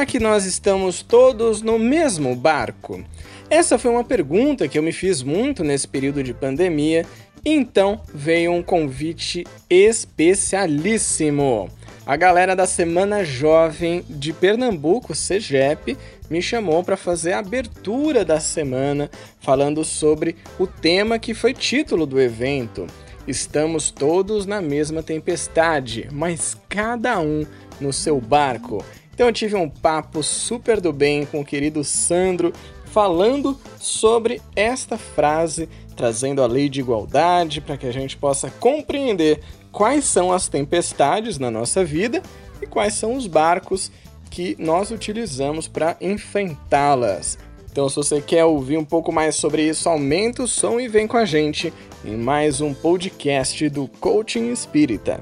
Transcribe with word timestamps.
Será 0.00 0.10
que 0.10 0.18
nós 0.18 0.46
estamos 0.46 1.02
todos 1.02 1.60
no 1.60 1.78
mesmo 1.78 2.34
barco? 2.34 3.04
Essa 3.50 3.78
foi 3.78 3.90
uma 3.90 4.02
pergunta 4.02 4.66
que 4.66 4.78
eu 4.78 4.82
me 4.82 4.92
fiz 4.92 5.22
muito 5.22 5.62
nesse 5.62 5.86
período 5.86 6.22
de 6.22 6.32
pandemia, 6.32 7.04
então 7.44 8.00
veio 8.14 8.50
um 8.50 8.62
convite 8.62 9.46
especialíssimo. 9.68 11.68
A 12.06 12.16
galera 12.16 12.56
da 12.56 12.66
Semana 12.66 13.22
Jovem 13.22 14.02
de 14.08 14.32
Pernambuco, 14.32 15.14
CEGEP, 15.14 15.98
me 16.30 16.40
chamou 16.40 16.82
para 16.82 16.96
fazer 16.96 17.34
a 17.34 17.40
abertura 17.40 18.24
da 18.24 18.40
semana 18.40 19.10
falando 19.38 19.84
sobre 19.84 20.34
o 20.58 20.66
tema 20.66 21.18
que 21.18 21.34
foi 21.34 21.52
título 21.52 22.06
do 22.06 22.18
evento. 22.18 22.86
Estamos 23.28 23.90
todos 23.90 24.46
na 24.46 24.62
mesma 24.62 25.02
tempestade, 25.02 26.08
mas 26.10 26.56
cada 26.70 27.20
um 27.20 27.44
no 27.78 27.92
seu 27.92 28.18
barco. 28.18 28.82
Então 29.20 29.28
eu 29.28 29.34
tive 29.34 29.54
um 29.54 29.68
papo 29.68 30.22
super 30.22 30.80
do 30.80 30.94
bem 30.94 31.26
com 31.26 31.42
o 31.42 31.44
querido 31.44 31.84
Sandro, 31.84 32.54
falando 32.86 33.54
sobre 33.78 34.40
esta 34.56 34.96
frase, 34.96 35.68
trazendo 35.94 36.42
a 36.42 36.46
lei 36.46 36.70
de 36.70 36.80
igualdade 36.80 37.60
para 37.60 37.76
que 37.76 37.86
a 37.86 37.92
gente 37.92 38.16
possa 38.16 38.50
compreender 38.52 39.42
quais 39.70 40.06
são 40.06 40.32
as 40.32 40.48
tempestades 40.48 41.38
na 41.38 41.50
nossa 41.50 41.84
vida 41.84 42.22
e 42.62 42.66
quais 42.66 42.94
são 42.94 43.14
os 43.14 43.26
barcos 43.26 43.92
que 44.30 44.56
nós 44.58 44.90
utilizamos 44.90 45.68
para 45.68 45.98
enfrentá-las. 46.00 47.36
Então, 47.70 47.90
se 47.90 47.96
você 47.96 48.22
quer 48.22 48.46
ouvir 48.46 48.78
um 48.78 48.86
pouco 48.86 49.12
mais 49.12 49.34
sobre 49.34 49.68
isso, 49.68 49.86
aumenta 49.86 50.44
o 50.44 50.48
som 50.48 50.80
e 50.80 50.88
vem 50.88 51.06
com 51.06 51.18
a 51.18 51.26
gente 51.26 51.70
em 52.02 52.16
mais 52.16 52.62
um 52.62 52.72
podcast 52.72 53.68
do 53.68 53.86
Coaching 53.86 54.50
Espírita. 54.50 55.20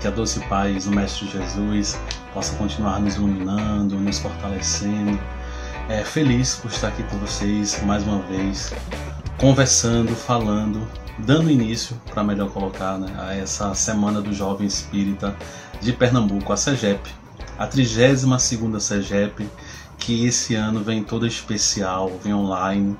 Que 0.00 0.06
a 0.06 0.10
doce 0.10 0.40
paz 0.40 0.84
do 0.84 0.90
Mestre 0.90 1.26
Jesus 1.28 1.98
possa 2.34 2.54
continuar 2.56 3.00
nos 3.00 3.16
iluminando, 3.16 3.96
nos 3.96 4.18
fortalecendo. 4.18 5.18
É, 5.88 6.04
feliz 6.04 6.56
por 6.56 6.70
estar 6.70 6.88
aqui 6.88 7.02
com 7.04 7.16
vocês 7.18 7.82
mais 7.82 8.02
uma 8.02 8.20
vez, 8.22 8.74
conversando, 9.38 10.14
falando, 10.14 10.86
dando 11.18 11.50
início, 11.50 11.98
para 12.12 12.22
melhor 12.22 12.50
colocar, 12.50 12.98
né, 12.98 13.10
a 13.18 13.34
essa 13.34 13.74
Semana 13.74 14.20
do 14.20 14.34
Jovem 14.34 14.66
Espírita 14.66 15.34
de 15.80 15.92
Pernambuco, 15.92 16.52
a 16.52 16.56
SEGEP, 16.56 17.10
a 17.58 17.66
32ª 17.66 18.78
SEGEP, 18.78 19.48
que 19.96 20.26
esse 20.26 20.54
ano 20.54 20.80
vem 20.80 21.02
toda 21.02 21.26
especial, 21.26 22.12
vem 22.22 22.34
online, 22.34 22.96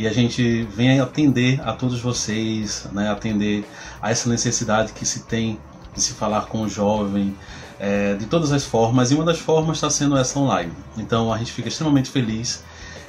e 0.00 0.08
a 0.08 0.12
gente 0.14 0.62
vem 0.74 0.98
atender 0.98 1.60
a 1.60 1.74
todos 1.74 2.00
vocês, 2.00 2.88
né, 2.90 3.10
atender 3.10 3.68
a 4.00 4.10
essa 4.10 4.30
necessidade 4.30 4.94
que 4.94 5.04
se 5.04 5.24
tem 5.24 5.60
de 5.94 6.00
se 6.00 6.14
falar 6.14 6.46
com 6.46 6.62
o 6.62 6.68
jovem, 6.70 7.36
é, 7.78 8.14
de 8.14 8.24
todas 8.24 8.50
as 8.50 8.64
formas, 8.64 9.10
e 9.10 9.14
uma 9.14 9.26
das 9.26 9.38
formas 9.38 9.76
está 9.76 9.90
sendo 9.90 10.16
essa 10.16 10.38
online. 10.38 10.72
Então 10.96 11.30
a 11.30 11.36
gente 11.36 11.52
fica 11.52 11.68
extremamente 11.68 12.08
feliz 12.08 12.64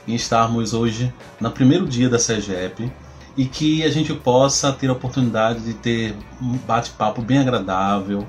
em 0.06 0.16
estarmos 0.16 0.74
hoje 0.74 1.14
no 1.40 1.50
primeiro 1.50 1.88
dia 1.88 2.10
da 2.10 2.20
CEGEP 2.20 2.92
e 3.38 3.46
que 3.46 3.86
a 3.86 3.90
gente 3.90 4.14
possa 4.14 4.74
ter 4.74 4.90
a 4.90 4.92
oportunidade 4.92 5.62
de 5.62 5.74
ter 5.74 6.14
um 6.42 6.58
bate-papo 6.58 7.22
bem 7.22 7.38
agradável, 7.38 8.28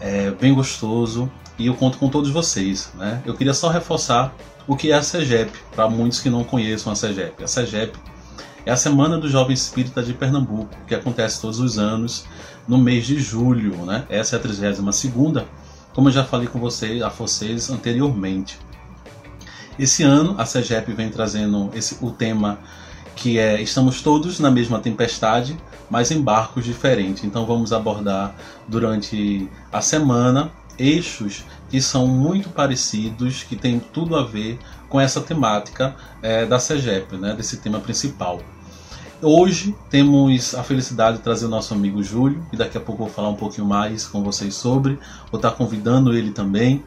é, 0.00 0.32
bem 0.32 0.52
gostoso, 0.52 1.30
e 1.56 1.68
eu 1.68 1.74
conto 1.74 1.96
com 1.96 2.08
todos 2.08 2.30
vocês. 2.30 2.90
Né? 2.96 3.22
Eu 3.24 3.34
queria 3.34 3.54
só 3.54 3.68
reforçar 3.68 4.34
o 4.70 4.76
que 4.76 4.92
é 4.92 4.94
a 4.94 5.02
CEGEP, 5.02 5.50
para 5.74 5.90
muitos 5.90 6.20
que 6.20 6.30
não 6.30 6.44
conheçam 6.44 6.92
a 6.92 6.94
CEGEP. 6.94 7.42
A 7.42 7.48
CEGEP 7.48 7.98
é 8.64 8.70
a 8.70 8.76
Semana 8.76 9.18
do 9.18 9.28
Jovem 9.28 9.52
Espírita 9.52 10.00
de 10.00 10.14
Pernambuco, 10.14 10.70
que 10.86 10.94
acontece 10.94 11.40
todos 11.40 11.58
os 11.58 11.76
anos 11.76 12.24
no 12.68 12.78
mês 12.78 13.04
de 13.04 13.18
julho, 13.18 13.84
né? 13.84 14.04
Essa 14.08 14.36
é 14.36 14.38
a 14.38 14.40
32 14.40 14.94
segunda, 14.94 15.44
como 15.92 16.06
eu 16.06 16.12
já 16.12 16.22
falei 16.22 16.46
com 16.46 16.60
vocês, 16.60 17.02
a 17.02 17.08
vocês 17.08 17.68
anteriormente. 17.68 18.60
Esse 19.76 20.04
ano 20.04 20.36
a 20.38 20.46
CEGEP 20.46 20.92
vem 20.92 21.10
trazendo 21.10 21.68
esse, 21.74 21.96
o 22.00 22.12
tema 22.12 22.60
que 23.16 23.40
é 23.40 23.60
Estamos 23.60 24.00
todos 24.02 24.38
na 24.38 24.52
mesma 24.52 24.78
tempestade, 24.78 25.58
mas 25.90 26.12
em 26.12 26.22
barcos 26.22 26.64
diferentes. 26.64 27.24
Então 27.24 27.44
vamos 27.44 27.72
abordar 27.72 28.36
durante 28.68 29.48
a 29.72 29.80
semana 29.80 30.52
eixos 30.80 31.44
que 31.68 31.80
são 31.80 32.06
muito 32.06 32.48
parecidos, 32.48 33.42
que 33.42 33.54
tem 33.54 33.78
tudo 33.78 34.16
a 34.16 34.24
ver 34.24 34.58
com 34.88 35.00
essa 35.00 35.20
temática 35.20 35.94
é, 36.22 36.46
da 36.46 36.58
CEGEP, 36.58 37.16
né, 37.16 37.34
desse 37.34 37.58
tema 37.58 37.78
principal. 37.78 38.40
Hoje 39.22 39.76
temos 39.90 40.54
a 40.54 40.62
felicidade 40.62 41.18
de 41.18 41.22
trazer 41.22 41.44
o 41.44 41.48
nosso 41.48 41.74
amigo 41.74 42.02
Júlio, 42.02 42.42
e 42.50 42.56
daqui 42.56 42.78
a 42.78 42.80
pouco 42.80 43.04
vou 43.04 43.12
falar 43.12 43.28
um 43.28 43.36
pouquinho 43.36 43.66
mais 43.66 44.06
com 44.06 44.24
vocês 44.24 44.54
sobre. 44.54 44.98
Vou 45.30 45.38
estar 45.38 45.50
convidando 45.50 46.16
ele 46.16 46.30
também. 46.30 46.82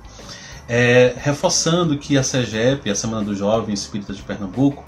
É, 0.68 1.14
reforçando 1.16 1.98
que 1.98 2.18
a 2.18 2.24
SEGEP, 2.24 2.90
a 2.90 2.96
Semana 2.96 3.24
do 3.24 3.36
Jovem 3.36 3.74
Espírita 3.74 4.14
de 4.14 4.24
Pernambuco, 4.24 4.84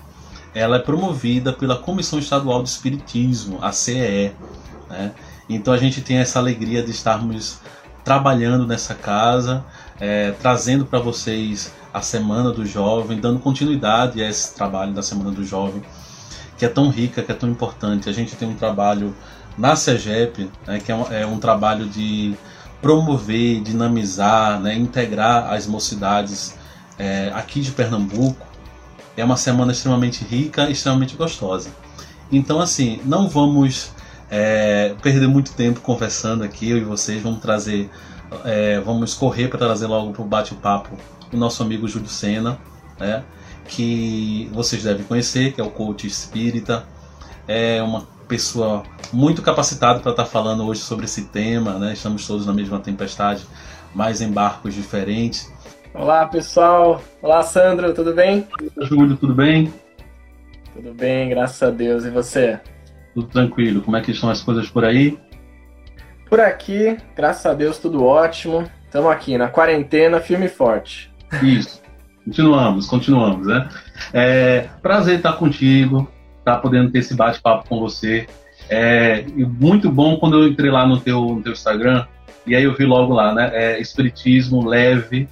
ela 0.56 0.78
é 0.78 0.80
promovida 0.80 1.54
pela 1.54 1.78
Comissão 1.78 2.18
Estadual 2.18 2.64
de 2.64 2.70
Espiritismo, 2.70 3.60
a 3.62 3.72
CEE. 3.72 4.32
Né? 4.90 5.12
Então 5.48 5.72
a 5.72 5.78
gente 5.78 6.02
tem 6.02 6.18
essa 6.18 6.40
alegria 6.40 6.82
de 6.82 6.90
estarmos 6.90 7.60
trabalhando 8.06 8.66
nessa 8.66 8.96
casa, 8.96 9.66
é, 10.00 10.32
trazendo 10.40 10.86
para 10.86 11.00
vocês 11.00 11.74
a 11.92 12.02
Semana 12.02 12.52
do 12.52 12.66
Jovem, 12.66 13.20
dando 13.20 13.40
continuidade 13.40 14.24
a 14.24 14.30
esse 14.30 14.54
trabalho 14.54 14.94
da 14.94 15.02
Semana 15.02 15.32
do 15.32 15.44
Jovem 15.44 15.82
que 16.58 16.66
é 16.66 16.70
tão 16.70 16.90
rica, 16.90 17.22
que 17.22 17.32
é 17.32 17.36
tão 17.36 17.50
importante. 17.50 18.10
A 18.10 18.14
gente 18.14 18.36
tem 18.36 18.48
um 18.48 18.56
trabalho 18.56 19.16
na 19.58 19.76
CEGEP, 19.76 20.50
né, 20.66 20.80
que 20.80 20.92
é 20.92 20.96
um, 20.96 21.14
é 21.14 21.26
um, 21.26 21.38
trabalho 21.38 21.86
de 21.88 22.34
promover, 22.82 23.62
dinamizar, 23.62 24.60
né, 24.60 24.76
integrar 24.76 25.52
as 25.52 25.68
mocidades 25.68 26.56
é, 26.98 27.32
aqui 27.34 27.60
de 27.62 27.72
Pernambuco. 27.72 28.46
É 29.18 29.24
uma 29.24 29.38
semana 29.38 29.72
extremamente 29.72 30.24
rica, 30.24 30.70
extremamente 30.70 31.16
gostosa. 31.16 31.70
Então, 32.32 32.60
assim, 32.60 33.00
não 33.06 33.28
vamos 33.30 33.92
é, 34.30 34.96
perder 35.02 35.28
muito 35.28 35.54
tempo 35.54 35.80
conversando 35.82 36.44
aqui, 36.44 36.70
eu 36.70 36.78
e 36.78 36.84
vocês. 36.84 37.22
Vamos 37.22 37.40
trazer, 37.40 37.90
é, 38.44 38.80
vamos 38.80 39.14
correr 39.14 39.48
para 39.48 39.60
trazer 39.60 39.88
logo 39.88 40.12
para 40.14 40.22
o 40.22 40.26
bate-papo 40.26 40.98
o 41.34 41.38
nosso 41.38 41.62
amigo 41.64 41.88
Júlio 41.88 42.08
Sena, 42.08 42.58
né? 43.00 43.24
que 43.68 44.50
vocês 44.54 44.84
devem 44.84 45.06
conhecer, 45.06 45.54
que 45.54 45.62
é 45.62 45.64
o 45.64 45.70
coach 45.70 46.06
espírita. 46.08 46.84
É 47.48 47.82
uma 47.82 48.08
pessoa 48.28 48.84
muito 49.12 49.42
capacitada 49.42 50.00
para 50.00 50.12
estar 50.12 50.24
tá 50.24 50.30
falando 50.30 50.66
hoje 50.66 50.82
sobre 50.82 51.06
esse 51.06 51.26
tema, 51.26 51.78
né? 51.78 51.94
Estamos 51.94 52.26
todos 52.26 52.46
na 52.46 52.54
mesma 52.54 52.80
tempestade, 52.80 53.46
mas 53.94 54.22
em 54.22 54.32
barcos 54.32 54.74
diferentes. 54.74 55.52
Olá, 55.94 56.26
pessoal. 56.26 57.02
Olá, 57.22 57.44
Sandra, 57.44 57.94
tudo 57.94 58.14
bem? 58.14 58.48
Júlio, 58.82 59.16
tudo 59.16 59.34
bem? 59.34 59.72
Tudo 60.74 60.94
bem, 60.94 61.30
graças 61.30 61.62
a 61.62 61.70
Deus. 61.70 62.04
E 62.04 62.10
você? 62.10 62.60
Tudo 63.16 63.28
tranquilo. 63.28 63.82
Como 63.82 63.96
é 63.96 64.02
que 64.02 64.12
estão 64.12 64.30
as 64.30 64.42
coisas 64.42 64.70
por 64.70 64.84
aí? 64.84 65.18
Por 66.30 66.42
aqui, 66.42 66.98
graças 67.16 67.46
a 67.46 67.54
Deus, 67.54 67.78
tudo 67.80 68.04
ótimo. 68.04 68.70
Estamos 68.84 69.10
aqui 69.10 69.38
na 69.38 69.48
quarentena, 69.48 70.20
firme 70.20 70.48
e 70.48 70.50
forte. 70.50 71.10
Isso. 71.42 71.82
Continuamos, 72.26 72.88
continuamos, 72.88 73.48
né? 73.48 73.70
É, 74.12 74.68
prazer 74.82 75.18
estar 75.18 75.34
contigo, 75.34 76.12
estar 76.40 76.58
podendo 76.58 76.92
ter 76.92 77.00
esse 77.00 77.16
bate-papo 77.16 77.70
com 77.70 77.80
você. 77.80 78.28
É 78.70 79.24
muito 79.38 79.90
bom 79.90 80.18
quando 80.18 80.42
eu 80.42 80.48
entrei 80.48 80.70
lá 80.70 80.86
no 80.86 81.00
teu, 81.00 81.22
no 81.22 81.42
teu 81.42 81.54
Instagram 81.54 82.06
e 82.46 82.54
aí 82.54 82.64
eu 82.64 82.76
vi 82.76 82.84
logo 82.84 83.14
lá, 83.14 83.34
né? 83.34 83.52
É, 83.54 83.80
espiritismo 83.80 84.68
leve, 84.68 85.30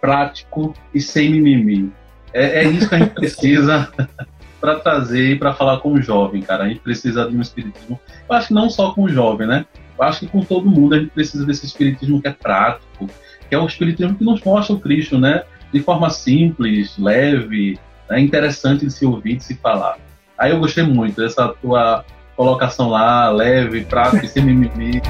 prático 0.00 0.74
e 0.94 1.00
sem 1.00 1.30
mimimi. 1.30 1.92
É, 2.32 2.62
é 2.62 2.68
isso 2.68 2.88
que 2.88 2.94
a 2.94 2.98
gente 2.98 3.14
precisa 3.14 3.92
para 4.62 4.78
trazer 4.78 5.32
e 5.32 5.38
para 5.38 5.52
falar 5.52 5.80
com 5.80 5.92
o 5.92 6.00
jovem, 6.00 6.40
cara. 6.40 6.64
A 6.64 6.68
gente 6.68 6.80
precisa 6.80 7.28
de 7.28 7.36
um 7.36 7.42
espiritismo. 7.42 8.00
Eu 8.30 8.34
acho 8.34 8.48
que 8.48 8.54
não 8.54 8.70
só 8.70 8.92
com 8.92 9.02
o 9.02 9.08
jovem, 9.08 9.46
né? 9.46 9.66
Eu 9.98 10.04
acho 10.04 10.20
que 10.20 10.28
com 10.28 10.40
todo 10.40 10.70
mundo 10.70 10.94
a 10.94 10.98
gente 10.98 11.10
precisa 11.10 11.44
desse 11.44 11.66
espiritismo 11.66 12.22
que 12.22 12.28
é 12.28 12.32
prático, 12.32 13.06
que 13.48 13.54
é 13.54 13.58
o 13.58 13.66
espiritismo 13.66 14.16
que 14.16 14.24
nos 14.24 14.42
mostra 14.42 14.74
o 14.74 14.80
Cristo, 14.80 15.18
né? 15.18 15.42
de 15.72 15.80
forma 15.80 16.10
simples, 16.10 16.98
leve, 16.98 17.78
né, 18.08 18.20
interessante 18.20 18.84
de 18.84 18.92
se 18.92 19.06
ouvir, 19.06 19.36
de 19.36 19.44
se 19.44 19.54
falar. 19.54 19.98
Aí 20.36 20.50
eu 20.50 20.60
gostei 20.60 20.84
muito 20.84 21.16
dessa 21.16 21.48
tua 21.48 22.04
colocação 22.36 22.90
lá, 22.90 23.30
leve, 23.30 23.84
prática, 23.84 24.26
sem 24.28 24.44
mimimi. 24.44 25.00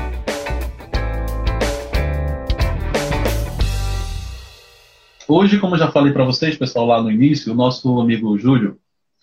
Hoje, 5.26 5.58
como 5.58 5.76
já 5.76 5.90
falei 5.90 6.12
para 6.12 6.24
vocês, 6.24 6.56
pessoal, 6.56 6.86
lá 6.86 7.02
no 7.02 7.10
início, 7.10 7.52
o 7.52 7.56
nosso 7.56 8.00
amigo 8.00 8.38
Júlio, 8.38 8.78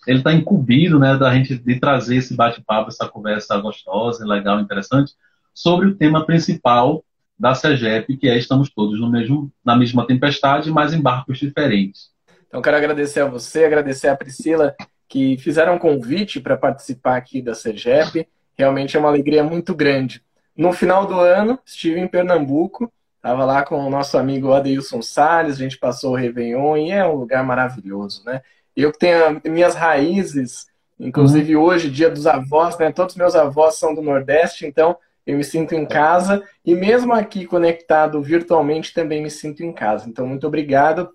ele 0.06 0.18
está 0.18 0.32
incumbido, 0.32 0.98
né, 0.98 1.16
da 1.16 1.32
gente 1.34 1.56
de 1.56 1.78
trazer 1.78 2.16
esse 2.16 2.34
bate-papo, 2.34 2.88
essa 2.88 3.08
conversa 3.08 3.56
gostosa, 3.58 4.24
legal, 4.26 4.60
interessante, 4.60 5.12
sobre 5.52 5.88
o 5.88 5.94
tema 5.94 6.24
principal 6.24 7.04
da 7.38 7.54
SEGEP, 7.54 8.16
que 8.16 8.28
é 8.28 8.36
Estamos 8.36 8.70
Todos 8.70 9.00
no 9.00 9.10
mesmo, 9.10 9.50
na 9.64 9.76
mesma 9.76 10.06
tempestade, 10.06 10.70
mas 10.70 10.92
em 10.92 11.00
barcos 11.00 11.38
diferentes. 11.38 12.10
Então, 12.46 12.60
quero 12.60 12.76
agradecer 12.76 13.20
a 13.20 13.26
você, 13.26 13.64
agradecer 13.64 14.08
a 14.08 14.16
Priscila, 14.16 14.74
que 15.08 15.38
fizeram 15.38 15.74
um 15.74 15.78
convite 15.78 16.40
para 16.40 16.56
participar 16.56 17.16
aqui 17.16 17.40
da 17.40 17.54
SEGEP. 17.54 18.28
Realmente 18.56 18.96
é 18.96 19.00
uma 19.00 19.08
alegria 19.08 19.42
muito 19.42 19.74
grande. 19.74 20.22
No 20.56 20.72
final 20.72 21.06
do 21.06 21.18
ano, 21.18 21.58
estive 21.64 21.98
em 21.98 22.08
Pernambuco, 22.08 22.92
estava 23.16 23.44
lá 23.44 23.62
com 23.64 23.76
o 23.76 23.90
nosso 23.90 24.18
amigo 24.18 24.52
Adeilson 24.52 25.00
Salles, 25.00 25.56
a 25.56 25.62
gente 25.62 25.78
passou 25.78 26.12
o 26.12 26.16
Réveillon 26.16 26.76
e 26.76 26.90
é 26.90 27.06
um 27.06 27.14
lugar 27.14 27.44
maravilhoso, 27.44 28.22
né? 28.24 28.42
Eu 28.76 28.92
que 28.92 28.98
tenho 28.98 29.40
minhas 29.44 29.74
raízes, 29.74 30.66
inclusive 30.98 31.56
uhum. 31.56 31.62
hoje, 31.62 31.90
dia 31.90 32.10
dos 32.10 32.26
avós, 32.26 32.78
né? 32.78 32.92
Todos 32.92 33.16
meus 33.16 33.34
avós 33.34 33.76
são 33.76 33.94
do 33.94 34.02
Nordeste, 34.02 34.66
então 34.66 34.96
eu 35.26 35.36
me 35.36 35.44
sinto 35.44 35.74
em 35.74 35.86
casa 35.86 36.42
e 36.64 36.74
mesmo 36.74 37.12
aqui 37.12 37.46
conectado 37.46 38.20
virtualmente 38.22 38.92
também 38.92 39.22
me 39.22 39.30
sinto 39.30 39.62
em 39.62 39.72
casa. 39.72 40.08
Então, 40.08 40.26
muito 40.26 40.46
obrigado 40.46 41.10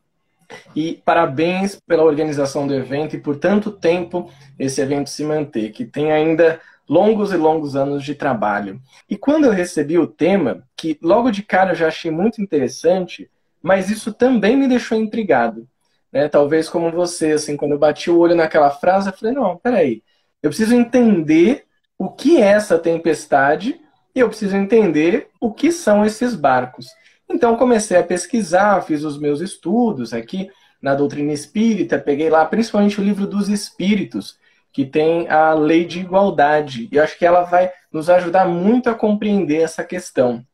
e 0.76 1.02
parabéns 1.04 1.80
pela 1.88 2.04
organização 2.04 2.68
do 2.68 2.74
evento 2.74 3.16
e 3.16 3.20
por 3.20 3.38
tanto 3.38 3.72
tempo 3.72 4.32
esse 4.60 4.80
evento 4.82 5.10
se 5.10 5.24
manter, 5.24 5.72
que 5.72 5.86
tem 5.86 6.12
ainda 6.12 6.60
longos 6.88 7.32
e 7.34 7.38
longos 7.38 7.76
anos 7.76 8.04
de 8.04 8.14
trabalho. 8.14 8.80
E 9.10 9.18
quando 9.18 9.46
eu 9.46 9.52
recebi 9.52 9.98
o 9.98 10.08
tema, 10.08 10.64
que 10.78 10.98
logo 11.02 11.32
de 11.32 11.42
cara 11.42 11.72
eu 11.72 11.76
já 11.76 11.88
achei 11.88 12.12
muito 12.12 12.42
interessante, 12.42 13.30
mas 13.62 13.90
isso 13.90 14.14
também 14.14 14.56
me 14.56 14.68
deixou 14.68 14.98
intrigado. 14.98 15.68
Né? 16.16 16.30
Talvez 16.30 16.70
como 16.70 16.90
você, 16.90 17.34
assim, 17.34 17.58
quando 17.58 17.74
eu 17.74 17.78
bati 17.78 18.10
o 18.10 18.18
olho 18.18 18.36
naquela 18.36 18.70
frase, 18.70 19.10
eu 19.10 19.14
falei, 19.14 19.36
não, 19.36 19.58
peraí, 19.58 20.02
eu 20.42 20.50
preciso 20.50 20.74
entender 20.74 21.66
o 21.98 22.10
que 22.10 22.42
é 22.42 22.46
essa 22.46 22.80
tempestade 22.80 23.82
e 24.16 24.22
eu 24.22 24.30
preciso 24.30 24.56
entender 24.56 25.28
o 25.42 25.52
que 25.54 25.74
são 25.74 26.06
esses 26.06 26.34
barcos. 26.34 26.88
Então 27.30 27.58
comecei 27.58 27.98
a 27.98 28.04
pesquisar, 28.04 28.82
fiz 28.84 29.04
os 29.04 29.20
meus 29.20 29.42
estudos 29.42 30.14
aqui 30.14 30.50
na 30.82 30.96
doutrina 30.96 31.34
espírita, 31.34 32.00
peguei 32.00 32.30
lá 32.30 32.46
principalmente 32.46 33.02
o 33.02 33.04
livro 33.04 33.28
dos 33.28 33.50
espíritos, 33.50 34.38
que 34.72 34.86
tem 34.86 35.28
a 35.30 35.54
lei 35.54 35.84
de 35.84 36.00
igualdade. 36.00 36.88
E 36.92 36.96
eu 36.96 37.04
acho 37.04 37.18
que 37.18 37.26
ela 37.26 37.44
vai 37.44 37.72
nos 37.92 38.10
ajudar 38.10 38.48
muito 38.48 38.90
a 38.90 38.96
compreender 38.96 39.62
essa 39.62 39.84
questão. 39.84 40.46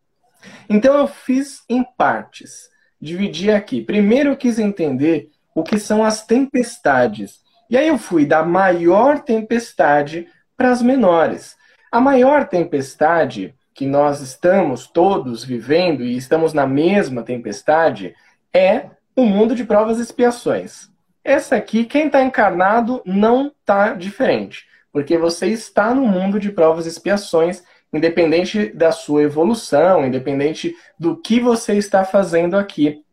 Então 0.68 0.98
eu 0.98 1.08
fiz 1.08 1.64
em 1.70 1.84
partes, 1.84 2.70
dividi 3.00 3.52
aqui. 3.52 3.82
Primeiro 3.82 4.30
eu 4.30 4.38
quis 4.38 4.58
entender 4.58 5.30
o 5.56 5.64
que 5.64 5.78
são 5.78 6.04
as 6.04 6.26
tempestades. 6.26 7.40
E 7.70 7.78
aí 7.78 7.88
eu 7.88 7.98
fui 7.98 8.26
da 8.26 8.44
maior 8.44 9.20
tempestade 9.20 10.28
para 10.58 10.72
as 10.72 10.82
menores. 10.82 11.56
A 11.92 12.00
maior 12.00 12.48
tempestade 12.48 13.56
que 13.74 13.86
nós 13.86 14.22
estamos 14.22 14.88
todos 14.88 15.44
vivendo 15.44 16.04
e 16.04 16.16
estamos 16.16 16.54
na 16.54 16.68
mesma 16.68 17.24
tempestade 17.24 18.14
é 18.54 18.86
o 19.16 19.26
mundo 19.26 19.56
de 19.56 19.64
provas 19.64 20.00
e 20.00 20.02
expiações. 20.02 20.90
Essa 21.24 21.56
aqui, 21.56 21.86
quem 21.86 22.08
está 22.08 22.22
encarnado 22.22 23.02
não 23.06 23.48
está 23.48 23.94
diferente, 23.94 24.66
porque 24.92 25.18
você 25.18 25.48
está 25.48 25.94
no 25.94 26.06
mundo 26.06 26.40
de 26.40 26.52
provas 26.52 26.86
e 26.86 26.90
expiações, 26.90 27.64
independente 27.94 28.72
da 28.74 28.92
sua 28.92 29.24
evolução, 29.24 30.06
independente 30.06 30.76
do 31.00 31.16
que 31.16 31.40
você 31.40 31.74
está 31.76 32.04
fazendo 32.04 32.58
aqui. 32.58 33.04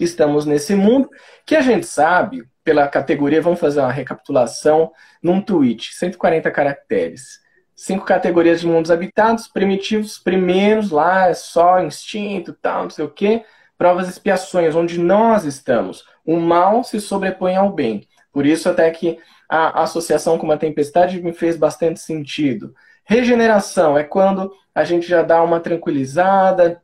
Estamos 0.00 0.46
nesse 0.46 0.74
mundo 0.74 1.08
que 1.44 1.56
a 1.56 1.60
gente 1.60 1.86
sabe, 1.86 2.44
pela 2.64 2.88
categoria, 2.88 3.42
vamos 3.42 3.60
fazer 3.60 3.80
uma 3.80 3.92
recapitulação 3.92 4.92
num 5.22 5.40
tweet, 5.40 5.94
140 5.94 6.50
caracteres 6.50 7.46
cinco 7.76 8.06
categorias 8.06 8.60
de 8.60 8.66
mundos 8.66 8.90
habitados, 8.90 9.46
primitivos 9.46 10.18
primeiros 10.18 10.90
lá, 10.90 11.28
é 11.28 11.34
só 11.34 11.78
instinto, 11.84 12.54
tal, 12.54 12.84
não 12.84 12.90
sei 12.90 13.04
o 13.04 13.10
quê. 13.10 13.44
Provas 13.76 14.06
e 14.06 14.10
expiações, 14.10 14.74
onde 14.74 14.98
nós 14.98 15.44
estamos. 15.44 16.02
O 16.24 16.40
mal 16.40 16.82
se 16.82 16.98
sobrepõe 16.98 17.54
ao 17.56 17.70
bem. 17.70 18.08
Por 18.32 18.46
isso 18.46 18.70
até 18.70 18.90
que 18.90 19.18
a 19.48 19.82
associação 19.82 20.38
com 20.38 20.46
uma 20.46 20.56
tempestade 20.56 21.22
me 21.22 21.32
fez 21.32 21.56
bastante 21.56 22.00
sentido. 22.00 22.74
Regeneração 23.04 23.96
é 23.96 24.02
quando 24.02 24.50
a 24.74 24.82
gente 24.82 25.06
já 25.06 25.22
dá 25.22 25.42
uma 25.42 25.60
tranquilizada, 25.60 26.82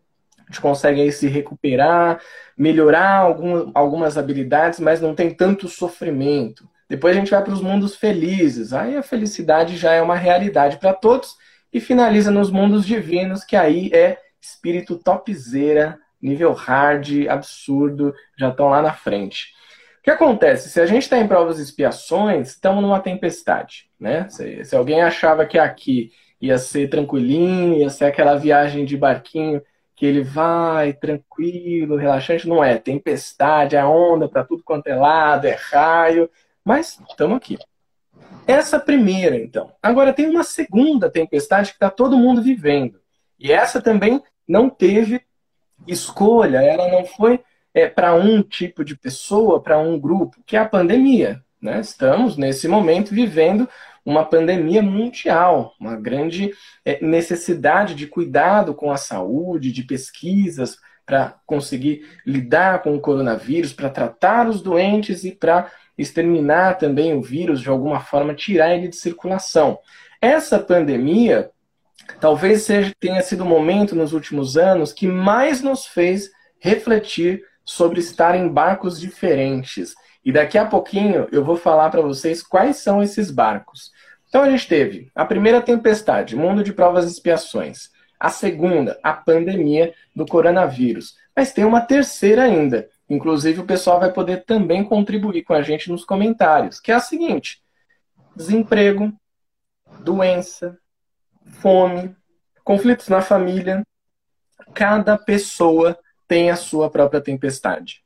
gente 0.50 0.60
consegue 0.60 1.00
aí 1.00 1.12
se 1.12 1.28
recuperar, 1.28 2.20
melhorar 2.56 3.16
algum, 3.16 3.70
algumas 3.74 4.18
habilidades, 4.18 4.80
mas 4.80 5.00
não 5.00 5.14
tem 5.14 5.34
tanto 5.34 5.68
sofrimento. 5.68 6.68
Depois 6.88 7.16
a 7.16 7.18
gente 7.18 7.30
vai 7.30 7.42
para 7.42 7.54
os 7.54 7.60
mundos 7.60 7.96
felizes. 7.96 8.72
Aí 8.72 8.96
a 8.96 9.02
felicidade 9.02 9.76
já 9.76 9.92
é 9.92 10.02
uma 10.02 10.16
realidade 10.16 10.76
para 10.76 10.92
todos. 10.92 11.36
E 11.72 11.80
finaliza 11.80 12.30
nos 12.30 12.50
mundos 12.50 12.86
divinos, 12.86 13.44
que 13.44 13.56
aí 13.56 13.90
é 13.94 14.18
espírito 14.38 14.98
topzera, 14.98 15.98
nível 16.20 16.52
hard, 16.52 17.26
absurdo, 17.28 18.14
já 18.38 18.50
estão 18.50 18.68
lá 18.68 18.82
na 18.82 18.92
frente. 18.92 19.54
O 20.00 20.02
que 20.02 20.10
acontece? 20.10 20.68
Se 20.68 20.80
a 20.80 20.86
gente 20.86 21.04
está 21.04 21.16
em 21.16 21.26
provas 21.26 21.58
e 21.58 21.62
expiações, 21.62 22.50
estamos 22.50 22.82
numa 22.82 23.00
tempestade. 23.00 23.88
Né? 23.98 24.28
Se, 24.28 24.64
se 24.64 24.76
alguém 24.76 25.00
achava 25.00 25.46
que 25.46 25.58
aqui 25.58 26.10
ia 26.40 26.58
ser 26.58 26.90
tranquilinho, 26.90 27.78
ia 27.78 27.88
ser 27.88 28.06
aquela 28.06 28.34
viagem 28.34 28.84
de 28.84 28.96
barquinho 28.96 29.62
que 30.02 30.06
ele 30.06 30.24
vai 30.24 30.92
tranquilo, 30.92 31.94
relaxante, 31.94 32.48
não 32.48 32.64
é. 32.64 32.76
Tempestade, 32.76 33.76
é 33.76 33.84
onda 33.84 34.28
para 34.28 34.42
tudo 34.42 34.64
quanto 34.64 34.88
é 34.88 34.96
lado, 34.96 35.46
é 35.46 35.56
raio. 35.70 36.28
Mas 36.64 37.00
estamos 37.08 37.36
aqui. 37.36 37.56
Essa 38.44 38.80
primeira, 38.80 39.36
então. 39.36 39.72
Agora 39.80 40.12
tem 40.12 40.28
uma 40.28 40.42
segunda 40.42 41.08
tempestade 41.08 41.68
que 41.68 41.76
está 41.76 41.88
todo 41.88 42.18
mundo 42.18 42.42
vivendo. 42.42 43.00
E 43.38 43.52
essa 43.52 43.80
também 43.80 44.20
não 44.48 44.68
teve 44.68 45.20
escolha, 45.86 46.58
ela 46.58 46.88
não 46.88 47.04
foi 47.04 47.38
é, 47.72 47.88
para 47.88 48.12
um 48.12 48.42
tipo 48.42 48.84
de 48.84 48.96
pessoa, 48.96 49.62
para 49.62 49.78
um 49.78 50.00
grupo, 50.00 50.42
que 50.44 50.56
é 50.56 50.58
a 50.58 50.68
pandemia. 50.68 51.44
Né? 51.60 51.78
Estamos, 51.78 52.36
nesse 52.36 52.66
momento, 52.66 53.14
vivendo 53.14 53.68
uma 54.04 54.24
pandemia 54.24 54.82
mundial, 54.82 55.74
uma 55.78 55.96
grande 55.96 56.52
é, 56.84 57.04
necessidade 57.04 57.94
de 57.94 58.06
cuidado 58.06 58.74
com 58.74 58.90
a 58.90 58.96
saúde, 58.96 59.72
de 59.72 59.84
pesquisas 59.84 60.76
para 61.04 61.36
conseguir 61.46 62.06
lidar 62.26 62.82
com 62.82 62.94
o 62.94 63.00
coronavírus, 63.00 63.72
para 63.72 63.90
tratar 63.90 64.48
os 64.48 64.62
doentes 64.62 65.24
e 65.24 65.32
para 65.32 65.70
exterminar 65.96 66.78
também 66.78 67.14
o 67.14 67.22
vírus 67.22 67.60
de 67.60 67.68
alguma 67.68 68.00
forma, 68.00 68.34
tirar 68.34 68.74
ele 68.74 68.88
de 68.88 68.96
circulação. 68.96 69.78
Essa 70.20 70.58
pandemia 70.58 71.50
talvez 72.20 72.62
seja, 72.62 72.92
tenha 72.98 73.22
sido 73.22 73.44
o 73.44 73.46
momento 73.48 73.94
nos 73.94 74.12
últimos 74.12 74.56
anos 74.56 74.92
que 74.92 75.06
mais 75.06 75.62
nos 75.62 75.86
fez 75.86 76.30
refletir 76.58 77.42
sobre 77.64 78.00
estar 78.00 78.34
em 78.34 78.48
barcos 78.48 79.00
diferentes. 79.00 79.94
E 80.24 80.30
daqui 80.32 80.56
a 80.56 80.66
pouquinho 80.66 81.26
eu 81.32 81.44
vou 81.44 81.56
falar 81.56 81.90
para 81.90 82.00
vocês 82.00 82.42
quais 82.42 82.76
são 82.76 83.02
esses 83.02 83.30
barcos. 83.30 83.90
Então 84.28 84.42
a 84.42 84.50
gente 84.50 84.68
teve 84.68 85.10
a 85.14 85.24
primeira 85.24 85.60
tempestade, 85.60 86.36
mundo 86.36 86.62
de 86.62 86.72
provas 86.72 87.06
e 87.06 87.08
expiações. 87.08 87.90
A 88.18 88.28
segunda, 88.28 88.98
a 89.02 89.12
pandemia 89.12 89.92
do 90.14 90.24
coronavírus. 90.24 91.16
Mas 91.34 91.52
tem 91.52 91.64
uma 91.64 91.80
terceira 91.80 92.44
ainda, 92.44 92.88
Inclusive, 93.12 93.60
o 93.60 93.66
pessoal 93.66 94.00
vai 94.00 94.10
poder 94.10 94.42
também 94.46 94.82
contribuir 94.82 95.42
com 95.42 95.52
a 95.52 95.60
gente 95.60 95.90
nos 95.90 96.02
comentários, 96.02 96.80
que 96.80 96.90
é 96.90 96.94
a 96.94 97.00
seguinte: 97.00 97.62
desemprego, 98.34 99.12
doença, 100.00 100.78
fome, 101.60 102.16
conflitos 102.64 103.08
na 103.08 103.20
família. 103.20 103.86
Cada 104.72 105.18
pessoa 105.18 105.98
tem 106.26 106.50
a 106.50 106.56
sua 106.56 106.88
própria 106.88 107.20
tempestade. 107.20 108.02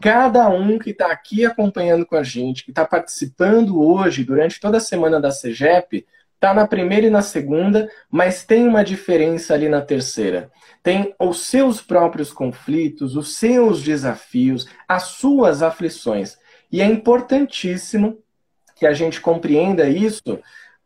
Cada 0.00 0.48
um 0.48 0.78
que 0.78 0.90
está 0.90 1.10
aqui 1.10 1.44
acompanhando 1.44 2.06
com 2.06 2.16
a 2.16 2.22
gente, 2.22 2.64
que 2.64 2.70
está 2.70 2.84
participando 2.84 3.82
hoje, 3.82 4.24
durante 4.24 4.60
toda 4.60 4.76
a 4.78 4.80
semana 4.80 5.20
da 5.20 5.30
CEGEP, 5.30 6.06
está 6.34 6.54
na 6.54 6.66
primeira 6.66 7.06
e 7.06 7.10
na 7.10 7.22
segunda, 7.22 7.90
mas 8.10 8.44
tem 8.44 8.66
uma 8.66 8.84
diferença 8.84 9.54
ali 9.54 9.68
na 9.68 9.80
terceira 9.80 10.50
tem 10.82 11.14
os 11.18 11.46
seus 11.46 11.82
próprios 11.82 12.32
conflitos, 12.32 13.16
os 13.16 13.36
seus 13.36 13.82
desafios, 13.82 14.66
as 14.88 15.02
suas 15.02 15.62
aflições. 15.62 16.38
E 16.70 16.80
é 16.80 16.84
importantíssimo 16.86 18.18
que 18.76 18.86
a 18.86 18.92
gente 18.92 19.20
compreenda 19.20 19.88
isso 19.88 20.38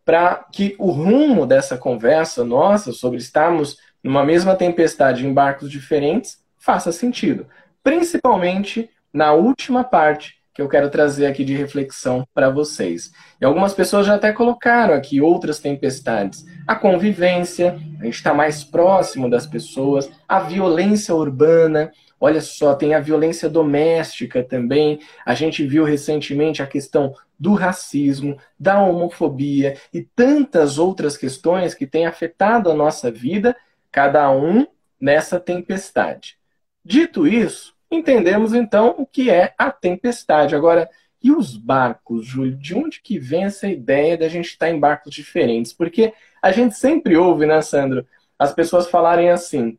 para 0.05 0.35
que 0.51 0.75
o 0.79 0.91
rumo 0.91 1.47
dessa 1.47 1.77
conversa 1.77 2.45
nossa 2.45 2.93
sobre 2.93 3.19
estarmos 3.19 3.79
numa 4.03 4.25
mesma 4.25 4.57
tempestade 4.57 5.25
em 5.25 5.33
barcos 5.33 5.71
diferentes 5.71 6.43
faça 6.59 6.91
sentido. 6.91 7.47
Principalmente 7.83 8.91
na 9.13 9.33
última 9.33 9.85
parte 9.85 10.43
que 10.55 10.61
eu 10.61 10.69
quero 10.69 10.91
trazer 10.91 11.27
aqui 11.27 11.45
de 11.45 11.55
reflexão 11.55 12.27
para 12.35 12.51
vocês. 12.51 13.11
E 13.41 13.45
algumas 13.45 13.73
pessoas 13.73 14.07
já 14.07 14.17
até 14.17 14.33
colocaram 14.33 14.95
aqui 14.95 15.21
outras 15.21 15.59
tempestades. 15.59 16.45
A 16.67 16.75
convivência, 16.75 17.79
a 18.01 18.05
gente 18.05 18.15
está 18.15 18.35
mais 18.35 18.63
próximo 18.63 19.31
das 19.31 19.47
pessoas, 19.47 20.11
a 20.29 20.41
violência 20.41 21.15
urbana, 21.15 21.91
olha 22.21 22.41
só, 22.41 22.75
tem 22.75 22.95
a 22.95 23.01
violência 23.01 23.49
doméstica 23.49 24.43
também. 24.43 25.01
A 25.25 25.35
gente 25.35 25.67
viu 25.67 25.85
recentemente 25.85 26.63
a 26.63 26.67
questão 26.67 27.15
do 27.39 27.55
racismo, 27.55 28.37
da 28.59 28.81
homofobia 28.81 29.77
e 29.93 30.03
tantas 30.03 30.79
outras 30.79 31.17
questões 31.17 31.75
que 31.75 31.87
têm 31.87 32.07
afetado 32.07 32.71
a 32.71 32.75
nossa 32.75 33.11
vida, 33.11 33.57
cada 33.91 34.31
um 34.31 34.67
nessa 35.01 35.41
tempestade. 35.41 36.37
Dito 36.85 37.27
isso, 37.27 37.75
entendemos 37.93 38.55
então 38.55 38.95
o 38.99 39.07
que 39.07 39.31
é 39.31 39.55
a 39.59 39.71
tempestade. 39.71 40.57
Agora, 40.57 40.89
e 41.23 41.31
os 41.31 41.57
barcos, 41.57 42.27
Júlio? 42.27 42.57
De 42.57 42.75
onde 42.75 43.01
que 43.01 43.19
vem 43.19 43.45
essa 43.45 43.69
ideia 43.69 44.19
da 44.19 44.29
gente 44.29 44.47
estar 44.47 44.69
em 44.71 44.81
barcos 44.81 45.15
diferentes? 45.15 45.73
Porque 45.73 46.13
a 46.43 46.51
gente 46.51 46.75
sempre 46.75 47.17
ouve, 47.17 47.47
né, 47.47 47.61
Sandro, 47.61 48.05
as 48.39 48.53
pessoas 48.53 48.89
falarem 48.89 49.31
assim: 49.31 49.79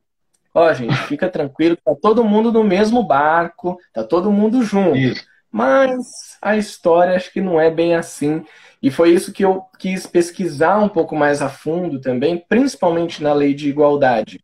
ó, 0.54 0.70
oh, 0.70 0.74
gente, 0.74 0.96
fica 1.08 1.30
tranquilo, 1.30 1.76
tá 1.84 1.94
todo 1.96 2.24
mundo 2.24 2.52
no 2.52 2.64
mesmo 2.64 3.04
barco, 3.04 3.78
tá 3.94 4.04
todo 4.04 4.32
mundo 4.32 4.64
junto. 4.64 4.96
Isso. 4.96 5.26
Mas 5.52 6.38
a 6.42 6.58
história 6.58 7.16
acho 7.16 7.32
que 7.32 7.42
não 7.42 7.60
é 7.60 7.70
bem 7.70 7.94
assim. 7.94 8.44
E 8.82 8.90
foi 8.90 9.12
isso 9.12 9.32
que 9.32 9.46
eu 9.46 9.64
quis 9.78 10.06
pesquisar 10.06 10.80
um 10.80 10.90
pouco 10.90 11.16
mais 11.16 11.42
a 11.42 11.50
fundo 11.50 12.02
também, 12.02 12.38
principalmente 12.38 13.22
na 13.22 13.34
lei 13.34 13.54
de 13.54 13.70
igualdade. 13.70 14.44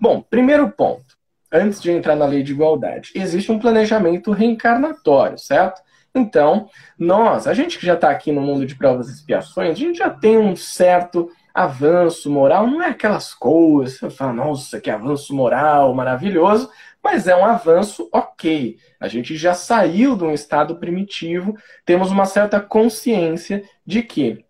Bom, 0.00 0.20
primeiro 0.20 0.70
ponto, 0.70 1.16
antes 1.52 1.80
de 1.80 1.90
entrar 1.90 2.16
na 2.16 2.26
lei 2.26 2.42
de 2.42 2.52
igualdade, 2.52 3.12
existe 3.14 3.52
um 3.52 3.58
planejamento 3.58 4.32
reencarnatório, 4.32 5.38
certo? 5.38 5.82
Então, 6.14 6.68
nós, 6.98 7.46
a 7.46 7.54
gente 7.54 7.78
que 7.78 7.86
já 7.86 7.94
está 7.94 8.10
aqui 8.10 8.32
no 8.32 8.40
mundo 8.40 8.66
de 8.66 8.74
provas 8.74 9.08
e 9.08 9.12
expiações, 9.12 9.70
a 9.70 9.74
gente 9.74 9.98
já 9.98 10.10
tem 10.10 10.38
um 10.38 10.54
certo 10.54 11.30
avanço 11.54 12.30
moral, 12.30 12.66
não 12.66 12.82
é 12.82 12.88
aquelas 12.88 13.34
coisas, 13.34 13.98
você 13.98 14.10
fala, 14.10 14.32
nossa, 14.32 14.80
que 14.80 14.90
avanço 14.90 15.34
moral 15.34 15.94
maravilhoso, 15.94 16.70
mas 17.02 17.26
é 17.26 17.36
um 17.36 17.44
avanço 17.44 18.08
ok. 18.12 18.76
A 19.00 19.08
gente 19.08 19.36
já 19.36 19.54
saiu 19.54 20.16
de 20.16 20.24
um 20.24 20.32
estado 20.32 20.76
primitivo, 20.76 21.56
temos 21.84 22.10
uma 22.10 22.24
certa 22.24 22.60
consciência 22.60 23.62
de 23.84 24.02
que 24.02 24.44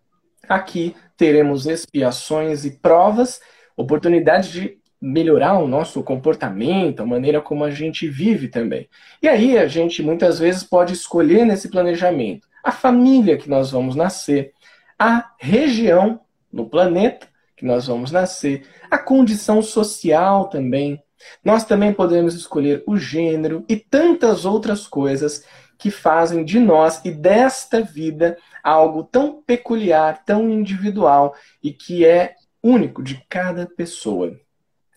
aqui 0.47 0.95
teremos 1.17 1.65
expiações 1.65 2.65
e 2.65 2.71
provas, 2.71 3.41
oportunidade 3.75 4.51
de 4.51 4.82
melhorar 5.05 5.57
o 5.59 5.67
nosso 5.67 6.01
comportamento, 6.01 7.01
a 7.01 7.05
maneira 7.05 7.41
como 7.41 7.65
a 7.65 7.69
gente 7.69 8.07
vive 8.07 8.47
também. 8.47 8.87
E 9.21 9.27
aí 9.27 9.57
a 9.57 9.67
gente 9.67 10.01
muitas 10.01 10.39
vezes 10.39 10.63
pode 10.63 10.93
escolher 10.93 11.45
nesse 11.45 11.69
planejamento 11.69 12.47
a 12.63 12.71
família 12.71 13.37
que 13.37 13.49
nós 13.49 13.71
vamos 13.71 13.97
nascer, 13.97 14.53
a 14.97 15.31
região 15.37 16.21
no 16.49 16.69
planeta 16.69 17.27
que 17.57 17.65
nós 17.65 17.87
vamos 17.87 18.11
nascer, 18.11 18.65
a 18.89 18.97
condição 18.97 19.61
social 19.61 20.47
também. 20.47 21.03
Nós 21.43 21.65
também 21.65 21.91
podemos 21.91 22.33
escolher 22.33 22.81
o 22.87 22.95
gênero 22.95 23.65
e 23.67 23.75
tantas 23.75 24.45
outras 24.45 24.87
coisas 24.87 25.45
que 25.77 25.91
fazem 25.91 26.45
de 26.45 26.59
nós 26.59 27.01
e 27.03 27.11
desta 27.11 27.81
vida 27.81 28.37
algo 28.63 29.03
tão 29.03 29.41
peculiar, 29.41 30.23
tão 30.23 30.49
individual 30.49 31.35
e 31.61 31.73
que 31.73 32.05
é 32.05 32.35
único 32.63 33.03
de 33.03 33.21
cada 33.27 33.65
pessoa. 33.65 34.39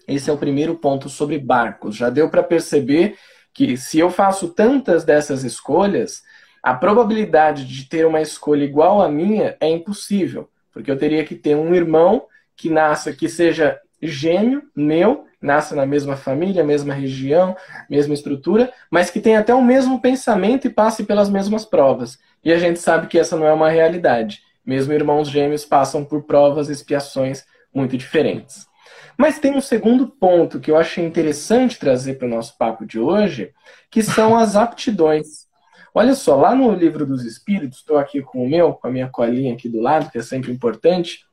Esse 0.07 0.31
é 0.31 0.33
o 0.33 0.39
primeiro 0.39 0.77
ponto 0.77 1.09
sobre 1.09 1.39
barcos. 1.39 1.97
Já 1.97 2.11
deu 2.11 2.29
para 2.29 2.43
perceber 2.43 3.17
que 3.53 3.77
se 3.77 3.99
eu 3.99 4.11
faço 4.11 4.49
tantas 4.49 5.05
dessas 5.05 5.43
escolhas, 5.43 6.23
a 6.63 6.75
probabilidade 6.75 7.65
de 7.65 7.89
ter 7.89 8.07
uma 8.07 8.21
escolha 8.21 8.65
igual 8.65 9.01
à 9.01 9.09
minha 9.09 9.57
é 9.61 9.69
impossível, 9.69 10.49
porque 10.73 10.91
eu 10.91 10.99
teria 10.99 11.25
que 11.25 11.35
ter 11.35 11.57
um 11.57 11.75
irmão 11.75 12.27
que 12.57 12.69
nasça, 12.69 13.13
que 13.13 13.29
seja 13.29 13.79
gêmeo 14.03 14.63
meu, 14.75 15.25
nasça 15.41 15.75
na 15.75 15.87
mesma 15.87 16.17
família, 16.17 16.65
mesma 16.65 16.93
região, 16.93 17.57
mesma 17.89 18.15
estrutura, 18.15 18.73
mas 18.91 19.11
que 19.11 19.21
tenha 19.21 19.41
até 19.41 19.55
o 19.55 19.63
mesmo 19.63 20.01
pensamento 20.01 20.67
e 20.67 20.71
passe 20.71 21.05
pelas 21.05 21.31
mesmas 21.31 21.65
provas. 21.65 22.19
E 22.45 22.53
a 22.53 22.59
gente 22.59 22.79
sabe 22.79 23.07
que 23.07 23.19
essa 23.19 23.37
não 23.37 23.47
é 23.47 23.53
uma 23.53 23.71
realidade. 23.71 24.43
Mesmo 24.65 24.93
irmãos 24.93 25.29
gêmeos 25.29 25.65
passam 25.65 26.05
por 26.05 26.25
provas 26.25 26.69
e 26.69 26.73
expiações 26.73 27.45
muito 27.73 27.97
diferentes. 27.97 28.67
Mas 29.17 29.39
tem 29.39 29.55
um 29.55 29.61
segundo 29.61 30.09
ponto 30.09 30.61
que 30.61 30.71
eu 30.71 30.77
achei 30.77 31.05
interessante 31.05 31.79
trazer 31.79 32.15
para 32.15 32.27
o 32.27 32.31
nosso 32.31 32.57
papo 32.59 32.85
de 32.85 32.99
hoje, 32.99 33.53
que 33.91 34.03
são 34.03 34.37
as 34.37 34.57
aptidões. 34.57 35.47
Olha 35.95 36.15
só, 36.15 36.37
lá 36.37 36.55
no 36.55 36.71
livro 36.75 37.07
dos 37.07 37.25
Espíritos, 37.25 37.79
estou 37.79 37.97
aqui 37.97 38.21
com 38.21 38.45
o 38.45 38.49
meu, 38.49 38.75
com 38.75 38.87
a 38.87 38.91
minha 38.91 39.09
colinha 39.09 39.55
aqui 39.55 39.69
do 39.69 39.81
lado, 39.81 40.11
que 40.11 40.19
é 40.19 40.23
sempre 40.23 40.53
importante. 40.53 41.25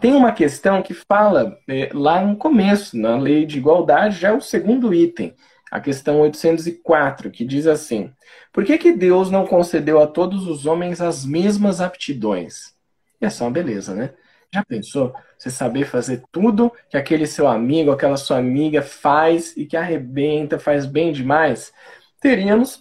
Tem 0.00 0.12
uma 0.14 0.32
questão 0.32 0.82
que 0.82 0.92
fala 0.92 1.56
é, 1.68 1.90
lá 1.92 2.20
no 2.20 2.36
começo, 2.36 2.96
na 2.96 3.16
lei 3.16 3.46
de 3.46 3.58
igualdade, 3.58 4.18
já 4.18 4.28
é 4.28 4.32
o 4.32 4.40
segundo 4.40 4.92
item, 4.92 5.34
a 5.70 5.80
questão 5.80 6.20
804, 6.20 7.30
que 7.30 7.44
diz 7.44 7.66
assim: 7.66 8.12
Por 8.52 8.64
que, 8.64 8.76
que 8.76 8.92
Deus 8.92 9.30
não 9.30 9.46
concedeu 9.46 10.00
a 10.00 10.06
todos 10.06 10.46
os 10.48 10.66
homens 10.66 11.00
as 11.00 11.24
mesmas 11.24 11.80
aptidões? 11.80 12.74
E 13.20 13.26
essa 13.26 13.44
é 13.44 13.46
uma 13.46 13.52
beleza, 13.52 13.94
né? 13.94 14.12
Já 14.56 14.64
pensou? 14.64 15.14
Você 15.36 15.50
saber 15.50 15.84
fazer 15.84 16.22
tudo 16.32 16.72
que 16.88 16.96
aquele 16.96 17.26
seu 17.26 17.46
amigo, 17.46 17.90
aquela 17.90 18.16
sua 18.16 18.38
amiga 18.38 18.80
faz 18.80 19.54
e 19.54 19.66
que 19.66 19.76
arrebenta, 19.76 20.58
faz 20.58 20.86
bem 20.86 21.12
demais? 21.12 21.74
Teríamos 22.18 22.80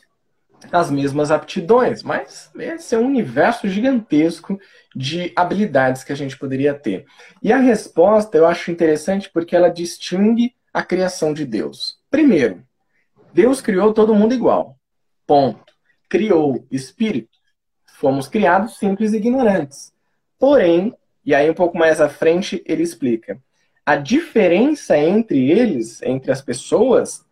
as 0.72 0.90
mesmas 0.90 1.32
aptidões, 1.32 2.02
mas 2.02 2.50
esse 2.56 2.96
é 2.96 2.98
um 2.98 3.08
universo 3.08 3.68
gigantesco 3.68 4.58
de 4.96 5.34
habilidades 5.36 6.02
que 6.06 6.14
a 6.14 6.16
gente 6.16 6.38
poderia 6.38 6.74
ter. 6.74 7.06
E 7.44 7.52
a 7.52 7.58
resposta 7.58 8.38
eu 8.38 8.46
acho 8.48 8.72
interessante 8.72 9.30
porque 9.30 9.54
ela 9.54 9.68
distingue 9.68 10.56
a 10.74 10.82
criação 10.82 11.34
de 11.34 11.44
Deus. 11.44 12.00
Primeiro, 12.10 12.64
Deus 13.34 13.60
criou 13.60 13.94
todo 13.94 14.16
mundo 14.16 14.34
igual. 14.34 14.80
Ponto. 15.28 15.74
Criou 16.08 16.66
espírito. 16.72 17.38
Fomos 18.00 18.30
criados 18.30 18.78
simples 18.78 19.12
e 19.12 19.18
ignorantes. 19.18 19.94
Porém, 20.40 20.96
e 21.26 21.34
aí, 21.34 21.50
um 21.50 21.54
pouco 21.54 21.78
mais 21.78 22.00
à 22.00 22.08
frente, 22.08 22.62
ele 22.66 22.84
explica. 22.84 23.40
A 23.86 23.96
diferença 23.96 24.98
entre 24.98 25.50
eles, 25.50 26.02
entre 26.04 26.32
as 26.32 26.42
pessoas, 26.42 27.26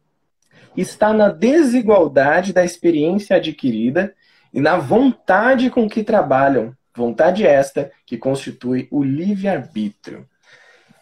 está 0.75 1.13
na 1.13 1.29
desigualdade 1.29 2.53
da 2.53 2.65
experiência 2.65 3.38
adquirida 3.38 4.13
e 4.53 4.59
na 4.59 4.77
vontade 4.77 5.69
com 5.69 5.88
que 5.88 6.03
trabalham. 6.03 6.75
Vontade 6.95 7.45
esta 7.45 7.91
que 8.05 8.17
constitui 8.17 8.88
o 8.91 9.03
livre-arbítrio. 9.03 10.27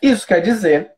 Isso 0.02 0.26
quer 0.26 0.42
dizer 0.42 0.92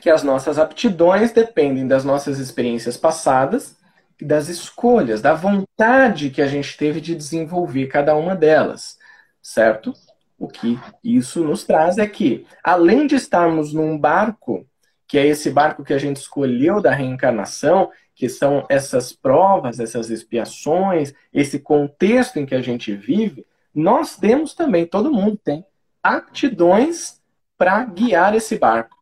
que 0.00 0.10
as 0.10 0.22
nossas 0.22 0.58
aptidões 0.58 1.32
dependem 1.32 1.86
das 1.86 2.04
nossas 2.04 2.38
experiências 2.38 2.96
passadas 2.96 3.76
e 4.20 4.24
das 4.24 4.48
escolhas, 4.48 5.22
da 5.22 5.32
vontade 5.32 6.30
que 6.30 6.42
a 6.42 6.46
gente 6.46 6.76
teve 6.76 7.00
de 7.00 7.14
desenvolver 7.14 7.86
cada 7.86 8.16
uma 8.16 8.34
delas, 8.34 8.98
certo? 9.40 9.94
O 10.42 10.48
que 10.48 10.76
isso 11.04 11.44
nos 11.44 11.62
traz 11.62 11.98
é 11.98 12.06
que, 12.08 12.44
além 12.64 13.06
de 13.06 13.14
estarmos 13.14 13.72
num 13.72 13.96
barco, 13.96 14.66
que 15.06 15.16
é 15.16 15.24
esse 15.24 15.48
barco 15.52 15.84
que 15.84 15.92
a 15.92 15.98
gente 15.98 16.16
escolheu 16.16 16.82
da 16.82 16.92
reencarnação, 16.92 17.92
que 18.12 18.28
são 18.28 18.66
essas 18.68 19.12
provas, 19.12 19.78
essas 19.78 20.10
expiações, 20.10 21.14
esse 21.32 21.60
contexto 21.60 22.40
em 22.40 22.44
que 22.44 22.56
a 22.56 22.60
gente 22.60 22.92
vive, 22.92 23.46
nós 23.72 24.16
temos 24.16 24.52
também, 24.52 24.84
todo 24.84 25.12
mundo 25.12 25.36
tem, 25.36 25.64
aptidões 26.02 27.20
para 27.56 27.84
guiar 27.84 28.34
esse 28.34 28.58
barco. 28.58 28.96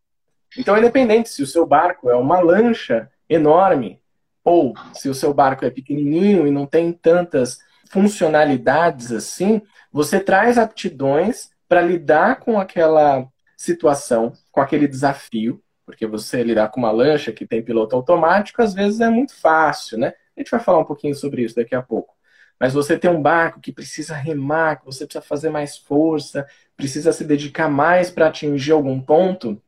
Então, 0.59 0.77
independente 0.77 1.31
se 1.31 1.43
o 1.43 1.47
seu 1.47 1.65
barco 1.65 2.11
é 2.11 2.17
uma 2.17 2.39
lancha 2.39 3.11
enorme, 3.27 3.99
ou 4.45 4.75
se 4.93 5.09
o 5.09 5.15
seu 5.15 5.33
barco 5.33 5.65
é 5.65 5.71
pequenininho 5.71 6.47
e 6.47 6.51
não 6.51 6.67
tem 6.67 6.93
tantas 6.93 7.61
funcionalidades 7.91 9.13
assim, 9.13 9.61
você 9.93 10.21
traz 10.21 10.57
aptidões 10.57 11.51
para 11.69 11.83
lidar 11.83 12.41
com 12.41 12.59
aquela 12.59 13.27
situação, 13.57 14.33
com 14.51 14.61
aquele 14.61 14.89
desafio, 14.89 15.63
porque 15.85 16.07
você 16.07 16.43
lidar 16.43 16.69
com 16.69 16.81
uma 16.81 16.91
lancha 16.91 17.33
que 17.33 17.47
tem 17.47 17.63
piloto 17.63 17.95
automático, 17.95 18.63
às 18.63 18.73
vezes 18.73 19.01
é 19.01 19.11
muito 19.11 19.35
fácil, 19.35 19.99
né? 19.99 20.15
A 20.37 20.41
gente 20.41 20.51
vai 20.51 20.61
falar 20.61 20.79
um 20.79 20.85
pouquinho 20.85 21.15
sobre 21.15 21.43
isso 21.43 21.57
daqui 21.57 21.75
a 21.75 21.83
pouco. 21.83 22.15
Mas 22.59 22.73
você 22.73 22.97
tem 22.97 23.11
um 23.11 23.21
barco 23.21 23.61
que 23.61 23.73
precisa 23.73 24.15
remar, 24.15 24.77
que 24.77 24.87
você 24.87 25.05
precisa 25.05 25.25
fazer 25.25 25.51
mais 25.51 25.77
força, 25.77 26.47
precisa 26.77 27.13
se 27.13 27.25
dedicar 27.25 27.69
mais 27.69 28.11
para 28.11 28.29
atingir 28.29 28.73
algum 28.73 29.01
ponto, 29.01 29.61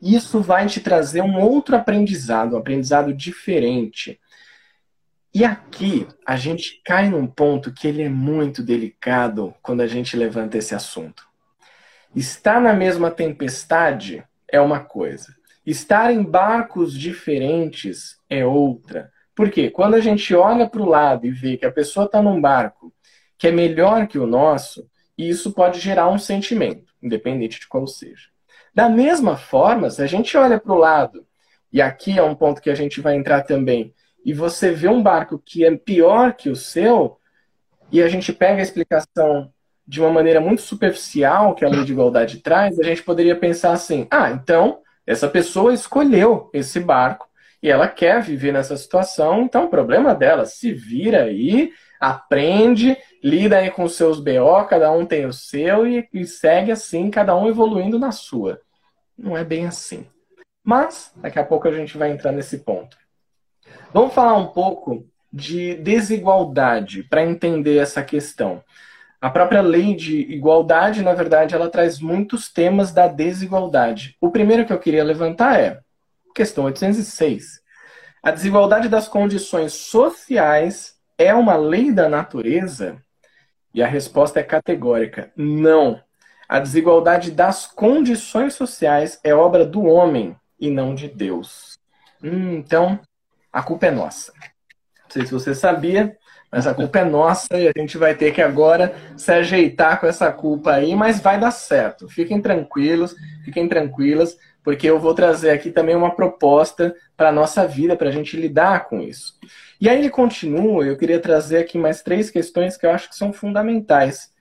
isso 0.00 0.40
vai 0.40 0.66
te 0.66 0.80
trazer 0.80 1.22
um 1.22 1.40
outro 1.40 1.76
aprendizado, 1.76 2.54
um 2.54 2.58
aprendizado 2.58 3.12
diferente. 3.12 4.20
E 5.34 5.44
aqui 5.44 6.06
a 6.24 6.36
gente 6.36 6.80
cai 6.84 7.10
num 7.10 7.26
ponto 7.26 7.72
que 7.72 7.88
ele 7.88 8.02
é 8.04 8.08
muito 8.08 8.62
delicado 8.62 9.52
quando 9.60 9.80
a 9.80 9.86
gente 9.88 10.16
levanta 10.16 10.56
esse 10.56 10.76
assunto. 10.76 11.26
Estar 12.14 12.60
na 12.60 12.72
mesma 12.72 13.10
tempestade 13.10 14.24
é 14.46 14.60
uma 14.60 14.78
coisa. 14.78 15.34
Estar 15.66 16.12
em 16.12 16.22
barcos 16.22 16.96
diferentes 16.96 18.20
é 18.30 18.46
outra. 18.46 19.10
Porque 19.34 19.70
quando 19.70 19.94
a 19.94 20.00
gente 20.00 20.32
olha 20.36 20.68
para 20.68 20.80
o 20.80 20.88
lado 20.88 21.26
e 21.26 21.32
vê 21.32 21.56
que 21.56 21.66
a 21.66 21.72
pessoa 21.72 22.06
está 22.06 22.22
num 22.22 22.40
barco 22.40 22.94
que 23.36 23.48
é 23.48 23.50
melhor 23.50 24.06
que 24.06 24.20
o 24.20 24.28
nosso, 24.28 24.88
isso 25.18 25.52
pode 25.52 25.80
gerar 25.80 26.08
um 26.08 26.18
sentimento, 26.18 26.94
independente 27.02 27.58
de 27.58 27.66
qual 27.66 27.88
seja. 27.88 28.28
Da 28.72 28.88
mesma 28.88 29.36
forma, 29.36 29.90
se 29.90 30.00
a 30.00 30.06
gente 30.06 30.36
olha 30.36 30.60
para 30.60 30.72
o 30.72 30.78
lado, 30.78 31.26
e 31.72 31.82
aqui 31.82 32.16
é 32.16 32.22
um 32.22 32.36
ponto 32.36 32.62
que 32.62 32.70
a 32.70 32.74
gente 32.76 33.00
vai 33.00 33.16
entrar 33.16 33.42
também, 33.42 33.92
e 34.24 34.32
você 34.32 34.72
vê 34.72 34.88
um 34.88 35.02
barco 35.02 35.38
que 35.38 35.64
é 35.64 35.76
pior 35.76 36.34
que 36.34 36.48
o 36.48 36.56
seu, 36.56 37.18
e 37.92 38.02
a 38.02 38.08
gente 38.08 38.32
pega 38.32 38.60
a 38.60 38.62
explicação 38.62 39.52
de 39.86 40.00
uma 40.00 40.10
maneira 40.10 40.40
muito 40.40 40.62
superficial 40.62 41.54
que 41.54 41.64
a 41.64 41.68
lei 41.68 41.84
de 41.84 41.92
igualdade 41.92 42.38
traz, 42.38 42.80
a 42.80 42.82
gente 42.82 43.02
poderia 43.02 43.36
pensar 43.36 43.72
assim: 43.72 44.06
ah, 44.10 44.30
então 44.30 44.80
Essa 45.06 45.28
pessoa 45.28 45.74
escolheu 45.74 46.48
esse 46.52 46.80
barco 46.80 47.28
e 47.62 47.70
ela 47.70 47.88
quer 47.88 48.22
viver 48.22 48.52
nessa 48.52 48.76
situação, 48.76 49.42
então 49.42 49.66
o 49.66 49.70
problema 49.70 50.14
dela, 50.14 50.44
se 50.46 50.72
vira 50.72 51.24
aí, 51.24 51.72
aprende, 52.00 52.96
lida 53.22 53.58
aí 53.58 53.70
com 53.70 53.88
seus 53.88 54.20
BO, 54.20 54.64
cada 54.68 54.90
um 54.92 55.06
tem 55.06 55.26
o 55.26 55.32
seu 55.32 55.86
e, 55.86 56.08
e 56.12 56.26
segue 56.26 56.72
assim, 56.72 57.10
cada 57.10 57.36
um 57.36 57.48
evoluindo 57.48 57.98
na 57.98 58.12
sua. 58.12 58.60
Não 59.16 59.36
é 59.36 59.44
bem 59.44 59.66
assim. 59.66 60.06
Mas 60.62 61.12
daqui 61.16 61.38
a 61.38 61.44
pouco 61.44 61.68
a 61.68 61.72
gente 61.72 61.96
vai 61.96 62.10
entrar 62.10 62.32
nesse 62.32 62.58
ponto. 62.58 62.96
Vamos 63.92 64.14
falar 64.14 64.36
um 64.36 64.48
pouco 64.48 65.06
de 65.32 65.74
desigualdade 65.76 67.02
para 67.04 67.24
entender 67.24 67.78
essa 67.78 68.02
questão. 68.02 68.62
A 69.20 69.30
própria 69.30 69.62
lei 69.62 69.94
de 69.94 70.20
igualdade, 70.20 71.02
na 71.02 71.14
verdade, 71.14 71.54
ela 71.54 71.70
traz 71.70 71.98
muitos 71.98 72.52
temas 72.52 72.92
da 72.92 73.08
desigualdade. 73.08 74.16
O 74.20 74.30
primeiro 74.30 74.66
que 74.66 74.72
eu 74.72 74.78
queria 74.78 75.02
levantar 75.02 75.58
é 75.58 75.80
questão 76.34 76.64
806. 76.64 77.62
A 78.22 78.30
desigualdade 78.30 78.88
das 78.88 79.08
condições 79.08 79.72
sociais 79.72 80.94
é 81.16 81.34
uma 81.34 81.56
lei 81.56 81.92
da 81.92 82.08
natureza? 82.08 83.02
E 83.72 83.82
a 83.82 83.86
resposta 83.86 84.40
é 84.40 84.42
categórica: 84.42 85.32
não. 85.36 86.00
A 86.48 86.60
desigualdade 86.60 87.30
das 87.30 87.66
condições 87.66 88.54
sociais 88.54 89.18
é 89.24 89.34
obra 89.34 89.64
do 89.64 89.84
homem 89.84 90.36
e 90.60 90.70
não 90.70 90.94
de 90.94 91.08
Deus. 91.08 91.78
Hum, 92.22 92.56
então, 92.56 93.00
a 93.54 93.62
culpa 93.62 93.86
é 93.86 93.90
nossa. 93.92 94.32
Não 95.04 95.10
sei 95.10 95.26
se 95.26 95.32
você 95.32 95.54
sabia, 95.54 96.16
mas 96.50 96.66
a 96.66 96.74
culpa 96.74 96.98
é 96.98 97.04
nossa 97.04 97.56
e 97.56 97.68
a 97.68 97.72
gente 97.76 97.96
vai 97.96 98.12
ter 98.12 98.34
que 98.34 98.42
agora 98.42 98.92
se 99.16 99.30
ajeitar 99.30 100.00
com 100.00 100.08
essa 100.08 100.32
culpa 100.32 100.72
aí, 100.72 100.96
mas 100.96 101.20
vai 101.20 101.38
dar 101.38 101.52
certo. 101.52 102.08
Fiquem 102.08 102.42
tranquilos, 102.42 103.14
fiquem 103.44 103.68
tranquilas, 103.68 104.36
porque 104.64 104.90
eu 104.90 104.98
vou 104.98 105.14
trazer 105.14 105.50
aqui 105.50 105.70
também 105.70 105.94
uma 105.94 106.16
proposta 106.16 106.96
para 107.16 107.28
a 107.28 107.32
nossa 107.32 107.64
vida, 107.64 107.94
para 107.94 108.08
a 108.08 108.12
gente 108.12 108.36
lidar 108.36 108.88
com 108.88 109.00
isso. 109.00 109.38
E 109.80 109.88
aí 109.88 109.98
ele 109.98 110.10
continua, 110.10 110.84
eu 110.84 110.96
queria 110.96 111.20
trazer 111.20 111.58
aqui 111.58 111.78
mais 111.78 112.02
três 112.02 112.30
questões 112.30 112.76
que 112.76 112.84
eu 112.84 112.90
acho 112.90 113.08
que 113.08 113.14
são 113.14 113.32
fundamentais. 113.32 114.32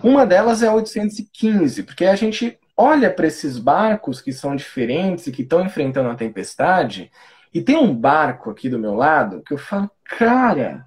Uma 0.00 0.24
delas 0.24 0.62
é 0.62 0.68
a 0.68 0.74
815, 0.74 1.82
porque 1.82 2.04
a 2.04 2.14
gente 2.14 2.56
olha 2.76 3.10
para 3.10 3.26
esses 3.26 3.58
barcos 3.58 4.20
que 4.20 4.32
são 4.32 4.54
diferentes 4.54 5.26
e 5.26 5.32
que 5.32 5.42
estão 5.42 5.64
enfrentando 5.64 6.08
a 6.08 6.14
tempestade, 6.14 7.10
e 7.54 7.60
tem 7.60 7.76
um 7.76 7.94
barco 7.94 8.50
aqui 8.50 8.68
do 8.68 8.78
meu 8.78 8.94
lado 8.94 9.42
que 9.42 9.52
eu 9.52 9.58
falo, 9.58 9.90
cara, 10.04 10.86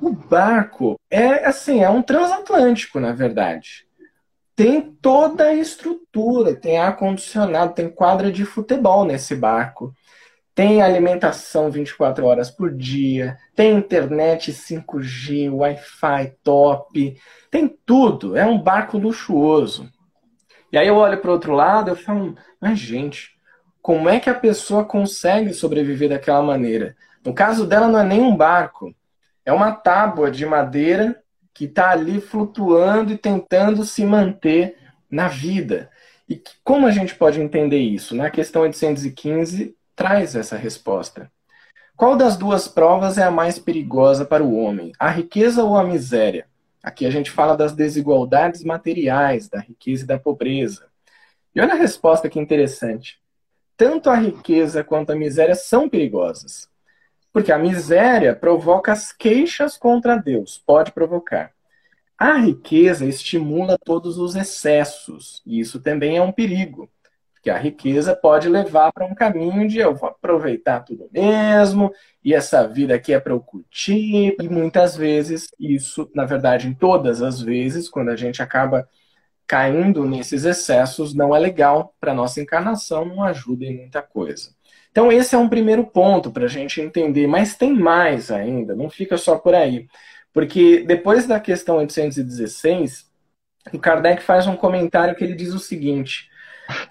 o 0.00 0.10
barco 0.10 0.98
é 1.10 1.46
assim, 1.46 1.82
é 1.82 1.88
um 1.88 2.02
transatlântico, 2.02 3.00
na 3.00 3.12
verdade. 3.12 3.86
Tem 4.54 4.80
toda 4.80 5.44
a 5.44 5.54
estrutura, 5.54 6.54
tem 6.54 6.78
ar 6.78 6.96
condicionado, 6.96 7.74
tem 7.74 7.88
quadra 7.88 8.30
de 8.30 8.44
futebol 8.44 9.04
nesse 9.04 9.34
barco. 9.34 9.94
Tem 10.54 10.82
alimentação 10.82 11.70
24 11.70 12.26
horas 12.26 12.50
por 12.50 12.70
dia, 12.74 13.38
tem 13.56 13.74
internet 13.74 14.52
5G, 14.52 15.50
Wi-Fi 15.50 16.34
top, 16.44 17.16
tem 17.50 17.74
tudo. 17.86 18.36
É 18.36 18.44
um 18.44 18.60
barco 18.60 18.98
luxuoso. 18.98 19.90
E 20.70 20.76
aí 20.76 20.86
eu 20.86 20.96
olho 20.96 21.18
para 21.18 21.30
o 21.30 21.32
outro 21.32 21.54
lado 21.54 21.90
e 21.90 21.96
falo, 21.96 22.36
mas 22.60 22.78
gente, 22.78 23.31
como 23.82 24.08
é 24.08 24.20
que 24.20 24.30
a 24.30 24.34
pessoa 24.34 24.84
consegue 24.84 25.52
sobreviver 25.52 26.08
daquela 26.08 26.40
maneira? 26.40 26.96
No 27.24 27.34
caso 27.34 27.66
dela 27.66 27.88
não 27.88 27.98
é 27.98 28.04
nem 28.04 28.20
um 28.20 28.36
barco, 28.36 28.94
é 29.44 29.52
uma 29.52 29.72
tábua 29.72 30.30
de 30.30 30.46
madeira 30.46 31.20
que 31.52 31.64
está 31.64 31.90
ali 31.90 32.20
flutuando 32.20 33.12
e 33.12 33.18
tentando 33.18 33.84
se 33.84 34.04
manter 34.04 34.78
na 35.10 35.26
vida. 35.26 35.90
E 36.28 36.40
como 36.62 36.86
a 36.86 36.92
gente 36.92 37.14
pode 37.16 37.40
entender 37.40 37.80
isso? 37.80 38.14
Na 38.14 38.30
questão 38.30 38.62
815 38.62 39.76
traz 39.96 40.36
essa 40.36 40.56
resposta. 40.56 41.30
Qual 41.96 42.16
das 42.16 42.36
duas 42.36 42.68
provas 42.68 43.18
é 43.18 43.22
a 43.22 43.30
mais 43.30 43.58
perigosa 43.58 44.24
para 44.24 44.42
o 44.42 44.56
homem? 44.56 44.92
A 44.98 45.10
riqueza 45.10 45.62
ou 45.62 45.76
a 45.76 45.84
miséria? 45.84 46.46
Aqui 46.82 47.04
a 47.04 47.10
gente 47.10 47.30
fala 47.30 47.56
das 47.56 47.72
desigualdades 47.72 48.64
materiais, 48.64 49.48
da 49.48 49.60
riqueza 49.60 50.04
e 50.04 50.06
da 50.06 50.18
pobreza. 50.18 50.86
E 51.54 51.60
olha 51.60 51.74
a 51.74 51.76
resposta 51.76 52.28
que 52.28 52.40
interessante. 52.40 53.21
Tanto 53.76 54.10
a 54.10 54.16
riqueza 54.16 54.84
quanto 54.84 55.12
a 55.12 55.16
miséria 55.16 55.54
são 55.54 55.88
perigosas. 55.88 56.68
Porque 57.32 57.50
a 57.50 57.58
miséria 57.58 58.36
provoca 58.36 58.92
as 58.92 59.12
queixas 59.12 59.76
contra 59.78 60.16
Deus, 60.16 60.62
pode 60.64 60.92
provocar. 60.92 61.52
A 62.18 62.34
riqueza 62.36 63.04
estimula 63.06 63.78
todos 63.82 64.18
os 64.18 64.36
excessos, 64.36 65.42
e 65.44 65.58
isso 65.58 65.80
também 65.80 66.18
é 66.18 66.22
um 66.22 66.30
perigo. 66.30 66.88
Porque 67.32 67.50
a 67.50 67.58
riqueza 67.58 68.14
pode 68.14 68.48
levar 68.48 68.92
para 68.92 69.04
um 69.04 69.14
caminho 69.14 69.66
de 69.66 69.78
eu 69.78 69.94
vou 69.96 70.10
aproveitar 70.10 70.80
tudo 70.80 71.08
mesmo, 71.12 71.92
e 72.24 72.32
essa 72.32 72.68
vida 72.68 72.94
aqui 72.94 73.12
é 73.12 73.18
para 73.18 73.32
eu 73.32 73.40
curtir. 73.40 74.36
E 74.40 74.48
muitas 74.48 74.96
vezes, 74.96 75.48
isso, 75.58 76.08
na 76.14 76.24
verdade, 76.24 76.68
em 76.68 76.74
todas 76.74 77.20
as 77.20 77.40
vezes, 77.40 77.88
quando 77.88 78.10
a 78.10 78.16
gente 78.16 78.40
acaba 78.40 78.88
caindo 79.46 80.04
nesses 80.04 80.44
excessos, 80.44 81.14
não 81.14 81.34
é 81.34 81.38
legal 81.38 81.94
para 82.00 82.14
nossa 82.14 82.40
encarnação, 82.40 83.04
não 83.04 83.22
ajuda 83.22 83.64
em 83.64 83.76
muita 83.76 84.02
coisa. 84.02 84.50
Então, 84.90 85.10
esse 85.10 85.34
é 85.34 85.38
um 85.38 85.48
primeiro 85.48 85.84
ponto 85.84 86.30
para 86.30 86.44
a 86.44 86.48
gente 86.48 86.80
entender, 86.80 87.26
mas 87.26 87.56
tem 87.56 87.72
mais 87.72 88.30
ainda, 88.30 88.76
não 88.76 88.90
fica 88.90 89.16
só 89.16 89.38
por 89.38 89.54
aí. 89.54 89.86
Porque 90.32 90.84
depois 90.86 91.26
da 91.26 91.40
questão 91.40 91.76
816, 91.76 93.06
o 93.72 93.78
Kardec 93.78 94.22
faz 94.22 94.46
um 94.46 94.56
comentário 94.56 95.14
que 95.14 95.24
ele 95.24 95.34
diz 95.34 95.52
o 95.52 95.58
seguinte: 95.58 96.30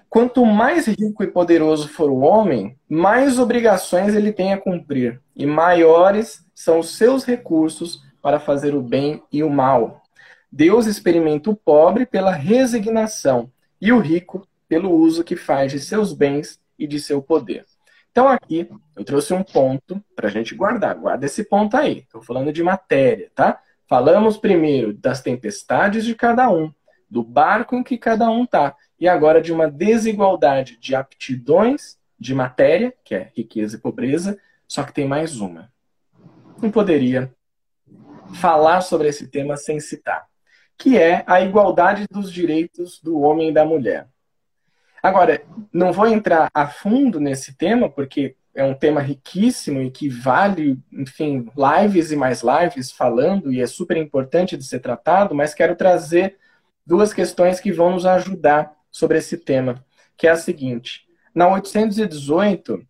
Quanto 0.08 0.44
mais 0.44 0.86
rico 0.86 1.22
e 1.22 1.26
poderoso 1.26 1.88
for 1.88 2.10
o 2.10 2.20
homem, 2.20 2.76
mais 2.88 3.38
obrigações 3.38 4.14
ele 4.14 4.32
tem 4.32 4.52
a 4.52 4.58
cumprir, 4.58 5.20
e 5.34 5.46
maiores 5.46 6.44
são 6.54 6.78
os 6.78 6.96
seus 6.96 7.24
recursos 7.24 8.02
para 8.20 8.38
fazer 8.38 8.74
o 8.74 8.82
bem 8.82 9.22
e 9.32 9.42
o 9.42 9.50
mal. 9.50 10.01
Deus 10.52 10.86
experimenta 10.86 11.48
o 11.48 11.56
pobre 11.56 12.04
pela 12.04 12.32
resignação 12.32 13.50
e 13.80 13.90
o 13.90 13.98
rico 13.98 14.46
pelo 14.68 14.90
uso 14.90 15.24
que 15.24 15.34
faz 15.34 15.72
de 15.72 15.80
seus 15.80 16.12
bens 16.12 16.60
e 16.78 16.86
de 16.86 17.00
seu 17.00 17.22
poder. 17.22 17.64
Então 18.10 18.28
aqui 18.28 18.68
eu 18.94 19.02
trouxe 19.02 19.32
um 19.32 19.42
ponto 19.42 20.04
para 20.14 20.28
a 20.28 20.30
gente 20.30 20.54
guardar. 20.54 20.94
Guarda 20.94 21.24
esse 21.24 21.44
ponto 21.44 21.74
aí. 21.74 22.00
Estou 22.00 22.20
falando 22.20 22.52
de 22.52 22.62
matéria, 22.62 23.30
tá? 23.34 23.58
Falamos 23.88 24.36
primeiro 24.36 24.92
das 24.92 25.22
tempestades 25.22 26.04
de 26.04 26.14
cada 26.14 26.50
um, 26.50 26.70
do 27.08 27.22
barco 27.22 27.74
em 27.74 27.82
que 27.82 27.96
cada 27.96 28.28
um 28.30 28.44
tá 28.44 28.76
e 29.00 29.08
agora 29.08 29.40
de 29.40 29.52
uma 29.52 29.70
desigualdade 29.70 30.78
de 30.78 30.94
aptidões 30.94 31.98
de 32.18 32.34
matéria, 32.34 32.94
que 33.02 33.14
é 33.14 33.32
riqueza 33.34 33.76
e 33.76 33.80
pobreza, 33.80 34.38
só 34.68 34.84
que 34.84 34.92
tem 34.92 35.08
mais 35.08 35.40
uma. 35.40 35.72
Não 36.60 36.70
poderia 36.70 37.34
falar 38.34 38.80
sobre 38.82 39.08
esse 39.08 39.26
tema 39.26 39.56
sem 39.56 39.80
citar, 39.80 40.28
que 40.76 40.98
é 40.98 41.22
a 41.26 41.40
igualdade 41.40 42.06
dos 42.10 42.32
direitos 42.32 43.00
do 43.00 43.20
homem 43.20 43.50
e 43.50 43.52
da 43.52 43.64
mulher. 43.64 44.08
Agora, 45.02 45.42
não 45.72 45.92
vou 45.92 46.06
entrar 46.06 46.48
a 46.54 46.66
fundo 46.66 47.18
nesse 47.18 47.56
tema, 47.56 47.88
porque 47.88 48.36
é 48.54 48.62
um 48.62 48.74
tema 48.74 49.00
riquíssimo 49.00 49.80
e 49.80 49.90
que 49.90 50.08
vale, 50.08 50.78
enfim, 50.92 51.50
lives 51.56 52.12
e 52.12 52.16
mais 52.16 52.42
lives 52.42 52.92
falando, 52.92 53.52
e 53.52 53.60
é 53.60 53.66
super 53.66 53.96
importante 53.96 54.56
de 54.56 54.64
ser 54.64 54.80
tratado, 54.80 55.34
mas 55.34 55.54
quero 55.54 55.74
trazer 55.74 56.36
duas 56.86 57.12
questões 57.12 57.58
que 57.58 57.72
vão 57.72 57.90
nos 57.90 58.06
ajudar 58.06 58.72
sobre 58.90 59.18
esse 59.18 59.38
tema, 59.38 59.84
que 60.16 60.26
é 60.26 60.30
a 60.30 60.36
seguinte. 60.36 61.06
Na 61.34 61.48
818, 61.48 62.86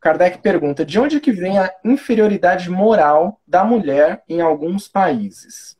Kardec 0.00 0.38
pergunta 0.38 0.84
de 0.84 0.98
onde 0.98 1.20
que 1.20 1.32
vem 1.32 1.58
a 1.58 1.72
inferioridade 1.84 2.70
moral 2.70 3.40
da 3.46 3.64
mulher 3.64 4.22
em 4.28 4.40
alguns 4.40 4.86
países. 4.86 5.76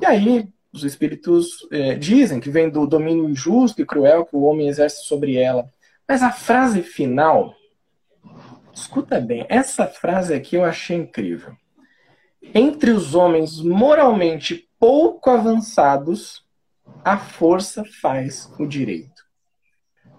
E 0.00 0.06
aí 0.06 0.48
os 0.76 0.84
espíritos 0.84 1.66
é, 1.72 1.94
dizem 1.94 2.40
que 2.40 2.50
vem 2.50 2.68
do 2.68 2.86
domínio 2.86 3.28
injusto 3.28 3.80
e 3.80 3.86
cruel 3.86 4.26
que 4.26 4.36
o 4.36 4.42
homem 4.42 4.68
exerce 4.68 5.04
sobre 5.04 5.36
ela. 5.36 5.68
Mas 6.06 6.22
a 6.22 6.30
frase 6.30 6.82
final, 6.82 7.54
escuta 8.72 9.20
bem, 9.20 9.46
essa 9.48 9.86
frase 9.86 10.34
aqui 10.34 10.56
eu 10.56 10.64
achei 10.64 10.96
incrível. 10.96 11.56
Entre 12.54 12.90
os 12.90 13.14
homens 13.14 13.60
moralmente 13.60 14.68
pouco 14.78 15.30
avançados, 15.30 16.44
a 17.04 17.16
força 17.16 17.84
faz 18.00 18.52
o 18.58 18.66
direito. 18.66 19.24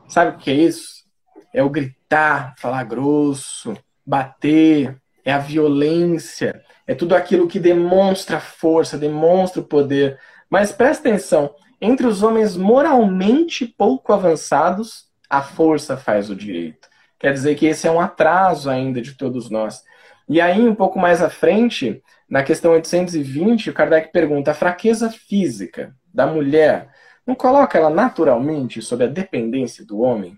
Sabe 0.10 0.36
o 0.36 0.40
que 0.40 0.52
é 0.52 0.56
isso? 0.56 1.06
É 1.54 1.64
o 1.64 1.70
gritar, 1.70 2.56
falar 2.58 2.84
grosso, 2.84 3.78
bater, 4.06 5.00
é 5.24 5.32
a 5.34 5.40
violência, 5.40 6.64
é 6.88 6.96
tudo 6.96 7.14
aquilo 7.14 7.48
que 7.48 7.60
demonstra 7.60 8.40
força, 8.40 8.98
demonstra 8.98 9.62
o 9.62 9.66
poder. 9.66 10.18
Mas 10.50 10.72
presta 10.72 11.08
atenção, 11.08 11.54
entre 11.80 12.08
os 12.08 12.24
homens 12.24 12.56
moralmente 12.56 13.66
pouco 13.66 14.14
avançados, 14.14 15.08
a 15.30 15.42
força 15.42 15.98
faz 15.98 16.30
o 16.30 16.36
direito. 16.36 16.88
Quer 17.20 17.34
dizer 17.34 17.56
que 17.56 17.66
esse 17.66 17.88
é 17.88 17.92
um 17.92 18.00
atraso 18.00 18.70
ainda 18.70 19.02
de 19.02 19.14
todos 19.14 19.50
nós. 19.50 19.84
E 20.30 20.42
aí, 20.42 20.68
um 20.68 20.76
pouco 20.76 21.00
mais 21.00 21.22
à 21.22 21.30
frente, 21.30 22.02
na 22.30 22.44
questão 22.44 22.74
820, 22.74 23.70
o 23.70 23.74
Kardec 23.74 24.12
pergunta: 24.12 24.52
a 24.52 24.56
fraqueza 24.56 25.10
física 25.10 25.96
da 26.14 26.28
mulher 26.28 26.90
não 27.26 27.36
coloca 27.36 27.78
ela 27.78 27.90
naturalmente 27.90 28.82
sob 28.82 29.04
a 29.04 29.08
dependência 29.08 29.86
do 29.86 30.00
homem? 30.00 30.36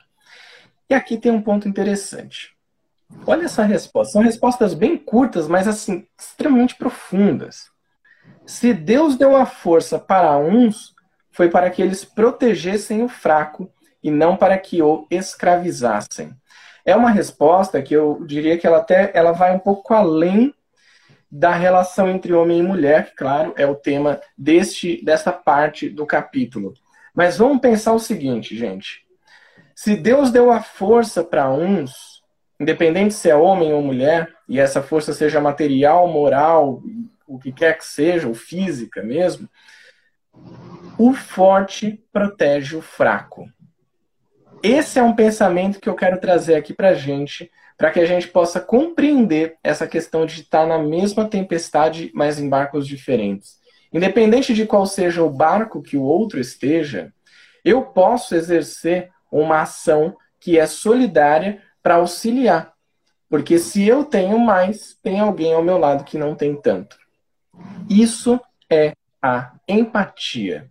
E 0.90 0.94
aqui 0.94 1.18
tem 1.18 1.32
um 1.32 1.42
ponto 1.42 1.68
interessante. 1.68 2.56
Olha 3.26 3.46
essa 3.46 3.64
resposta. 3.64 4.14
São 4.14 4.22
respostas 4.22 4.74
bem 4.74 4.98
curtas, 4.98 5.48
mas 5.48 5.68
assim, 5.68 6.08
extremamente 6.20 6.76
profundas. 6.76 7.70
Se 8.46 8.74
Deus 8.74 9.16
deu 9.16 9.36
a 9.36 9.46
força 9.46 10.00
para 10.00 10.38
uns, 10.38 10.96
foi 11.32 11.50
para 11.50 11.70
que 11.70 11.82
eles 11.82 12.04
protegessem 12.04 13.04
o 13.04 13.08
fraco 13.08 13.72
e 14.04 14.10
não 14.10 14.36
para 14.36 14.58
que 14.58 14.82
o 14.82 15.06
escravizassem. 15.10 16.34
É 16.86 16.96
uma 16.96 17.12
resposta 17.12 17.82
que 17.82 17.94
eu 17.94 18.26
diria 18.26 18.58
que 18.58 18.66
ela 18.66 18.78
até 18.78 19.12
ela 19.14 19.32
vai 19.32 19.54
um 19.54 19.60
pouco 19.60 19.94
além 19.94 20.54
da 21.32 21.52
relação 21.54 22.10
entre 22.10 22.34
homem 22.34 22.60
e 22.60 22.64
mulher, 22.64 23.10
que 23.10 23.16
claro, 23.16 23.54
é 23.56 23.68
o 23.68 23.76
tema 23.76 24.20
deste 24.38 25.04
desta 25.04 25.32
parte 25.32 25.88
do 25.90 26.06
capítulo. 26.06 26.74
Mas 27.14 27.38
vamos 27.38 27.60
pensar 27.60 27.94
o 27.94 28.00
seguinte, 28.00 28.58
gente. 28.58 29.06
Se 29.76 29.96
Deus 29.96 30.32
deu 30.32 30.52
a 30.52 30.62
força 30.62 31.24
para 31.24 31.50
uns, 31.50 32.24
independente 32.60 33.14
se 33.14 33.30
é 33.30 33.36
homem 33.36 33.74
ou 33.74 33.82
mulher, 33.82 34.30
e 34.48 34.60
essa 34.60 34.82
força 34.82 35.14
seja 35.14 35.40
material, 35.40 36.08
moral, 36.08 36.82
o 37.30 37.38
que 37.38 37.52
quer 37.52 37.78
que 37.78 37.86
seja, 37.86 38.28
ou 38.28 38.34
física 38.34 39.04
mesmo, 39.04 39.48
o 40.98 41.14
forte 41.14 42.04
protege 42.12 42.76
o 42.76 42.82
fraco. 42.82 43.48
Esse 44.64 45.00
é 45.00 45.04
um 45.04 45.16
pensamento 45.16 45.80
que 45.80 45.88
eu 45.88 45.96
quero 45.96 46.20
trazer 46.20 46.56
aqui 46.56 46.74
para 46.74 46.96
gente, 46.96 47.50
para 47.78 47.92
que 47.92 48.00
a 48.00 48.06
gente 48.06 48.28
possa 48.28 48.60
compreender 48.60 49.56
essa 49.64 49.88
questão 49.88 50.26
de 50.26 50.42
estar 50.42 50.66
na 50.66 50.80
mesma 50.80 51.30
tempestade, 51.30 52.12
mas 52.14 52.40
em 52.40 52.50
barcos 52.50 52.86
diferentes. 52.86 53.58
Independente 53.94 54.54
de 54.54 54.66
qual 54.66 54.86
seja 54.86 55.24
o 55.24 55.30
barco 55.30 55.82
que 55.82 55.96
o 55.96 56.04
outro 56.04 56.40
esteja, 56.40 57.14
eu 57.64 57.84
posso 57.84 58.36
exercer 58.36 59.12
uma 59.32 59.62
ação 59.62 60.18
que 60.40 60.58
é 60.58 60.66
solidária 60.66 61.62
para 61.82 61.96
auxiliar. 61.96 62.74
Porque 63.30 63.60
se 63.60 63.88
eu 63.88 64.04
tenho 64.04 64.40
mais, 64.40 64.98
tem 65.04 65.20
alguém 65.20 65.54
ao 65.54 65.64
meu 65.64 65.78
lado 65.78 66.04
que 66.04 66.18
não 66.18 66.36
tem 66.36 66.60
tanto. 66.60 66.98
Isso 67.90 68.40
é 68.70 68.94
a 69.22 69.52
empatia. 69.68 70.70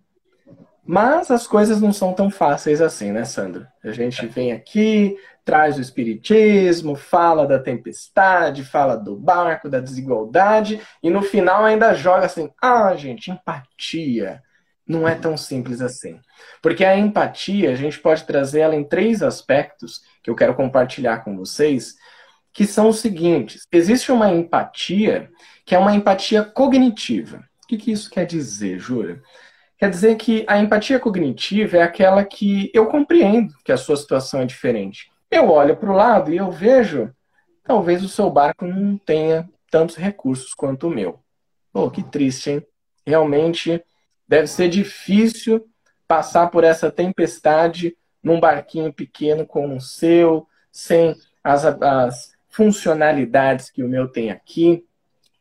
Mas 0.84 1.30
as 1.30 1.46
coisas 1.46 1.82
não 1.82 1.92
são 1.92 2.14
tão 2.14 2.30
fáceis 2.30 2.80
assim, 2.80 3.12
né, 3.12 3.22
Sandro? 3.24 3.66
A 3.84 3.92
gente 3.92 4.26
vem 4.26 4.52
aqui, 4.52 5.18
traz 5.44 5.76
o 5.76 5.82
espiritismo, 5.82 6.94
fala 6.94 7.46
da 7.46 7.58
tempestade, 7.58 8.64
fala 8.64 8.96
do 8.96 9.14
barco, 9.14 9.68
da 9.68 9.80
desigualdade, 9.80 10.80
e 11.02 11.10
no 11.10 11.20
final 11.20 11.64
ainda 11.64 11.94
joga 11.94 12.24
assim: 12.24 12.50
ah, 12.62 12.94
gente, 12.96 13.30
empatia. 13.30 14.42
Não 14.86 15.06
é 15.06 15.14
tão 15.14 15.36
simples 15.36 15.82
assim. 15.82 16.18
Porque 16.62 16.82
a 16.82 16.96
empatia, 16.96 17.70
a 17.70 17.74
gente 17.74 17.98
pode 17.98 18.24
trazer 18.24 18.60
ela 18.60 18.74
em 18.74 18.82
três 18.82 19.22
aspectos 19.22 20.00
que 20.22 20.30
eu 20.30 20.34
quero 20.34 20.54
compartilhar 20.54 21.18
com 21.18 21.36
vocês, 21.36 21.94
que 22.50 22.66
são 22.66 22.88
os 22.88 23.00
seguintes: 23.00 23.66
existe 23.70 24.10
uma 24.10 24.30
empatia 24.30 25.30
que 25.68 25.74
é 25.74 25.78
uma 25.78 25.94
empatia 25.94 26.42
cognitiva. 26.42 27.44
O 27.62 27.66
que, 27.66 27.76
que 27.76 27.92
isso 27.92 28.08
quer 28.08 28.24
dizer, 28.24 28.78
Jura? 28.78 29.20
Quer 29.76 29.90
dizer 29.90 30.16
que 30.16 30.42
a 30.48 30.58
empatia 30.58 30.98
cognitiva 30.98 31.76
é 31.76 31.82
aquela 31.82 32.24
que 32.24 32.70
eu 32.72 32.86
compreendo 32.86 33.52
que 33.62 33.70
a 33.70 33.76
sua 33.76 33.94
situação 33.98 34.40
é 34.40 34.46
diferente. 34.46 35.10
Eu 35.30 35.50
olho 35.50 35.76
para 35.76 35.92
o 35.92 35.94
lado 35.94 36.32
e 36.32 36.38
eu 36.38 36.50
vejo, 36.50 37.14
talvez 37.62 38.02
o 38.02 38.08
seu 38.08 38.30
barco 38.30 38.64
não 38.64 38.96
tenha 38.96 39.46
tantos 39.70 39.96
recursos 39.96 40.54
quanto 40.54 40.86
o 40.86 40.90
meu. 40.90 41.20
Pô, 41.70 41.90
que 41.90 42.02
triste, 42.02 42.48
hein? 42.48 42.66
Realmente 43.06 43.84
deve 44.26 44.46
ser 44.46 44.70
difícil 44.70 45.68
passar 46.06 46.50
por 46.50 46.64
essa 46.64 46.90
tempestade 46.90 47.94
num 48.22 48.40
barquinho 48.40 48.90
pequeno 48.90 49.46
como 49.46 49.76
o 49.76 49.82
seu, 49.82 50.46
sem 50.72 51.14
as, 51.44 51.66
as 51.66 52.32
funcionalidades 52.48 53.68
que 53.70 53.82
o 53.82 53.88
meu 53.88 54.08
tem 54.08 54.30
aqui. 54.30 54.87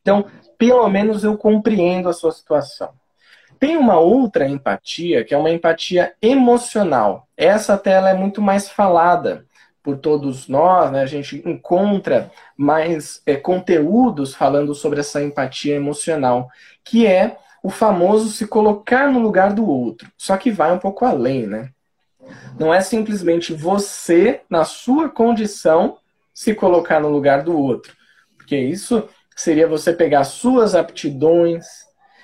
Então, 0.07 0.25
pelo 0.57 0.87
menos 0.87 1.25
eu 1.25 1.37
compreendo 1.37 2.07
a 2.07 2.13
sua 2.13 2.31
situação. 2.31 2.91
Tem 3.59 3.75
uma 3.75 3.99
outra 3.99 4.47
empatia, 4.47 5.25
que 5.25 5.33
é 5.33 5.37
uma 5.37 5.49
empatia 5.49 6.13
emocional. 6.21 7.27
Essa 7.35 7.73
até 7.73 7.91
ela 7.91 8.11
é 8.11 8.13
muito 8.13 8.41
mais 8.41 8.69
falada 8.69 9.45
por 9.83 9.97
todos 9.97 10.47
nós, 10.47 10.93
né? 10.93 11.01
a 11.01 11.05
gente 11.05 11.43
encontra 11.45 12.31
mais 12.55 13.21
é, 13.25 13.35
conteúdos 13.35 14.33
falando 14.33 14.73
sobre 14.73 15.01
essa 15.01 15.21
empatia 15.21 15.75
emocional, 15.75 16.47
que 16.85 17.05
é 17.05 17.37
o 17.61 17.69
famoso 17.69 18.29
se 18.29 18.47
colocar 18.47 19.11
no 19.11 19.19
lugar 19.19 19.51
do 19.51 19.67
outro. 19.69 20.09
Só 20.17 20.37
que 20.37 20.51
vai 20.51 20.71
um 20.71 20.79
pouco 20.79 21.03
além, 21.03 21.45
né? 21.45 21.71
Não 22.57 22.73
é 22.73 22.79
simplesmente 22.79 23.53
você, 23.53 24.39
na 24.49 24.63
sua 24.63 25.09
condição, 25.09 25.97
se 26.33 26.55
colocar 26.55 27.01
no 27.01 27.09
lugar 27.09 27.43
do 27.43 27.57
outro. 27.57 27.93
Porque 28.37 28.55
isso 28.55 29.09
seria 29.37 29.67
você 29.67 29.93
pegar 29.93 30.23
suas 30.23 30.73
aptidões, 30.73 31.65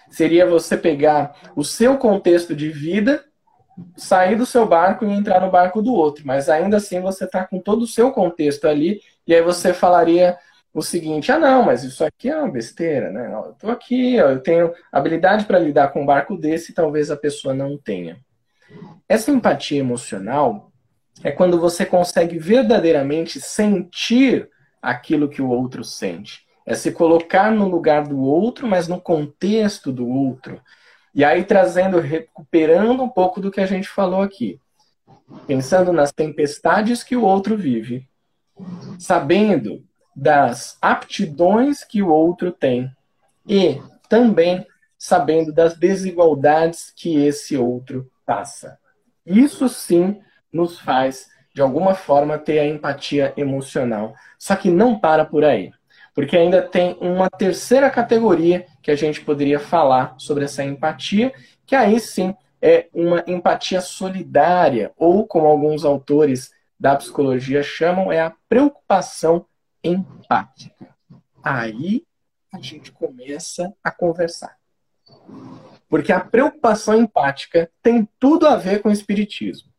seria 0.10 0.45
você 0.47 0.76
pegar 0.76 1.36
o 1.56 1.63
seu 1.63 1.97
contexto 1.97 2.56
de 2.56 2.69
vida, 2.69 3.23
sair 3.95 4.36
do 4.36 4.45
seu 4.45 4.67
barco 4.67 5.06
e 5.06 5.12
entrar 5.12 5.39
no 5.39 5.52
barco 5.52 5.82
do 5.82 5.93
outro. 5.93 6.26
Mas 6.26 6.49
ainda 6.49 6.78
assim 6.78 6.99
você 6.99 7.26
está 7.26 7.45
com 7.45 7.60
todo 7.60 7.84
o 7.84 7.88
seu 7.88 8.12
contexto 8.12 8.67
ali, 8.67 8.99
e 9.28 9.34
aí 9.34 9.41
você 9.41 9.73
falaria 9.73 10.38
o 10.73 10.82
seguinte: 10.82 11.32
ah, 11.32 11.38
não, 11.38 11.63
mas 11.63 11.84
isso 11.84 12.04
aqui 12.04 12.30
é 12.30 12.36
uma 12.36 12.52
besteira, 12.52 13.12
né? 13.12 13.32
Eu 13.32 13.52
estou 13.52 13.69
aqui, 13.69 14.15
eu 14.15 14.39
tenho 14.39 14.73
habilidade 14.91 15.45
para 15.45 15.60
lidar 15.60 15.89
com 15.89 16.02
um 16.02 16.06
barco 16.06 16.36
desse, 16.36 16.71
e 16.71 16.76
talvez 16.76 17.12
a 17.12 17.17
pessoa 17.17 17.54
não 17.54 17.78
tenha. 17.78 18.17
Essa 19.08 19.30
empatia 19.30 19.80
emocional 19.80 20.71
é 21.23 21.32
quando 21.32 21.60
você 21.60 21.86
consegue 21.86 22.39
verdadeiramente 22.39 23.39
sentir 23.39 24.49
aquilo 24.82 25.30
que 25.30 25.41
o 25.41 25.49
outro 25.49 25.84
sente. 25.84 26.41
É 26.65 26.76
se 26.76 26.91
colocar 26.91 27.52
no 27.52 27.67
lugar 27.67 28.08
do 28.08 28.19
outro, 28.19 28.67
mas 28.67 28.88
no 28.88 28.99
contexto 28.99 29.91
do 29.91 30.08
outro. 30.08 30.62
E 31.13 31.23
aí 31.23 31.43
trazendo, 31.43 31.99
recuperando 31.99 33.04
um 33.04 33.10
pouco 33.10 33.39
do 33.39 33.52
que 33.52 33.62
a 33.62 33.65
gente 33.65 33.88
falou 33.88 34.21
aqui. 34.21 34.60
Pensando 35.45 35.91
nas 35.91 36.12
tempestades 36.12 37.04
que 37.04 37.15
o 37.15 37.23
outro 37.23 37.58
vive, 37.58 38.08
sabendo 38.97 39.84
das 40.15 40.78
aptidões 40.82 41.84
que 41.84 42.02
o 42.02 42.10
outro 42.10 42.52
tem 42.52 42.91
e 43.47 43.82
também 44.08 44.65
sabendo 44.97 45.52
das 45.52 45.78
desigualdades 45.78 46.93
que 46.95 47.17
esse 47.26 47.58
outro 47.58 48.10
passa. 48.26 48.78
Isso 49.26 49.67
sim 49.67 50.21
nos 50.52 50.80
faz, 50.80 51.28
de 51.54 51.62
alguma 51.62 51.93
forma, 51.93 52.38
ter 52.38 52.60
a 52.60 52.65
empatia 52.65 53.34
emocional. 53.36 54.13
Só 54.38 54.56
que 54.56 54.69
não 54.69 54.99
para 54.99 55.26
por 55.26 55.43
aí. 55.43 55.71
Porque 56.13 56.38
ainda 56.38 56.62
tem 56.62 56.95
uma 57.02 57.30
terceira 57.30 57.89
categoria 57.89 58.65
que 58.82 58.91
a 58.91 58.95
gente 58.95 59.21
poderia 59.21 59.60
falar 59.60 60.15
sobre 60.17 60.45
essa 60.45 60.63
empatia, 60.63 61.34
que 61.65 61.76
aí 61.76 61.99
sim 61.99 62.36
é 62.62 62.88
uma 62.93 63.23
empatia 63.28 63.82
solidária, 63.82 64.91
ou 64.95 65.28
como 65.28 65.47
alguns 65.47 65.84
autores 65.84 66.52
da 66.80 66.95
psicologia 66.95 67.63
chamam, 67.63 68.12
é 68.12 68.21
a 68.21 68.34
preocupação 68.47 69.45
empática. 69.84 70.88
Aí 71.43 72.04
a 72.54 72.60
gente 72.60 72.91
começa 72.91 73.73
a 73.84 73.91
conversar. 73.91 74.56
Porque 75.89 76.12
a 76.12 76.19
preocupação 76.19 76.95
empática 76.95 77.69
tem 77.82 78.08
tudo 78.19 78.47
a 78.47 78.56
ver 78.56 78.82
com 78.82 78.89
o 78.89 78.93
espiritismo. 78.93 79.71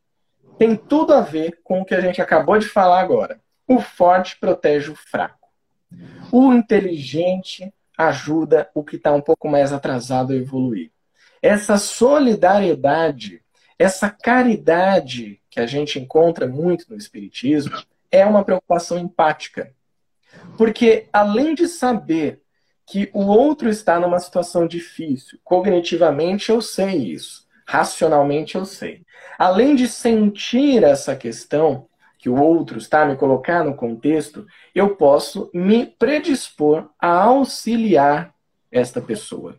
Tem 0.58 0.76
tudo 0.76 1.12
a 1.12 1.20
ver 1.20 1.60
com 1.64 1.80
o 1.80 1.84
que 1.84 1.94
a 1.94 2.00
gente 2.00 2.20
acabou 2.20 2.58
de 2.58 2.66
falar 2.68 3.00
agora. 3.00 3.40
O 3.66 3.80
forte 3.80 4.38
protege 4.38 4.90
o 4.90 4.94
fraco. 4.94 5.43
O 6.30 6.52
inteligente 6.52 7.72
ajuda 7.96 8.68
o 8.74 8.82
que 8.82 8.96
está 8.96 9.12
um 9.12 9.20
pouco 9.20 9.48
mais 9.48 9.72
atrasado 9.72 10.32
a 10.32 10.36
evoluir. 10.36 10.90
Essa 11.40 11.76
solidariedade, 11.76 13.42
essa 13.78 14.10
caridade 14.10 15.40
que 15.50 15.60
a 15.60 15.66
gente 15.66 15.98
encontra 15.98 16.46
muito 16.46 16.86
no 16.90 16.96
Espiritismo, 16.96 17.76
é 18.10 18.24
uma 18.24 18.44
preocupação 18.44 18.98
empática. 18.98 19.72
Porque 20.56 21.06
além 21.12 21.54
de 21.54 21.68
saber 21.68 22.40
que 22.86 23.10
o 23.12 23.26
outro 23.26 23.68
está 23.68 23.98
numa 23.98 24.18
situação 24.18 24.66
difícil, 24.66 25.38
cognitivamente 25.42 26.50
eu 26.50 26.60
sei 26.60 27.12
isso, 27.12 27.46
racionalmente 27.66 28.56
eu 28.56 28.64
sei. 28.64 29.02
Além 29.38 29.74
de 29.74 29.88
sentir 29.88 30.82
essa 30.82 31.16
questão, 31.16 31.88
que 32.24 32.30
o 32.30 32.40
outro 32.40 32.78
está 32.78 33.04
me 33.04 33.16
colocar 33.16 33.62
no 33.62 33.74
contexto, 33.74 34.46
eu 34.74 34.96
posso 34.96 35.50
me 35.52 35.84
predispor 35.84 36.88
a 36.98 37.08
auxiliar 37.08 38.34
esta 38.72 38.98
pessoa. 38.98 39.56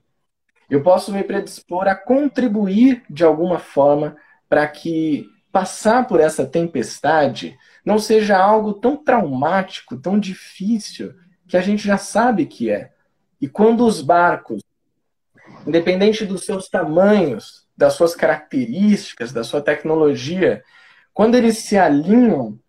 Eu 0.67 0.82
posso 0.82 1.13
me 1.13 1.23
predispor 1.23 1.88
a 1.88 1.93
contribuir 1.93 3.04
de 3.08 3.23
alguma 3.23 3.60
forma 3.60 4.17
para 4.49 4.67
que 4.67 5.30
passar 5.51 6.08
por 6.08 6.19
essa 6.19 6.43
tempestade 6.43 7.56
não 7.86 7.99
seja 7.99 8.36
algo 8.36 8.73
tão 8.73 8.97
traumático, 8.97 9.95
tão 9.95 10.19
difícil, 10.19 11.13
que 11.47 11.58
a 11.58 11.62
gente 11.62 11.86
já 11.86 11.99
sabe 11.99 12.47
que 12.47 12.71
é. 12.71 12.91
E 13.39 13.47
quando 13.47 13.86
os 13.86 14.01
barcos, 14.01 14.63
independente 15.67 16.25
dos 16.25 16.45
seus 16.45 16.67
tamanhos, 16.67 17.67
das 17.78 17.93
suas 17.93 18.15
características, 18.15 19.32
da 19.32 19.43
sua 19.43 19.62
tecnologia, 19.62 20.63
quando 21.15 21.36
eles 21.36 21.60
se 21.60 21.78
alinham, 21.78 22.60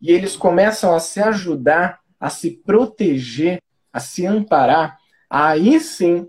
e 0.00 0.12
eles 0.12 0.36
começam 0.36 0.94
a 0.94 1.00
se 1.00 1.20
ajudar, 1.20 1.98
a 2.20 2.30
se 2.30 2.52
proteger, 2.52 3.60
a 3.92 3.98
se 3.98 4.24
amparar, 4.24 4.96
aí 5.28 5.80
sim 5.80 6.28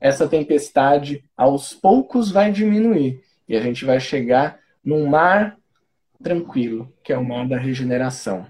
essa 0.00 0.28
tempestade 0.28 1.24
aos 1.36 1.74
poucos 1.74 2.30
vai 2.30 2.52
diminuir 2.52 3.22
e 3.48 3.56
a 3.56 3.60
gente 3.60 3.84
vai 3.84 3.98
chegar 3.98 4.60
num 4.84 5.06
mar 5.08 5.56
tranquilo, 6.22 6.92
que 7.02 7.12
é 7.12 7.18
o 7.18 7.24
mar 7.24 7.48
da 7.48 7.58
regeneração. 7.58 8.46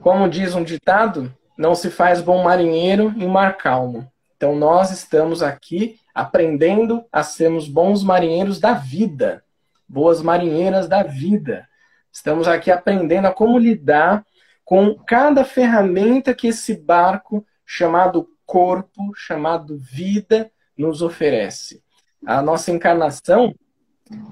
Como 0.00 0.28
diz 0.28 0.54
um 0.54 0.62
ditado, 0.62 1.34
não 1.56 1.74
se 1.74 1.90
faz 1.90 2.20
bom 2.20 2.42
marinheiro 2.42 3.14
em 3.16 3.26
mar 3.26 3.56
calmo. 3.56 4.06
Então 4.36 4.54
nós 4.54 4.90
estamos 4.90 5.42
aqui 5.42 5.98
aprendendo 6.14 7.04
a 7.10 7.22
sermos 7.22 7.66
bons 7.66 8.04
marinheiros 8.04 8.60
da 8.60 8.74
vida, 8.74 9.43
boas 9.88 10.22
marinheiras 10.22 10.88
da 10.88 11.02
vida. 11.02 11.68
Estamos 12.12 12.46
aqui 12.46 12.70
aprendendo 12.70 13.26
a 13.26 13.32
como 13.32 13.58
lidar 13.58 14.24
com 14.64 14.94
cada 14.94 15.44
ferramenta 15.44 16.34
que 16.34 16.48
esse 16.48 16.76
barco 16.76 17.44
chamado 17.66 18.28
corpo, 18.46 19.12
chamado 19.14 19.78
vida, 19.78 20.50
nos 20.76 21.02
oferece. 21.02 21.82
A 22.26 22.40
nossa 22.40 22.70
encarnação, 22.70 23.54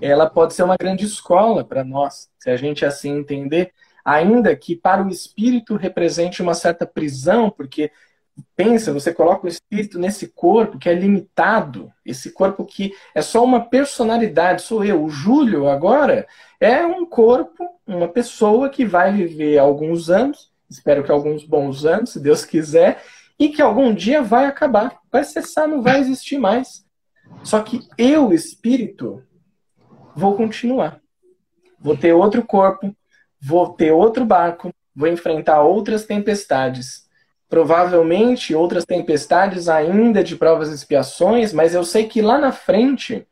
ela 0.00 0.28
pode 0.28 0.54
ser 0.54 0.62
uma 0.62 0.76
grande 0.76 1.04
escola 1.04 1.64
para 1.64 1.84
nós, 1.84 2.30
se 2.38 2.50
a 2.50 2.56
gente 2.56 2.84
assim 2.84 3.18
entender, 3.18 3.72
ainda 4.04 4.54
que 4.56 4.74
para 4.74 5.02
o 5.02 5.08
espírito 5.08 5.76
represente 5.76 6.42
uma 6.42 6.54
certa 6.54 6.86
prisão, 6.86 7.50
porque 7.50 7.90
pensa, 8.56 8.92
você 8.92 9.12
coloca 9.12 9.46
o 9.46 9.48
espírito 9.48 9.98
nesse 9.98 10.28
corpo 10.28 10.78
que 10.78 10.88
é 10.88 10.94
limitado, 10.94 11.92
esse 12.04 12.30
corpo 12.30 12.64
que 12.64 12.92
é 13.14 13.22
só 13.22 13.44
uma 13.44 13.60
personalidade, 13.68 14.62
sou 14.62 14.84
eu. 14.84 15.02
O 15.02 15.10
Júlio 15.10 15.68
agora 15.68 16.26
é 16.60 16.84
um 16.84 17.04
corpo, 17.04 17.68
uma 17.86 18.08
pessoa 18.08 18.68
que 18.68 18.84
vai 18.84 19.12
viver 19.12 19.58
alguns 19.58 20.10
anos, 20.10 20.50
espero 20.68 21.04
que 21.04 21.10
alguns 21.10 21.44
bons 21.44 21.84
anos, 21.84 22.10
se 22.10 22.20
Deus 22.20 22.44
quiser, 22.44 23.02
e 23.38 23.48
que 23.48 23.60
algum 23.60 23.92
dia 23.92 24.22
vai 24.22 24.46
acabar, 24.46 24.98
vai 25.10 25.24
cessar, 25.24 25.66
não 25.66 25.82
vai 25.82 26.00
existir 26.00 26.38
mais. 26.38 26.84
Só 27.42 27.60
que 27.60 27.80
eu, 27.98 28.32
espírito, 28.32 29.22
vou 30.14 30.36
continuar. 30.36 31.00
Vou 31.80 31.96
ter 31.96 32.12
outro 32.12 32.44
corpo, 32.44 32.94
vou 33.40 33.72
ter 33.72 33.90
outro 33.90 34.24
barco, 34.24 34.72
vou 34.94 35.08
enfrentar 35.08 35.62
outras 35.62 36.06
tempestades 36.06 37.01
provavelmente 37.52 38.54
outras 38.54 38.86
tempestades 38.86 39.68
ainda 39.68 40.24
de 40.24 40.36
provas 40.36 40.70
e 40.70 40.74
expiações, 40.74 41.52
mas 41.52 41.74
eu 41.74 41.84
sei 41.84 42.08
que 42.08 42.22
lá 42.22 42.38
na 42.38 42.50
frente 42.50 43.26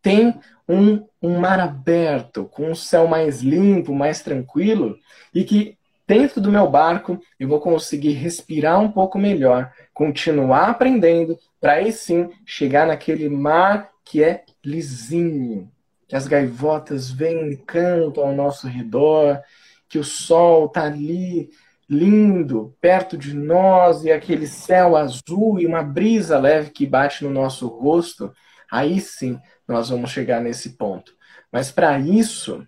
tem 0.00 0.34
um, 0.66 1.04
um 1.20 1.38
mar 1.38 1.60
aberto, 1.60 2.46
com 2.46 2.70
um 2.70 2.74
céu 2.74 3.06
mais 3.06 3.42
limpo, 3.42 3.94
mais 3.94 4.22
tranquilo, 4.22 4.98
e 5.34 5.44
que 5.44 5.76
dentro 6.08 6.40
do 6.40 6.50
meu 6.50 6.70
barco 6.70 7.20
eu 7.38 7.46
vou 7.48 7.60
conseguir 7.60 8.12
respirar 8.12 8.80
um 8.80 8.90
pouco 8.90 9.18
melhor, 9.18 9.70
continuar 9.92 10.70
aprendendo, 10.70 11.38
para 11.60 11.74
aí 11.74 11.92
sim 11.92 12.30
chegar 12.46 12.86
naquele 12.86 13.28
mar 13.28 13.90
que 14.06 14.24
é 14.24 14.42
lisinho, 14.64 15.70
que 16.08 16.16
as 16.16 16.26
gaivotas 16.26 17.10
vêm 17.10 17.50
e 17.50 17.58
cantam 17.58 18.24
ao 18.24 18.34
nosso 18.34 18.66
redor, 18.66 19.38
que 19.86 19.98
o 19.98 20.04
sol 20.04 20.64
está 20.64 20.84
ali 20.84 21.50
lindo 21.90 22.76
perto 22.80 23.18
de 23.18 23.34
nós 23.34 24.04
e 24.04 24.12
aquele 24.12 24.46
céu 24.46 24.96
azul 24.96 25.58
e 25.58 25.66
uma 25.66 25.82
brisa 25.82 26.38
leve 26.38 26.70
que 26.70 26.86
bate 26.86 27.24
no 27.24 27.30
nosso 27.30 27.66
rosto, 27.66 28.32
aí 28.70 29.00
sim 29.00 29.40
nós 29.66 29.90
vamos 29.90 30.10
chegar 30.10 30.40
nesse 30.40 30.76
ponto. 30.76 31.12
Mas 31.50 31.72
para 31.72 31.98
isso 31.98 32.64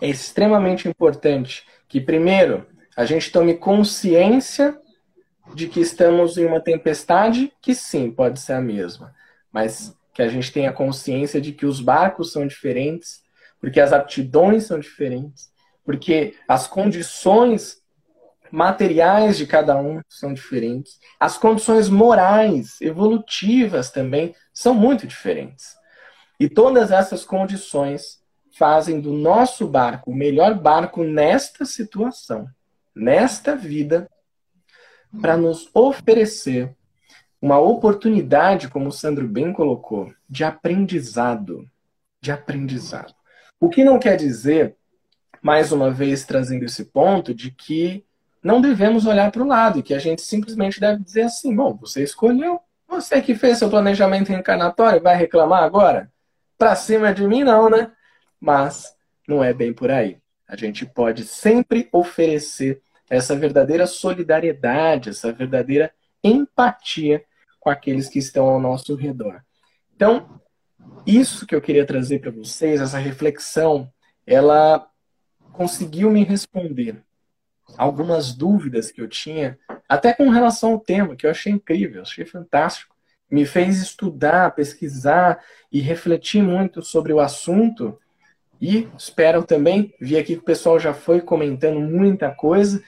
é 0.00 0.08
extremamente 0.08 0.88
importante 0.88 1.64
que 1.88 2.00
primeiro 2.00 2.66
a 2.96 3.04
gente 3.04 3.30
tome 3.30 3.54
consciência 3.54 4.76
de 5.54 5.68
que 5.68 5.78
estamos 5.78 6.36
em 6.36 6.44
uma 6.44 6.60
tempestade 6.60 7.52
que 7.62 7.72
sim, 7.72 8.10
pode 8.10 8.40
ser 8.40 8.54
a 8.54 8.60
mesma, 8.60 9.14
mas 9.52 9.96
que 10.12 10.22
a 10.22 10.28
gente 10.28 10.52
tenha 10.52 10.72
consciência 10.72 11.40
de 11.40 11.52
que 11.52 11.66
os 11.66 11.80
barcos 11.80 12.32
são 12.32 12.44
diferentes, 12.46 13.22
porque 13.60 13.80
as 13.80 13.92
aptidões 13.92 14.64
são 14.64 14.78
diferentes, 14.80 15.52
porque 15.84 16.34
as 16.48 16.66
condições 16.66 17.79
materiais 18.50 19.36
de 19.36 19.46
cada 19.46 19.76
um 19.76 20.00
são 20.08 20.34
diferentes. 20.34 20.98
As 21.18 21.38
condições 21.38 21.88
morais, 21.88 22.80
evolutivas 22.80 23.90
também 23.90 24.34
são 24.52 24.74
muito 24.74 25.06
diferentes. 25.06 25.74
E 26.38 26.48
todas 26.48 26.90
essas 26.90 27.24
condições 27.24 28.20
fazem 28.56 29.00
do 29.00 29.12
nosso 29.12 29.66
barco 29.66 30.10
o 30.10 30.14
melhor 30.14 30.54
barco 30.54 31.04
nesta 31.04 31.64
situação, 31.64 32.48
nesta 32.94 33.54
vida, 33.54 34.10
para 35.20 35.36
nos 35.36 35.68
oferecer 35.74 36.74
uma 37.40 37.58
oportunidade, 37.58 38.68
como 38.68 38.88
o 38.88 38.92
Sandro 38.92 39.26
bem 39.26 39.52
colocou, 39.52 40.12
de 40.28 40.44
aprendizado. 40.44 41.68
De 42.20 42.30
aprendizado. 42.30 43.14
O 43.58 43.68
que 43.68 43.82
não 43.82 43.98
quer 43.98 44.16
dizer, 44.16 44.76
mais 45.42 45.72
uma 45.72 45.90
vez 45.90 46.24
trazendo 46.24 46.64
esse 46.64 46.84
ponto, 46.84 47.34
de 47.34 47.50
que 47.50 48.04
não 48.42 48.60
devemos 48.60 49.06
olhar 49.06 49.30
para 49.30 49.42
o 49.42 49.46
lado 49.46 49.78
e 49.78 49.82
que 49.82 49.94
a 49.94 49.98
gente 49.98 50.22
simplesmente 50.22 50.80
deve 50.80 51.02
dizer 51.02 51.22
assim: 51.22 51.54
bom, 51.54 51.76
você 51.76 52.02
escolheu, 52.02 52.60
você 52.88 53.20
que 53.20 53.34
fez 53.34 53.58
seu 53.58 53.68
planejamento 53.68 54.28
reencarnatório, 54.28 55.02
vai 55.02 55.16
reclamar 55.16 55.62
agora? 55.62 56.10
Para 56.56 56.74
cima 56.74 57.12
de 57.12 57.26
mim, 57.26 57.44
não, 57.44 57.68
né? 57.68 57.92
Mas 58.40 58.94
não 59.28 59.44
é 59.44 59.52
bem 59.52 59.72
por 59.72 59.90
aí. 59.90 60.18
A 60.48 60.56
gente 60.56 60.84
pode 60.84 61.24
sempre 61.24 61.88
oferecer 61.92 62.82
essa 63.08 63.36
verdadeira 63.36 63.86
solidariedade, 63.86 65.10
essa 65.10 65.32
verdadeira 65.32 65.92
empatia 66.22 67.24
com 67.58 67.68
aqueles 67.70 68.08
que 68.08 68.18
estão 68.18 68.48
ao 68.48 68.60
nosso 68.60 68.94
redor. 68.94 69.42
Então, 69.94 70.40
isso 71.06 71.46
que 71.46 71.54
eu 71.54 71.60
queria 71.60 71.84
trazer 71.84 72.20
para 72.20 72.30
vocês, 72.30 72.80
essa 72.80 72.98
reflexão, 72.98 73.92
ela 74.26 74.88
conseguiu 75.52 76.10
me 76.10 76.24
responder 76.24 77.02
algumas 77.76 78.32
dúvidas 78.34 78.90
que 78.90 79.00
eu 79.00 79.08
tinha, 79.08 79.58
até 79.88 80.12
com 80.12 80.28
relação 80.30 80.72
ao 80.72 80.80
tema, 80.80 81.16
que 81.16 81.26
eu 81.26 81.30
achei 81.30 81.52
incrível, 81.52 82.02
achei 82.02 82.24
fantástico. 82.24 82.94
Me 83.30 83.46
fez 83.46 83.80
estudar, 83.80 84.54
pesquisar 84.54 85.42
e 85.70 85.80
refletir 85.80 86.42
muito 86.42 86.82
sobre 86.82 87.12
o 87.12 87.20
assunto. 87.20 87.98
E 88.60 88.88
espero 88.98 89.42
também, 89.42 89.94
vi 90.00 90.16
aqui 90.16 90.34
que 90.34 90.42
o 90.42 90.44
pessoal 90.44 90.78
já 90.78 90.92
foi 90.92 91.20
comentando 91.20 91.80
muita 91.80 92.30
coisa, 92.30 92.82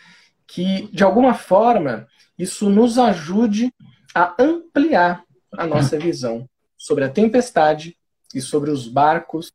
que 0.47 0.89
de 0.93 1.03
alguma 1.03 1.35
forma 1.35 2.07
isso 2.39 2.69
nos 2.69 2.99
ajude 2.99 3.73
a 4.15 4.35
ampliar 4.39 5.25
a 5.57 5.67
nossa 5.67 5.99
visão 5.99 6.49
sobre 6.77 7.05
a 7.05 7.09
tempestade 7.09 7.97
e 8.35 8.41
sobre 8.41 8.71
os 8.71 8.89
barcos 8.89 9.53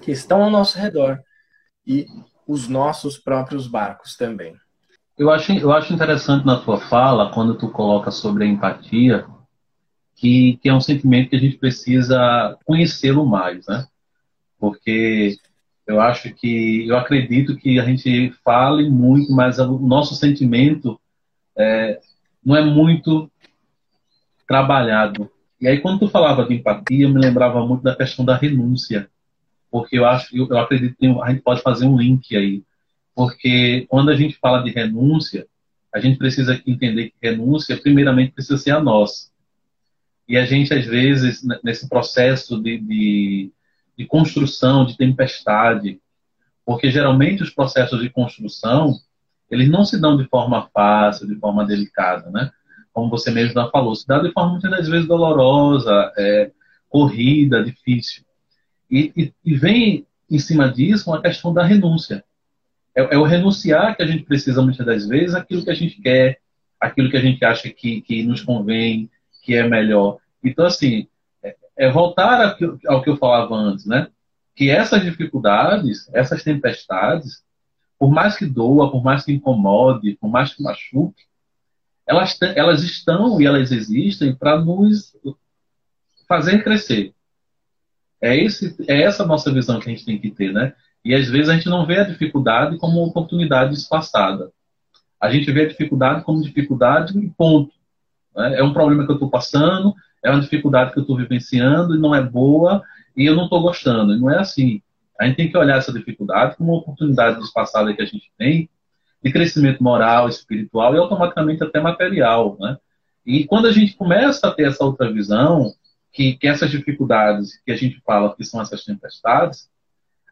que 0.00 0.12
estão 0.12 0.42
ao 0.42 0.50
nosso 0.50 0.78
redor 0.78 1.22
e 1.86 2.06
os 2.46 2.68
nossos 2.68 3.18
próprios 3.18 3.66
barcos 3.66 4.16
também. 4.16 4.54
Eu 5.16 5.30
acho, 5.30 5.52
eu 5.52 5.72
acho 5.72 5.92
interessante 5.92 6.44
na 6.44 6.56
tua 6.56 6.78
fala, 6.78 7.30
quando 7.32 7.56
tu 7.56 7.68
coloca 7.68 8.10
sobre 8.10 8.44
a 8.44 8.46
empatia, 8.46 9.26
que, 10.16 10.58
que 10.60 10.68
é 10.68 10.74
um 10.74 10.80
sentimento 10.80 11.30
que 11.30 11.36
a 11.36 11.40
gente 11.40 11.56
precisa 11.56 12.58
conhecê-lo 12.64 13.24
mais, 13.24 13.66
né? 13.66 13.86
Porque 14.58 15.36
eu 15.86 16.00
acho 16.00 16.32
que, 16.34 16.88
eu 16.88 16.96
acredito 16.96 17.56
que 17.56 17.78
a 17.78 17.84
gente 17.84 18.32
fale 18.44 18.88
muito, 18.88 19.32
mas 19.32 19.58
o 19.58 19.78
nosso 19.78 20.14
sentimento 20.14 21.00
é, 21.56 22.00
não 22.44 22.56
é 22.56 22.64
muito 22.64 23.30
trabalhado. 24.46 25.30
E 25.60 25.68
aí, 25.68 25.80
quando 25.80 26.00
tu 26.00 26.08
falava 26.08 26.44
de 26.44 26.54
empatia, 26.54 27.06
eu 27.06 27.10
me 27.10 27.20
lembrava 27.20 27.64
muito 27.64 27.82
da 27.82 27.94
questão 27.94 28.24
da 28.24 28.36
renúncia 28.36 29.08
porque 29.74 29.98
eu 29.98 30.06
acho, 30.06 30.36
eu, 30.36 30.46
eu 30.48 30.58
acredito 30.58 30.96
que 30.96 31.04
a 31.04 31.30
gente 31.30 31.42
pode 31.42 31.60
fazer 31.60 31.84
um 31.84 31.98
link 31.98 32.36
aí, 32.36 32.62
porque 33.12 33.86
quando 33.88 34.08
a 34.08 34.14
gente 34.14 34.38
fala 34.38 34.62
de 34.62 34.70
renúncia, 34.70 35.48
a 35.92 35.98
gente 35.98 36.16
precisa 36.16 36.62
entender 36.64 37.10
que 37.10 37.16
renúncia, 37.20 37.76
primeiramente, 37.76 38.30
precisa 38.30 38.56
ser 38.56 38.70
a 38.70 38.78
nossa. 38.78 39.32
E 40.28 40.36
a 40.36 40.46
gente, 40.46 40.72
às 40.72 40.86
vezes, 40.86 41.42
nesse 41.64 41.88
processo 41.88 42.62
de, 42.62 42.78
de, 42.78 43.52
de 43.98 44.06
construção, 44.06 44.86
de 44.86 44.96
tempestade, 44.96 46.00
porque 46.64 46.88
geralmente 46.88 47.42
os 47.42 47.50
processos 47.50 48.00
de 48.00 48.08
construção, 48.10 48.94
eles 49.50 49.68
não 49.68 49.84
se 49.84 50.00
dão 50.00 50.16
de 50.16 50.28
forma 50.28 50.70
fácil, 50.72 51.26
de 51.26 51.34
forma 51.34 51.66
delicada, 51.66 52.30
né? 52.30 52.52
Como 52.92 53.10
você 53.10 53.32
mesmo 53.32 53.54
já 53.54 53.68
falou, 53.70 53.96
se 53.96 54.06
dá 54.06 54.20
de 54.20 54.30
forma 54.30 54.52
muitas 54.52 54.88
vezes 54.88 55.08
dolorosa, 55.08 56.12
é, 56.16 56.52
corrida, 56.88 57.64
difícil. 57.64 58.23
E, 58.94 59.12
e, 59.16 59.34
e 59.44 59.56
vem 59.56 60.06
em 60.30 60.38
cima 60.38 60.72
disso 60.72 61.10
uma 61.10 61.20
questão 61.20 61.52
da 61.52 61.64
renúncia. 61.64 62.24
É, 62.94 63.14
é, 63.14 63.18
o 63.18 63.24
renunciar 63.24 63.96
que 63.96 64.04
a 64.04 64.06
gente 64.06 64.22
precisa 64.22 64.62
muitas 64.62 64.86
das 64.86 65.08
vezes 65.08 65.34
aquilo 65.34 65.64
que 65.64 65.70
a 65.70 65.74
gente 65.74 66.00
quer, 66.00 66.38
aquilo 66.80 67.10
que 67.10 67.16
a 67.16 67.20
gente 67.20 67.44
acha 67.44 67.68
que, 67.70 68.00
que 68.02 68.22
nos 68.22 68.40
convém, 68.40 69.10
que 69.42 69.56
é 69.56 69.66
melhor. 69.66 70.18
Então, 70.44 70.64
assim, 70.64 71.08
é, 71.42 71.56
é 71.76 71.90
voltar 71.90 72.56
ao 72.86 73.02
que 73.02 73.10
eu 73.10 73.16
falava 73.16 73.56
antes, 73.56 73.84
né? 73.84 74.06
Que 74.54 74.70
essas 74.70 75.02
dificuldades, 75.02 76.08
essas 76.14 76.44
tempestades, 76.44 77.42
por 77.98 78.12
mais 78.12 78.36
que 78.36 78.46
doa, 78.46 78.92
por 78.92 79.02
mais 79.02 79.24
que 79.24 79.32
incomode, 79.32 80.16
por 80.20 80.28
mais 80.28 80.54
que 80.54 80.62
machuque, 80.62 81.24
elas, 82.06 82.38
elas 82.40 82.84
estão 82.84 83.40
e 83.40 83.46
elas 83.46 83.72
existem 83.72 84.32
para 84.32 84.60
nos 84.60 85.16
fazer 86.28 86.62
crescer. 86.62 87.13
É, 88.24 88.34
esse, 88.34 88.74
é 88.88 89.02
essa 89.02 89.26
nossa 89.26 89.52
visão 89.52 89.78
que 89.78 89.90
a 89.90 89.92
gente 89.92 90.06
tem 90.06 90.18
que 90.18 90.30
ter, 90.30 90.50
né? 90.50 90.72
E 91.04 91.14
às 91.14 91.28
vezes 91.28 91.50
a 91.50 91.54
gente 91.54 91.68
não 91.68 91.84
vê 91.84 91.98
a 91.98 92.04
dificuldade 92.04 92.78
como 92.78 93.04
oportunidade 93.04 93.74
disfarçada. 93.74 94.50
A 95.20 95.30
gente 95.30 95.52
vê 95.52 95.66
a 95.66 95.68
dificuldade 95.68 96.24
como 96.24 96.42
dificuldade 96.42 97.18
e 97.18 97.28
ponto. 97.28 97.74
Né? 98.34 98.60
É 98.60 98.64
um 98.64 98.72
problema 98.72 99.04
que 99.04 99.10
eu 99.10 99.16
estou 99.16 99.28
passando, 99.28 99.94
é 100.24 100.30
uma 100.30 100.40
dificuldade 100.40 100.92
que 100.92 100.98
eu 100.98 101.02
estou 101.02 101.18
vivenciando 101.18 101.94
e 101.94 101.98
não 101.98 102.14
é 102.14 102.22
boa 102.22 102.82
e 103.14 103.26
eu 103.26 103.36
não 103.36 103.44
estou 103.44 103.60
gostando. 103.60 104.14
E 104.14 104.18
não 104.18 104.30
é 104.30 104.38
assim. 104.38 104.80
A 105.20 105.26
gente 105.26 105.36
tem 105.36 105.50
que 105.50 105.58
olhar 105.58 105.76
essa 105.76 105.92
dificuldade 105.92 106.56
como 106.56 106.72
uma 106.72 106.78
oportunidade 106.78 107.38
disfarçada 107.40 107.92
que 107.92 108.00
a 108.00 108.06
gente 108.06 108.32
tem 108.38 108.70
de 109.22 109.30
crescimento 109.30 109.84
moral, 109.84 110.30
espiritual 110.30 110.94
e 110.94 110.98
automaticamente 110.98 111.62
até 111.62 111.78
material. 111.78 112.56
Né? 112.58 112.78
E 113.26 113.44
quando 113.44 113.68
a 113.68 113.72
gente 113.72 113.94
começa 113.94 114.48
a 114.48 114.50
ter 114.50 114.66
essa 114.68 114.82
outra 114.82 115.12
visão, 115.12 115.74
que, 116.14 116.34
que 116.34 116.46
essas 116.46 116.70
dificuldades 116.70 117.60
que 117.66 117.72
a 117.72 117.76
gente 117.76 118.00
fala 118.06 118.34
que 118.34 118.44
são 118.44 118.62
essas 118.62 118.84
tempestades, 118.84 119.68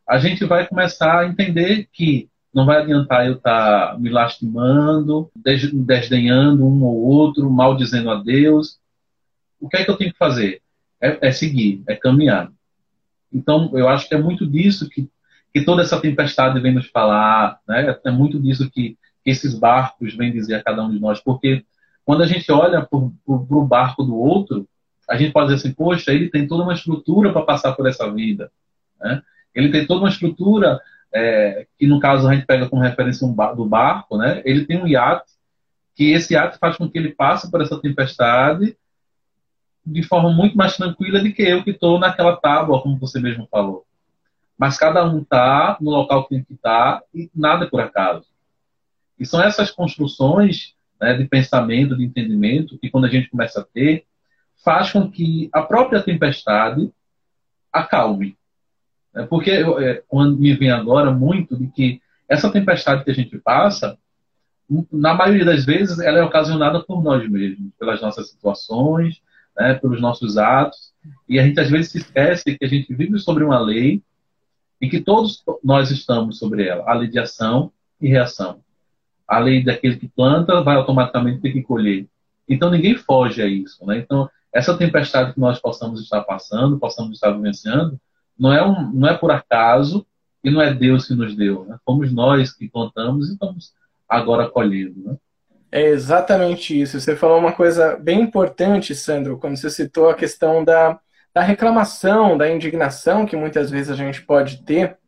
a 0.08 0.16
gente 0.16 0.44
vai 0.44 0.66
começar 0.66 1.20
a 1.20 1.26
entender 1.26 1.88
que 1.92 2.30
não 2.54 2.64
vai 2.64 2.82
adiantar 2.82 3.26
eu 3.26 3.34
estar 3.34 3.92
tá 3.92 3.98
me 3.98 4.08
lastimando, 4.08 5.28
desdenhando 5.34 6.64
um 6.64 6.84
ou 6.84 7.02
outro, 7.02 7.50
maldizendo 7.50 8.10
a 8.10 8.22
Deus. 8.22 8.78
O 9.58 9.68
que 9.68 9.76
é 9.76 9.84
que 9.84 9.90
eu 9.90 9.96
tenho 9.96 10.12
que 10.12 10.18
fazer? 10.18 10.62
É, 11.00 11.28
é 11.28 11.32
seguir, 11.32 11.82
é 11.88 11.96
caminhar. 11.96 12.52
Então, 13.32 13.70
eu 13.74 13.88
acho 13.88 14.08
que 14.08 14.14
é 14.14 14.18
muito 14.18 14.46
disso 14.46 14.88
que, 14.88 15.10
que 15.52 15.64
toda 15.64 15.82
essa 15.82 16.00
tempestade 16.00 16.60
vem 16.60 16.74
nos 16.74 16.86
falar, 16.86 17.58
né? 17.66 17.96
é 18.04 18.10
muito 18.10 18.38
disso 18.38 18.70
que, 18.70 18.96
que 19.24 19.30
esses 19.30 19.58
barcos 19.58 20.14
vêm 20.14 20.30
dizer 20.30 20.56
a 20.56 20.62
cada 20.62 20.84
um 20.84 20.90
de 20.90 21.00
nós, 21.00 21.20
porque 21.20 21.64
quando 22.04 22.22
a 22.22 22.26
gente 22.26 22.50
olha 22.52 22.82
para 22.82 22.98
o 22.98 23.66
barco 23.66 24.04
do 24.04 24.16
outro, 24.16 24.68
a 25.08 25.16
gente 25.16 25.32
pode 25.32 25.48
dizer 25.48 25.66
assim, 25.66 25.74
poxa, 25.74 26.12
ele 26.12 26.30
tem 26.30 26.46
toda 26.46 26.62
uma 26.62 26.74
estrutura 26.74 27.32
para 27.32 27.42
passar 27.42 27.72
por 27.72 27.86
essa 27.86 28.10
vida. 28.10 28.50
Né? 29.00 29.22
Ele 29.54 29.70
tem 29.70 29.86
toda 29.86 30.00
uma 30.00 30.08
estrutura, 30.08 30.80
é, 31.12 31.66
que 31.78 31.86
no 31.86 32.00
caso 32.00 32.28
a 32.28 32.34
gente 32.34 32.46
pega 32.46 32.68
como 32.68 32.82
referência 32.82 33.26
um 33.26 33.32
bar, 33.32 33.54
do 33.54 33.64
barco, 33.64 34.16
né? 34.16 34.42
ele 34.44 34.64
tem 34.64 34.82
um 34.82 34.86
iate, 34.86 35.32
que 35.94 36.12
esse 36.12 36.34
iate 36.34 36.58
faz 36.58 36.76
com 36.76 36.88
que 36.88 36.98
ele 36.98 37.10
passe 37.10 37.50
por 37.50 37.60
essa 37.60 37.78
tempestade 37.80 38.76
de 39.84 40.02
forma 40.02 40.32
muito 40.32 40.56
mais 40.56 40.76
tranquila 40.76 41.20
do 41.20 41.32
que 41.32 41.42
eu 41.42 41.64
que 41.64 41.70
estou 41.70 41.98
naquela 41.98 42.36
tábua, 42.36 42.80
como 42.80 42.98
você 42.98 43.20
mesmo 43.20 43.48
falou. 43.50 43.84
Mas 44.56 44.78
cada 44.78 45.04
um 45.04 45.22
está 45.22 45.76
no 45.80 45.90
local 45.90 46.22
que 46.22 46.36
tem 46.36 46.44
que 46.44 46.54
estar 46.54 47.00
tá, 47.00 47.04
e 47.12 47.28
nada 47.34 47.64
é 47.64 47.68
por 47.68 47.80
acaso. 47.80 48.26
E 49.18 49.26
são 49.26 49.42
essas 49.42 49.70
construções 49.70 50.74
né, 51.00 51.14
de 51.14 51.24
pensamento, 51.24 51.96
de 51.96 52.04
entendimento, 52.04 52.78
que 52.78 52.88
quando 52.88 53.06
a 53.06 53.08
gente 53.08 53.28
começa 53.28 53.60
a 53.60 53.64
ter, 53.64 54.04
faz 54.64 54.92
com 54.92 55.10
que 55.10 55.48
a 55.52 55.62
própria 55.62 56.02
tempestade 56.02 56.90
acalme. 57.72 58.36
É 59.14 59.26
porque 59.26 59.50
é, 59.50 60.02
quando 60.08 60.38
me 60.38 60.54
vem 60.54 60.70
agora 60.70 61.10
muito 61.10 61.56
de 61.56 61.66
que 61.68 62.00
essa 62.28 62.50
tempestade 62.50 63.04
que 63.04 63.10
a 63.10 63.14
gente 63.14 63.38
passa, 63.38 63.98
na 64.90 65.12
maioria 65.12 65.44
das 65.44 65.64
vezes, 65.64 65.98
ela 65.98 66.18
é 66.18 66.22
ocasionada 66.22 66.82
por 66.82 67.02
nós 67.02 67.28
mesmos, 67.28 67.72
pelas 67.78 68.00
nossas 68.00 68.30
situações, 68.30 69.20
né, 69.56 69.74
pelos 69.74 70.00
nossos 70.00 70.38
atos. 70.38 70.92
E 71.28 71.38
a 71.38 71.44
gente 71.44 71.60
às 71.60 71.68
vezes 71.68 71.92
se 71.92 71.98
esquece 71.98 72.56
que 72.56 72.64
a 72.64 72.68
gente 72.68 72.94
vive 72.94 73.18
sobre 73.18 73.44
uma 73.44 73.58
lei 73.58 74.02
e 74.80 74.88
que 74.88 75.00
todos 75.00 75.44
nós 75.62 75.90
estamos 75.90 76.38
sobre 76.38 76.66
ela 76.66 76.84
a 76.90 76.94
lei 76.94 77.08
de 77.08 77.18
ação 77.18 77.70
e 78.00 78.08
reação. 78.08 78.60
A 79.28 79.38
lei 79.38 79.62
daquele 79.62 79.96
que 79.96 80.08
planta 80.08 80.62
vai 80.62 80.76
automaticamente 80.76 81.40
ter 81.40 81.52
que 81.52 81.62
colher. 81.62 82.06
Então 82.48 82.70
ninguém 82.70 82.96
foge 82.96 83.42
a 83.42 83.46
isso. 83.46 83.84
Né? 83.86 83.98
Então, 83.98 84.28
essa 84.52 84.76
tempestade 84.76 85.32
que 85.32 85.40
nós 85.40 85.58
possamos 85.58 86.00
estar 86.00 86.22
passando, 86.22 86.78
possamos 86.78 87.14
estar 87.14 87.30
vivenciando, 87.30 87.98
não 88.38 88.52
é, 88.52 88.64
um, 88.64 88.92
não 88.92 89.08
é 89.08 89.16
por 89.16 89.30
acaso 89.30 90.06
e 90.44 90.50
não 90.50 90.60
é 90.60 90.74
Deus 90.74 91.06
que 91.06 91.14
nos 91.14 91.34
deu. 91.34 91.64
Né? 91.64 91.78
Fomos 91.84 92.12
nós 92.12 92.52
que 92.52 92.68
plantamos 92.68 93.28
e 93.28 93.32
estamos 93.32 93.72
agora 94.08 94.48
colhendo. 94.48 95.02
Né? 95.04 95.16
É 95.70 95.88
exatamente 95.88 96.78
isso. 96.78 97.00
Você 97.00 97.16
falou 97.16 97.38
uma 97.38 97.52
coisa 97.52 97.96
bem 97.96 98.20
importante, 98.20 98.94
Sandro, 98.94 99.38
quando 99.38 99.56
você 99.56 99.70
citou 99.70 100.10
a 100.10 100.14
questão 100.14 100.62
da, 100.62 101.00
da 101.32 101.40
reclamação, 101.40 102.36
da 102.36 102.50
indignação 102.50 103.24
que 103.24 103.36
muitas 103.36 103.70
vezes 103.70 103.90
a 103.90 103.96
gente 103.96 104.22
pode 104.22 104.62
ter. 104.64 104.98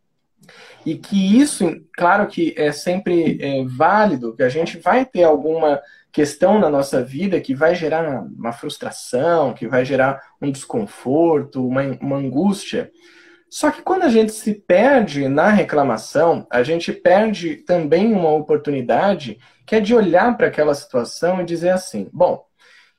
E 0.87 0.97
que 0.97 1.39
isso, 1.39 1.81
claro 1.95 2.27
que 2.27 2.55
é 2.57 2.71
sempre 2.71 3.39
é, 3.41 3.65
válido, 3.65 4.35
que 4.35 4.43
a 4.43 4.49
gente 4.49 4.79
vai 4.79 5.05
ter 5.05 5.25
alguma 5.25 5.81
questão 6.15 6.61
na 6.61 6.71
nossa 6.71 7.03
vida 7.03 7.41
que 7.41 7.57
vai 7.57 7.75
gerar 7.75 8.23
uma 8.23 8.53
frustração, 8.53 9.53
que 9.53 9.67
vai 9.67 9.85
gerar 9.85 10.23
um 10.41 10.49
desconforto, 10.49 11.67
uma, 11.67 11.83
uma 12.01 12.17
angústia. 12.19 12.93
Só 13.51 13.69
que 13.73 13.83
quando 13.83 14.05
a 14.05 14.09
gente 14.09 14.31
se 14.31 14.55
perde 14.55 15.27
na 15.27 15.49
reclamação, 15.49 16.47
a 16.49 16.63
gente 16.63 16.93
perde 16.93 17.57
também 17.57 18.13
uma 18.13 18.31
oportunidade 18.31 19.41
que 19.67 19.75
é 19.75 19.81
de 19.81 19.93
olhar 19.93 20.37
para 20.37 20.47
aquela 20.47 20.73
situação 20.73 21.41
e 21.41 21.45
dizer 21.45 21.71
assim: 21.71 22.09
bom, 22.13 22.47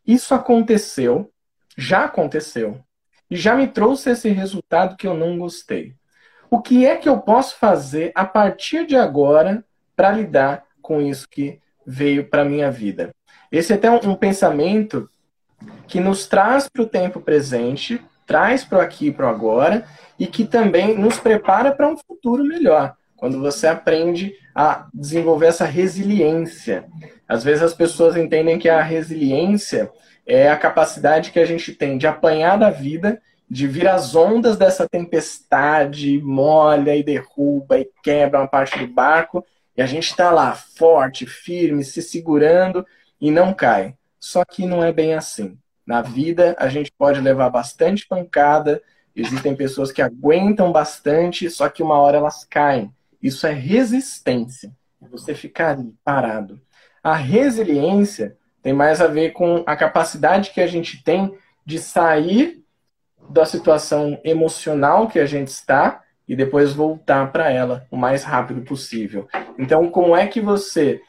isso 0.05 0.35
aconteceu, 0.35 1.31
já 1.77 2.03
aconteceu, 2.03 2.81
e 3.31 3.37
já 3.37 3.55
me 3.55 3.67
trouxe 3.67 4.09
esse 4.09 4.27
resultado 4.27 4.97
que 4.97 5.07
eu 5.07 5.13
não 5.13 5.37
gostei. 5.37 5.95
O 6.51 6.61
que 6.61 6.85
é 6.85 6.97
que 6.97 7.07
eu 7.07 7.21
posso 7.21 7.55
fazer 7.55 8.11
a 8.13 8.25
partir 8.25 8.85
de 8.85 8.97
agora 8.97 9.63
para 9.95 10.11
lidar 10.11 10.65
com 10.81 11.01
isso 11.01 11.29
que 11.29 11.61
veio 11.85 12.29
para 12.29 12.45
minha 12.45 12.71
vida. 12.71 13.13
Esse 13.51 13.73
é 13.73 13.75
até 13.75 13.89
um, 13.89 14.11
um 14.11 14.15
pensamento 14.15 15.09
que 15.87 15.99
nos 15.99 16.27
traz 16.27 16.67
para 16.67 16.83
o 16.83 16.87
tempo 16.87 17.21
presente, 17.21 18.01
traz 18.25 18.63
para 18.63 18.79
o 18.79 18.81
aqui 18.81 19.07
e 19.07 19.11
para 19.11 19.27
o 19.27 19.29
agora, 19.29 19.85
e 20.19 20.27
que 20.27 20.45
também 20.45 20.97
nos 20.97 21.19
prepara 21.19 21.71
para 21.71 21.87
um 21.87 21.97
futuro 21.97 22.43
melhor. 22.43 22.95
Quando 23.15 23.39
você 23.39 23.67
aprende 23.67 24.33
a 24.53 24.87
desenvolver 24.93 25.47
essa 25.47 25.65
resiliência. 25.65 26.85
Às 27.27 27.43
vezes 27.43 27.61
as 27.61 27.73
pessoas 27.73 28.15
entendem 28.15 28.57
que 28.57 28.69
a 28.69 28.81
resiliência 28.81 29.91
é 30.25 30.49
a 30.49 30.57
capacidade 30.57 31.31
que 31.31 31.39
a 31.39 31.45
gente 31.45 31.73
tem 31.73 31.97
de 31.97 32.07
apanhar 32.07 32.57
da 32.57 32.69
vida, 32.69 33.21
de 33.49 33.67
vir 33.67 33.87
as 33.87 34.15
ondas 34.15 34.57
dessa 34.57 34.87
tempestade, 34.87 36.19
molha 36.21 36.95
e 36.95 37.03
derruba 37.03 37.79
e 37.79 37.89
quebra 38.01 38.39
uma 38.39 38.47
parte 38.47 38.79
do 38.79 38.87
barco 38.87 39.45
e 39.77 39.81
a 39.81 39.85
gente 39.85 40.07
está 40.07 40.31
lá, 40.31 40.53
forte, 40.55 41.25
firme, 41.25 41.83
se 41.83 42.01
segurando 42.01 42.85
e 43.19 43.29
não 43.29 43.53
cai. 43.53 43.95
Só 44.19 44.43
que 44.45 44.65
não 44.65 44.83
é 44.83 44.91
bem 44.91 45.13
assim. 45.13 45.57
Na 45.85 46.01
vida, 46.01 46.55
a 46.57 46.67
gente 46.67 46.91
pode 46.97 47.19
levar 47.19 47.49
bastante 47.49 48.07
pancada, 48.07 48.81
existem 49.15 49.55
pessoas 49.55 49.91
que 49.91 50.01
aguentam 50.01 50.71
bastante, 50.71 51.49
só 51.49 51.69
que 51.69 51.83
uma 51.83 51.99
hora 51.99 52.17
elas 52.17 52.43
caem. 52.45 52.93
Isso 53.21 53.45
é 53.45 53.51
resistência. 53.51 54.71
Você 55.11 55.35
ficar 55.35 55.71
ali, 55.71 55.93
parado. 56.03 56.59
A 57.03 57.15
resiliência 57.15 58.35
tem 58.63 58.73
mais 58.73 58.99
a 58.99 59.07
ver 59.07 59.31
com 59.31 59.63
a 59.67 59.75
capacidade 59.75 60.49
que 60.51 60.61
a 60.61 60.67
gente 60.67 61.03
tem 61.03 61.37
de 61.63 61.77
sair 61.77 62.63
da 63.29 63.45
situação 63.45 64.19
emocional 64.23 65.07
que 65.07 65.19
a 65.19 65.25
gente 65.25 65.49
está 65.49 66.01
e 66.27 66.35
depois 66.35 66.73
voltar 66.73 67.31
para 67.31 67.51
ela 67.51 67.85
o 67.91 67.97
mais 67.97 68.23
rápido 68.23 68.61
possível. 68.61 69.27
Então, 69.57 69.89
como 69.89 70.15
é 70.15 70.27
que 70.27 70.41
você, 70.41 71.01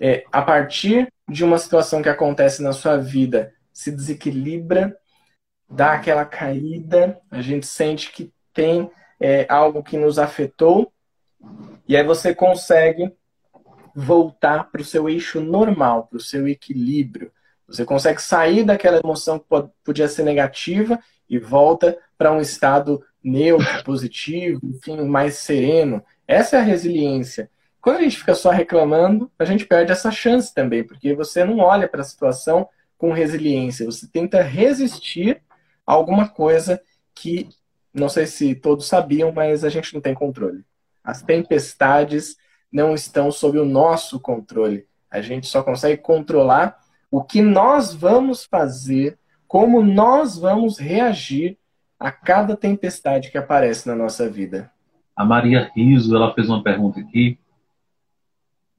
é, 0.00 0.24
a 0.32 0.42
partir 0.42 1.08
de 1.28 1.44
uma 1.44 1.58
situação 1.58 2.02
que 2.02 2.08
acontece 2.08 2.62
na 2.62 2.72
sua 2.72 2.96
vida, 2.96 3.52
se 3.72 3.90
desequilibra, 3.90 4.96
dá 5.68 5.92
aquela 5.92 6.24
caída, 6.24 7.18
a 7.30 7.40
gente 7.40 7.66
sente 7.66 8.12
que 8.12 8.32
tem 8.52 8.90
é, 9.20 9.46
algo 9.48 9.82
que 9.82 9.96
nos 9.96 10.18
afetou, 10.18 10.92
e 11.86 11.96
aí 11.96 12.04
você 12.04 12.34
consegue 12.34 13.12
voltar 13.94 14.70
para 14.70 14.80
o 14.80 14.84
seu 14.84 15.08
eixo 15.08 15.40
normal, 15.40 16.08
para 16.08 16.16
o 16.16 16.20
seu 16.20 16.48
equilíbrio. 16.48 17.30
Você 17.66 17.84
consegue 17.84 18.20
sair 18.20 18.64
daquela 18.64 18.98
emoção 18.98 19.38
que 19.38 19.46
podia 19.84 20.08
ser 20.08 20.24
negativa 20.24 20.98
e 21.28 21.38
volta 21.38 21.96
para 22.18 22.32
um 22.32 22.40
estado 22.40 23.02
neutro, 23.24 23.82
positivo, 23.82 24.60
enfim, 24.62 25.00
mais 25.02 25.36
sereno. 25.36 26.04
Essa 26.28 26.56
é 26.56 26.60
a 26.60 26.62
resiliência. 26.62 27.50
Quando 27.80 27.96
a 27.96 28.02
gente 28.02 28.18
fica 28.18 28.34
só 28.34 28.50
reclamando, 28.50 29.30
a 29.38 29.44
gente 29.44 29.66
perde 29.66 29.92
essa 29.92 30.10
chance 30.10 30.54
também, 30.54 30.84
porque 30.84 31.14
você 31.14 31.44
não 31.44 31.58
olha 31.58 31.88
para 31.88 32.02
a 32.02 32.04
situação 32.04 32.68
com 32.96 33.12
resiliência, 33.12 33.84
você 33.84 34.06
tenta 34.06 34.42
resistir 34.42 35.42
a 35.86 35.92
alguma 35.92 36.28
coisa 36.28 36.80
que, 37.14 37.48
não 37.92 38.08
sei 38.08 38.26
se 38.26 38.54
todos 38.54 38.86
sabiam, 38.86 39.32
mas 39.32 39.64
a 39.64 39.68
gente 39.68 39.92
não 39.92 40.00
tem 40.00 40.14
controle. 40.14 40.64
As 41.02 41.22
tempestades 41.22 42.36
não 42.72 42.94
estão 42.94 43.30
sob 43.30 43.58
o 43.58 43.64
nosso 43.64 44.18
controle. 44.18 44.86
A 45.10 45.20
gente 45.20 45.46
só 45.46 45.62
consegue 45.62 46.00
controlar 46.00 46.78
o 47.10 47.22
que 47.22 47.42
nós 47.42 47.94
vamos 47.94 48.44
fazer, 48.44 49.18
como 49.46 49.82
nós 49.82 50.38
vamos 50.38 50.78
reagir 50.78 51.58
a 51.98 52.10
cada 52.10 52.56
tempestade 52.56 53.30
que 53.30 53.38
aparece 53.38 53.86
na 53.88 53.94
nossa 53.94 54.28
vida. 54.28 54.70
A 55.16 55.24
Maria 55.24 55.70
Riso 55.74 56.14
ela 56.14 56.34
fez 56.34 56.48
uma 56.48 56.62
pergunta 56.62 57.00
aqui 57.00 57.38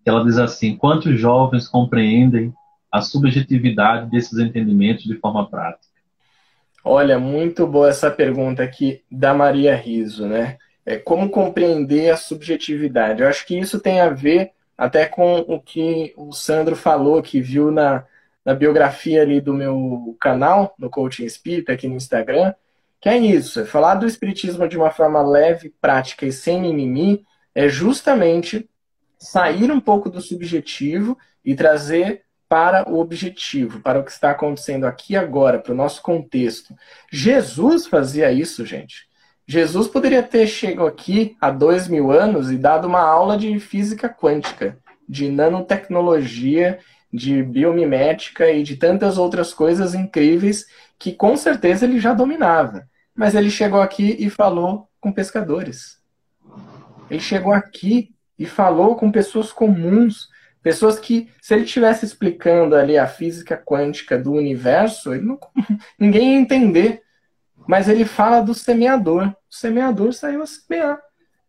ela 0.06 0.24
diz 0.24 0.38
assim: 0.38 0.78
quantos 0.78 1.20
jovens 1.20 1.68
compreendem 1.68 2.54
a 2.92 3.02
subjetividade 3.02 4.10
desses 4.10 4.38
entendimentos 4.38 5.04
de 5.04 5.16
forma 5.16 5.50
prática? 5.50 5.84
Olha, 6.84 7.18
muito 7.18 7.66
boa 7.66 7.90
essa 7.90 8.12
pergunta 8.12 8.62
aqui 8.62 9.02
da 9.12 9.34
Maria 9.34 9.76
Riso, 9.76 10.28
né? 10.28 10.58
É, 10.86 10.98
como 10.98 11.30
compreender 11.30 12.12
a 12.12 12.18
subjetividade? 12.18 13.24
Eu 13.24 13.28
acho 13.28 13.46
que 13.48 13.58
isso 13.58 13.80
tem 13.80 14.00
a 14.00 14.10
ver 14.10 14.52
até 14.78 15.08
com 15.08 15.40
o 15.40 15.60
que 15.60 16.14
o 16.16 16.32
Sandro 16.32 16.76
falou, 16.76 17.24
que 17.24 17.42
viu 17.42 17.72
na, 17.72 18.04
na 18.46 18.54
biografia 18.54 19.24
ali 19.24 19.42
do 19.42 19.52
meu 19.52 20.16
canal, 20.20 20.76
no 20.78 20.90
Coaching 20.90 21.26
Espírita, 21.26 21.74
aqui 21.74 21.88
no 21.88 21.96
Instagram, 21.96 22.54
que 23.06 23.10
é 23.10 23.18
isso, 23.20 23.60
é 23.60 23.66
falar 23.66 23.94
do 23.94 24.08
Espiritismo 24.08 24.68
de 24.68 24.76
uma 24.76 24.90
forma 24.90 25.22
leve, 25.22 25.72
prática 25.80 26.26
e 26.26 26.32
sem 26.32 26.60
mimimi, 26.60 27.24
é 27.54 27.70
justamente 27.70 28.68
sair 29.20 29.72
um 29.72 29.80
pouco 29.80 30.10
do 30.10 30.20
subjetivo 30.20 31.16
e 31.46 31.54
trazer 31.54 32.24
para 32.50 32.90
o 32.90 33.00
objetivo, 33.00 33.80
para 33.80 34.00
o 34.00 34.04
que 34.04 34.10
está 34.10 34.32
acontecendo 34.32 34.86
aqui 34.86 35.16
agora, 35.16 35.60
para 35.60 35.72
o 35.72 35.76
nosso 35.76 36.02
contexto. 36.02 36.74
Jesus 37.12 37.86
fazia 37.86 38.32
isso, 38.32 38.66
gente. 38.66 39.08
Jesus 39.48 39.88
poderia 39.88 40.24
ter 40.24 40.48
chegado 40.48 40.88
aqui 40.88 41.38
há 41.40 41.52
dois 41.52 41.88
mil 41.88 42.10
anos 42.10 42.50
e 42.50 42.58
dado 42.58 42.88
uma 42.88 43.02
aula 43.02 43.38
de 43.38 43.60
física 43.60 44.10
quântica, 44.10 44.80
de 45.08 45.30
nanotecnologia, 45.30 46.80
de 47.14 47.44
biomimética 47.44 48.50
e 48.50 48.64
de 48.64 48.76
tantas 48.78 49.20
outras 49.20 49.54
coisas 49.54 49.94
incríveis 49.94 50.66
que 50.98 51.12
com 51.12 51.38
certeza 51.38 51.86
ele 51.86 52.00
já 52.00 52.12
dominava. 52.12 52.88
Mas 53.16 53.34
ele 53.34 53.50
chegou 53.50 53.82
aqui 53.82 54.16
e 54.20 54.30
falou 54.30 54.90
com 55.00 55.12
pescadores. 55.12 56.02
Ele 57.10 57.20
chegou 57.20 57.54
aqui 57.54 58.14
e 58.38 58.46
falou 58.46 58.96
com 58.96 59.12
pessoas 59.12 59.52
comuns, 59.52 60.28
pessoas 60.62 61.00
que, 61.00 61.32
se 61.42 61.54
ele 61.54 61.64
estivesse 61.64 62.06
explicando 62.06 62.76
ali 62.76 62.98
a 62.98 63.08
física 63.08 63.56
quântica 63.56 64.18
do 64.18 64.34
universo, 64.34 65.16
não, 65.16 65.40
ninguém 65.98 66.34
ia 66.34 66.40
entender. 66.40 67.04
Mas 67.68 67.88
ele 67.88 68.06
fala 68.06 68.42
do 68.42 68.54
semeador. 68.54 69.28
O 69.50 69.56
semeador 69.56 70.14
saiu 70.14 70.42
a 70.42 70.46
semear. 70.46 71.00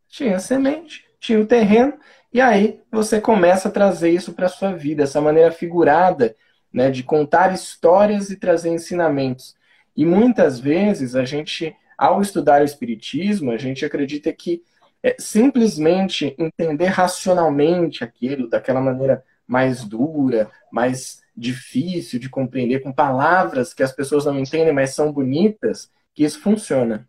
Tinha 0.09 0.39
semente, 0.39 1.05
tinha 1.19 1.41
o 1.41 1.47
terreno, 1.47 1.95
e 2.33 2.41
aí 2.41 2.81
você 2.93 3.21
começa 3.21 3.69
a 3.69 3.73
trazer 3.73 4.11
isso 4.11 4.33
para 4.33 4.47
a 4.47 4.51
sua 4.51 4.73
vida, 4.73 5.03
essa 5.03 5.21
maneira 5.21 5.51
figurada 5.51 6.37
né, 6.73 6.91
de 6.91 7.03
contar 7.03 7.53
histórias 7.55 8.31
e 8.31 8.37
trazer 8.37 8.71
ensinamentos. 8.71 9.56
E 9.97 10.05
muitas 10.05 10.61
vezes 10.61 11.17
a 11.17 11.25
gente, 11.25 11.75
ao 11.97 12.21
estudar 12.21 12.61
o 12.61 12.65
Espiritismo, 12.65 13.51
a 13.51 13.57
gente 13.57 13.85
acredita 13.85 14.33
que 14.33 14.63
é, 15.03 15.17
simplesmente 15.19 16.35
entender 16.39 16.87
racionalmente 16.87 18.03
aquilo, 18.03 18.49
daquela 18.49 18.81
maneira 18.81 19.23
mais 19.47 19.85
dura, 19.85 20.51
mais 20.71 21.23
difícil 21.37 22.19
de 22.19 22.29
compreender, 22.29 22.81
com 22.81 22.93
palavras 22.93 23.73
que 23.73 23.83
as 23.83 23.93
pessoas 23.93 24.25
não 24.25 24.39
entendem, 24.39 24.73
mas 24.73 24.95
são 24.95 25.13
bonitas, 25.13 25.91
que 26.15 26.25
isso 26.25 26.41
funciona. 26.41 27.07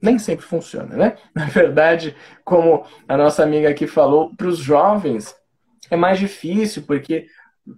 Nem 0.00 0.18
sempre 0.18 0.44
funciona, 0.44 0.96
né? 0.96 1.16
Na 1.34 1.46
verdade, 1.46 2.14
como 2.44 2.84
a 3.08 3.16
nossa 3.16 3.42
amiga 3.42 3.68
aqui 3.68 3.86
falou, 3.86 4.34
para 4.36 4.46
os 4.46 4.58
jovens 4.58 5.34
é 5.90 5.96
mais 5.96 6.18
difícil, 6.18 6.82
porque 6.82 7.26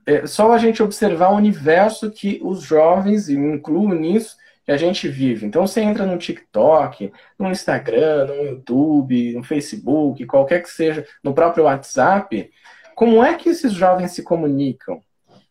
é 0.06 0.26
só 0.26 0.52
a 0.52 0.58
gente 0.58 0.82
observar 0.82 1.30
o 1.30 1.36
universo 1.36 2.11
que 2.11 2.40
os 2.42 2.62
jovens, 2.62 3.28
e 3.28 3.36
me 3.36 3.54
incluo 3.54 3.94
nisso, 3.94 4.36
que 4.70 4.74
a 4.74 4.76
gente 4.76 5.08
vive. 5.08 5.44
Então 5.44 5.66
você 5.66 5.80
entra 5.80 6.06
no 6.06 6.16
TikTok, 6.16 7.12
no 7.36 7.50
Instagram, 7.50 8.26
no 8.26 8.34
YouTube, 8.44 9.32
no 9.32 9.42
Facebook, 9.42 10.24
qualquer 10.26 10.62
que 10.62 10.70
seja, 10.70 11.04
no 11.24 11.34
próprio 11.34 11.64
WhatsApp, 11.64 12.48
como 12.94 13.24
é 13.24 13.34
que 13.34 13.48
esses 13.48 13.72
jovens 13.72 14.12
se 14.12 14.22
comunicam? 14.22 15.02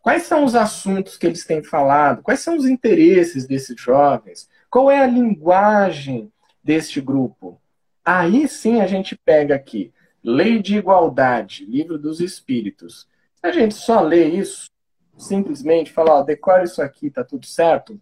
Quais 0.02 0.24
são 0.24 0.46
os 0.46 0.56
assuntos 0.56 1.18
que 1.18 1.28
eles 1.28 1.44
têm 1.44 1.62
falado? 1.62 2.22
Quais 2.22 2.40
são 2.40 2.56
os 2.56 2.66
interesses 2.66 3.46
desses 3.46 3.76
jovens? 3.78 4.50
Qual 4.70 4.90
é 4.90 5.02
a 5.02 5.08
linguagem 5.08 6.32
deste 6.64 7.02
grupo? 7.02 7.60
Aí 8.06 8.48
sim 8.48 8.80
a 8.80 8.88
gente 8.88 9.18
pega 9.18 9.54
aqui, 9.54 9.92
Lei 10.24 10.62
de 10.62 10.78
Igualdade, 10.78 11.66
Livro 11.66 11.98
dos 11.98 12.22
Espíritos. 12.22 13.06
A 13.44 13.52
gente 13.52 13.76
só 13.76 14.00
lê 14.00 14.30
isso, 14.30 14.70
simplesmente 15.18 15.92
falar, 15.92 16.20
ó, 16.20 16.24
decora 16.24 16.64
isso 16.64 16.82
aqui, 16.82 17.10
tá 17.10 17.22
tudo 17.22 17.46
certo, 17.46 18.00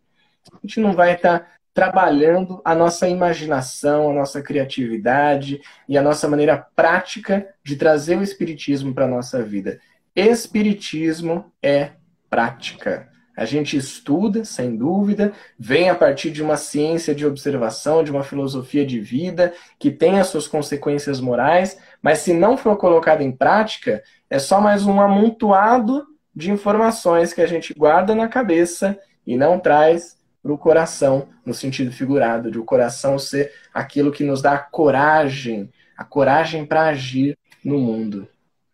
a 0.53 0.57
gente 0.65 0.79
não 0.79 0.93
vai 0.93 1.13
estar 1.13 1.39
tá 1.39 1.47
trabalhando 1.73 2.59
a 2.65 2.73
nossa 2.73 3.07
imaginação, 3.07 4.09
a 4.09 4.13
nossa 4.13 4.41
criatividade 4.41 5.61
e 5.87 5.97
a 5.97 6.01
nossa 6.01 6.27
maneira 6.27 6.65
prática 6.75 7.47
de 7.63 7.75
trazer 7.75 8.17
o 8.17 8.23
espiritismo 8.23 8.95
para 8.95 9.05
a 9.05 9.07
nossa 9.07 9.43
vida. 9.43 9.79
Espiritismo 10.15 11.51
é 11.61 11.91
prática. 12.29 13.07
A 13.37 13.45
gente 13.45 13.77
estuda, 13.77 14.43
sem 14.43 14.75
dúvida, 14.75 15.31
vem 15.59 15.91
a 15.91 15.93
partir 15.93 16.31
de 16.31 16.41
uma 16.41 16.57
ciência 16.57 17.13
de 17.13 17.23
observação, 17.23 18.03
de 18.03 18.09
uma 18.09 18.23
filosofia 18.23 18.83
de 18.83 18.99
vida 18.99 19.53
que 19.77 19.91
tem 19.91 20.19
as 20.19 20.25
suas 20.29 20.47
consequências 20.47 21.21
morais, 21.21 21.77
mas 22.01 22.17
se 22.17 22.33
não 22.33 22.57
for 22.57 22.75
colocado 22.77 23.21
em 23.21 23.31
prática, 23.31 24.01
é 24.27 24.39
só 24.39 24.59
mais 24.59 24.87
um 24.87 24.99
amontoado 24.99 26.07
de 26.35 26.49
informações 26.49 27.31
que 27.31 27.41
a 27.41 27.45
gente 27.45 27.75
guarda 27.75 28.15
na 28.15 28.27
cabeça 28.27 28.97
e 29.27 29.37
não 29.37 29.59
traz 29.59 30.16
para 30.41 30.53
o 30.53 30.57
coração, 30.57 31.29
no 31.45 31.53
sentido 31.53 31.91
figurado, 31.91 32.51
de 32.51 32.57
o 32.57 32.65
coração 32.65 33.17
ser 33.19 33.51
aquilo 33.73 34.11
que 34.11 34.23
nos 34.23 34.41
dá 34.41 34.53
a 34.53 34.59
coragem, 34.59 35.69
a 35.97 36.03
coragem 36.03 36.65
para 36.65 36.87
agir 36.87 37.37
no 37.63 37.79
mundo. 37.79 38.27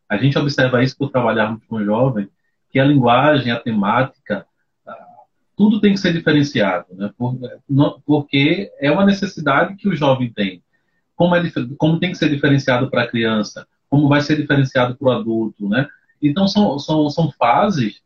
A 0.07 0.18
gente 0.18 0.38
observa 0.38 0.84
isso 0.84 0.97
por 0.97 1.09
trabalharmos 1.09 1.64
com 1.66 1.78
o 1.78 1.84
jovem, 1.84 2.30
que 2.70 2.80
a 2.80 2.86
linguagem, 2.86 3.51
a 3.51 3.59
temática, 3.59 4.45
tudo 5.55 5.80
tem 5.80 5.93
que 5.93 5.99
ser 5.99 6.14
diferenciado, 6.14 6.88
né? 6.93 7.11
Porque 8.05 8.72
é 8.80 8.91
uma 8.91 9.05
necessidade 9.05 9.76
que 9.76 9.88
o 9.88 9.95
jovem 9.95 10.32
tem. 10.32 10.64
Como, 11.16 11.36
é, 11.36 11.43
como 11.78 11.99
tem 11.99 12.11
que 12.11 12.18
ser 12.18 12.30
diferenciado 12.30 12.89
para 12.89 13.03
a 13.03 13.07
criança, 13.07 13.68
como 13.89 14.09
vai 14.09 14.22
ser 14.22 14.36
diferenciado 14.36 14.95
para 14.95 15.07
o 15.07 15.11
adulto, 15.11 15.70
né? 15.70 15.88
Então 16.22 16.47
são, 16.47 16.78
são, 16.80 17.09
são 17.09 17.32
fases 17.32 18.02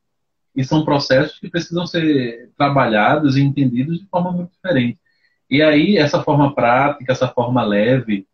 e 0.57 0.63
são 0.63 0.83
processos 0.83 1.37
que 1.37 1.47
precisam 1.47 1.85
ser 1.85 2.49
trabalhados 2.57 3.37
e 3.37 3.41
entendidos 3.41 3.99
de 3.99 4.07
forma 4.07 4.31
muito 4.31 4.51
diferente. 4.51 4.99
E 5.47 5.61
aí 5.61 5.97
essa 5.97 6.23
forma 6.23 6.55
prática, 6.55 7.11
essa 7.11 7.27
forma 7.27 7.63
leve 7.63 8.27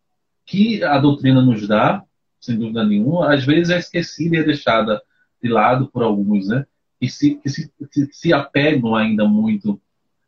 que 0.46 0.82
a 0.86 0.98
doutrina 0.98 1.42
nos 1.42 1.68
dá, 1.68 2.02
sem 2.40 2.58
dúvida 2.58 2.86
nenhuma, 2.86 3.34
às 3.34 3.46
vezes 3.46 3.70
é 3.70 3.78
esquecida 3.78 4.38
e 4.38 4.40
é 4.40 4.44
deixada 4.44 5.02
de 5.42 5.50
lado 5.50 5.88
por 5.88 6.02
alguns, 6.02 6.48
né? 6.48 6.66
que 6.98 7.10
se, 7.10 7.36
que 7.36 7.50
se, 7.50 7.70
se 8.14 8.34
apegam 8.34 8.96
ainda 8.96 9.28
muito 9.28 9.80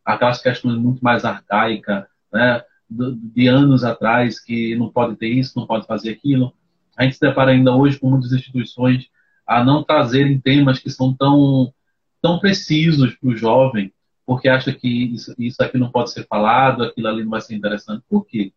àquelas 0.04 0.42
questões 0.42 0.78
muito 0.78 1.02
mais 1.02 1.24
arcaicas, 1.24 2.04
né? 2.32 2.62
de 2.90 3.48
anos 3.48 3.86
atrás, 3.86 4.38
que 4.38 4.76
não 4.76 4.90
pode 4.90 5.16
ter 5.16 5.30
isso, 5.30 5.58
não 5.58 5.66
pode 5.66 5.88
fazer 5.88 6.12
aquilo. 6.12 6.54
A 6.98 7.04
gente 7.04 7.16
se 7.16 7.22
depara 7.22 7.52
ainda 7.52 7.74
hoje 7.74 7.98
com 7.98 8.10
muitas 8.10 8.34
instituições 8.34 9.10
a 9.48 9.64
não 9.64 9.84
trazerem 9.84 10.40
temas 10.40 10.80
que 10.80 10.90
são 10.90 11.14
tão, 11.14 11.74
tão 12.26 12.40
precisos 12.40 13.14
para 13.14 13.30
o 13.30 13.38
jovem, 13.38 13.94
porque 14.26 14.50
acha 14.50 14.74
que 14.74 14.88
isso, 15.14 15.36
isso 15.38 15.62
aqui 15.62 15.78
não 15.78 15.92
pode 15.92 16.10
ser 16.10 16.26
falado, 16.26 16.82
aquilo 16.82 17.08
ali 17.08 17.24
não 17.24 17.30
vai 17.30 17.40
ser 17.40 17.54
interessante. 17.54 18.04
Por 18.10 18.26
quê? 18.26 18.52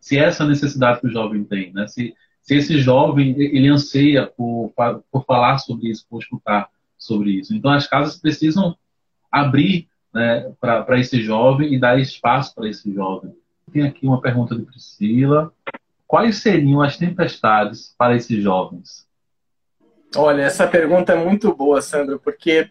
Se 0.00 0.18
essa 0.18 0.44
necessidade 0.44 1.00
que 1.00 1.06
o 1.06 1.12
jovem 1.12 1.44
tem, 1.44 1.72
né? 1.72 1.86
se, 1.86 2.12
se 2.42 2.56
esse 2.56 2.76
jovem 2.80 3.36
ele 3.38 3.68
anseia 3.68 4.26
por, 4.26 4.72
por 5.12 5.24
falar 5.24 5.58
sobre 5.58 5.90
isso, 5.90 6.04
por 6.10 6.20
escutar, 6.20 6.68
sobre 6.98 7.30
isso. 7.30 7.54
Então, 7.54 7.70
as 7.70 7.86
casas 7.86 8.16
precisam 8.16 8.76
abrir 9.30 9.86
né, 10.12 10.52
para 10.60 10.98
esse 10.98 11.22
jovem 11.22 11.72
e 11.72 11.78
dar 11.78 12.00
espaço 12.00 12.52
para 12.52 12.68
esse 12.68 12.92
jovem. 12.92 13.32
Tem 13.72 13.84
aqui 13.84 14.08
uma 14.08 14.20
pergunta 14.20 14.56
de 14.56 14.62
Priscila. 14.62 15.52
Quais 16.04 16.38
seriam 16.38 16.82
as 16.82 16.96
tempestades 16.96 17.94
para 17.96 18.16
esses 18.16 18.42
jovens? 18.42 19.06
Olha, 20.16 20.42
essa 20.42 20.66
pergunta 20.66 21.12
é 21.12 21.24
muito 21.24 21.54
boa, 21.54 21.80
Sandro, 21.80 22.18
porque 22.18 22.70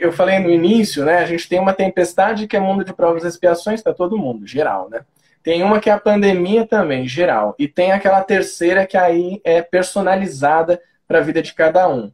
eu 0.00 0.12
falei 0.12 0.38
no 0.38 0.50
início, 0.50 1.04
né? 1.04 1.18
A 1.18 1.26
gente 1.26 1.48
tem 1.48 1.58
uma 1.58 1.72
tempestade 1.72 2.46
que 2.46 2.56
é 2.56 2.60
mundo 2.60 2.84
de 2.84 2.92
provas 2.92 3.24
e 3.24 3.28
expiações 3.28 3.82
para 3.82 3.94
todo 3.94 4.18
mundo, 4.18 4.46
geral, 4.46 4.88
né? 4.90 5.04
Tem 5.42 5.62
uma 5.62 5.80
que 5.80 5.90
é 5.90 5.92
a 5.92 5.98
pandemia 5.98 6.66
também, 6.66 7.08
geral. 7.08 7.54
E 7.58 7.66
tem 7.66 7.90
aquela 7.90 8.22
terceira 8.22 8.86
que 8.86 8.96
aí 8.96 9.40
é 9.42 9.60
personalizada 9.60 10.80
para 11.08 11.18
a 11.18 11.22
vida 11.22 11.42
de 11.42 11.52
cada 11.52 11.88
um. 11.88 12.12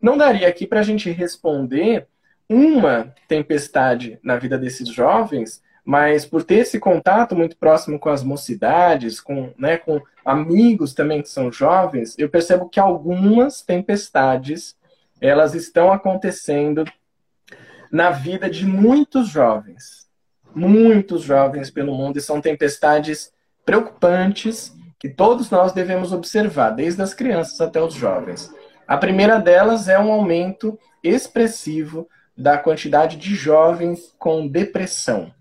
Não 0.00 0.16
daria 0.16 0.46
aqui 0.46 0.66
para 0.66 0.80
a 0.80 0.84
gente 0.84 1.10
responder 1.10 2.06
uma 2.48 3.12
tempestade 3.26 4.18
na 4.22 4.36
vida 4.36 4.56
desses 4.56 4.88
jovens, 4.88 5.60
mas 5.84 6.24
por 6.24 6.44
ter 6.44 6.56
esse 6.56 6.78
contato 6.78 7.34
muito 7.34 7.56
próximo 7.56 7.98
com 7.98 8.10
as 8.10 8.22
mocidades, 8.22 9.20
com, 9.20 9.52
né, 9.58 9.76
com 9.76 10.00
amigos 10.24 10.94
também 10.94 11.20
que 11.20 11.28
são 11.28 11.50
jovens, 11.50 12.14
eu 12.18 12.28
percebo 12.28 12.68
que 12.68 12.78
algumas 12.78 13.60
tempestades 13.60 14.76
elas 15.20 15.54
estão 15.54 15.92
acontecendo 15.92 16.84
na 17.90 18.10
vida 18.10 18.48
de 18.48 18.66
muitos 18.66 19.28
jovens, 19.28 20.08
muitos 20.54 21.22
jovens 21.22 21.70
pelo 21.70 21.94
mundo 21.94 22.18
e 22.18 22.22
são 22.22 22.40
tempestades 22.40 23.32
preocupantes 23.64 24.72
que 24.98 25.08
todos 25.08 25.50
nós 25.50 25.72
devemos 25.72 26.12
observar, 26.12 26.70
desde 26.70 27.00
as 27.02 27.14
crianças 27.14 27.60
até 27.60 27.80
os 27.80 27.94
jovens. 27.94 28.52
A 28.86 28.96
primeira 28.96 29.38
delas 29.38 29.88
é 29.88 29.98
um 29.98 30.10
aumento 30.10 30.78
expressivo 31.02 32.08
da 32.36 32.58
quantidade 32.58 33.16
de 33.16 33.34
jovens 33.34 34.14
com 34.18 34.46
depressão. 34.46 35.32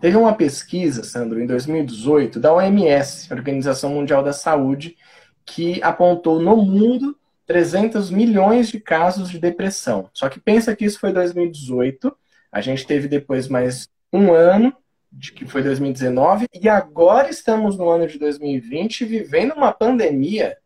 Teve 0.00 0.16
uma 0.16 0.34
pesquisa, 0.34 1.04
Sandro, 1.04 1.40
em 1.40 1.46
2018, 1.46 2.40
da 2.40 2.52
OMS, 2.52 3.32
Organização 3.32 3.90
Mundial 3.90 4.22
da 4.22 4.32
Saúde, 4.32 4.96
que 5.44 5.82
apontou 5.82 6.40
no 6.40 6.56
mundo 6.56 7.16
300 7.52 8.10
milhões 8.10 8.68
de 8.70 8.80
casos 8.80 9.28
de 9.28 9.38
depressão. 9.38 10.08
Só 10.14 10.26
que 10.30 10.40
pensa 10.40 10.74
que 10.74 10.86
isso 10.86 10.98
foi 10.98 11.12
2018, 11.12 12.16
a 12.50 12.62
gente 12.62 12.86
teve 12.86 13.06
depois 13.06 13.46
mais 13.46 13.90
um 14.10 14.32
ano, 14.32 14.74
de 15.12 15.32
que 15.32 15.44
foi 15.44 15.62
2019, 15.62 16.46
e 16.54 16.66
agora 16.66 17.28
estamos 17.28 17.76
no 17.76 17.90
ano 17.90 18.06
de 18.06 18.18
2020 18.18 19.04
vivendo 19.04 19.52
uma 19.52 19.70
pandemia 19.70 20.56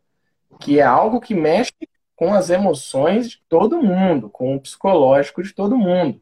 que 0.61 0.79
é 0.79 0.83
algo 0.83 1.19
que 1.19 1.35
mexe 1.35 1.73
com 2.15 2.33
as 2.33 2.49
emoções 2.49 3.31
de 3.31 3.41
todo 3.49 3.83
mundo, 3.83 4.29
com 4.29 4.55
o 4.55 4.61
psicológico 4.61 5.43
de 5.43 5.53
todo 5.53 5.75
mundo. 5.75 6.21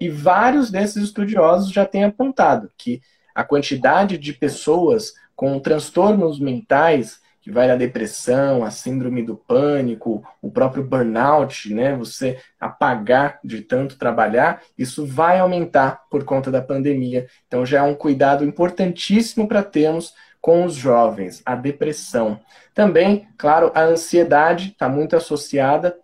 E 0.00 0.08
vários 0.08 0.70
desses 0.70 1.04
estudiosos 1.04 1.70
já 1.70 1.84
têm 1.84 2.04
apontado 2.04 2.72
que 2.78 3.02
a 3.34 3.44
quantidade 3.44 4.16
de 4.16 4.32
pessoas 4.32 5.12
com 5.34 5.60
transtornos 5.60 6.40
mentais, 6.40 7.20
que 7.46 7.52
vai 7.52 7.68
da 7.68 7.76
depressão, 7.76 8.64
a 8.64 8.72
síndrome 8.72 9.22
do 9.22 9.36
pânico, 9.36 10.26
o 10.42 10.50
próprio 10.50 10.82
burnout, 10.82 11.72
né, 11.72 11.94
você 11.94 12.40
apagar 12.58 13.38
de 13.44 13.60
tanto 13.60 13.96
trabalhar, 13.96 14.62
isso 14.76 15.06
vai 15.06 15.38
aumentar 15.38 16.02
por 16.10 16.24
conta 16.24 16.50
da 16.50 16.60
pandemia. 16.60 17.28
Então 17.46 17.64
já 17.64 17.78
é 17.78 17.82
um 17.82 17.94
cuidado 17.94 18.44
importantíssimo 18.44 19.46
para 19.46 19.62
termos 19.62 20.12
com 20.40 20.64
os 20.64 20.74
jovens, 20.74 21.40
a 21.46 21.54
depressão. 21.54 22.40
Também, 22.74 23.28
claro, 23.38 23.70
a 23.76 23.82
ansiedade 23.82 24.70
está 24.70 24.88
muito 24.88 25.14
associada. 25.14 25.96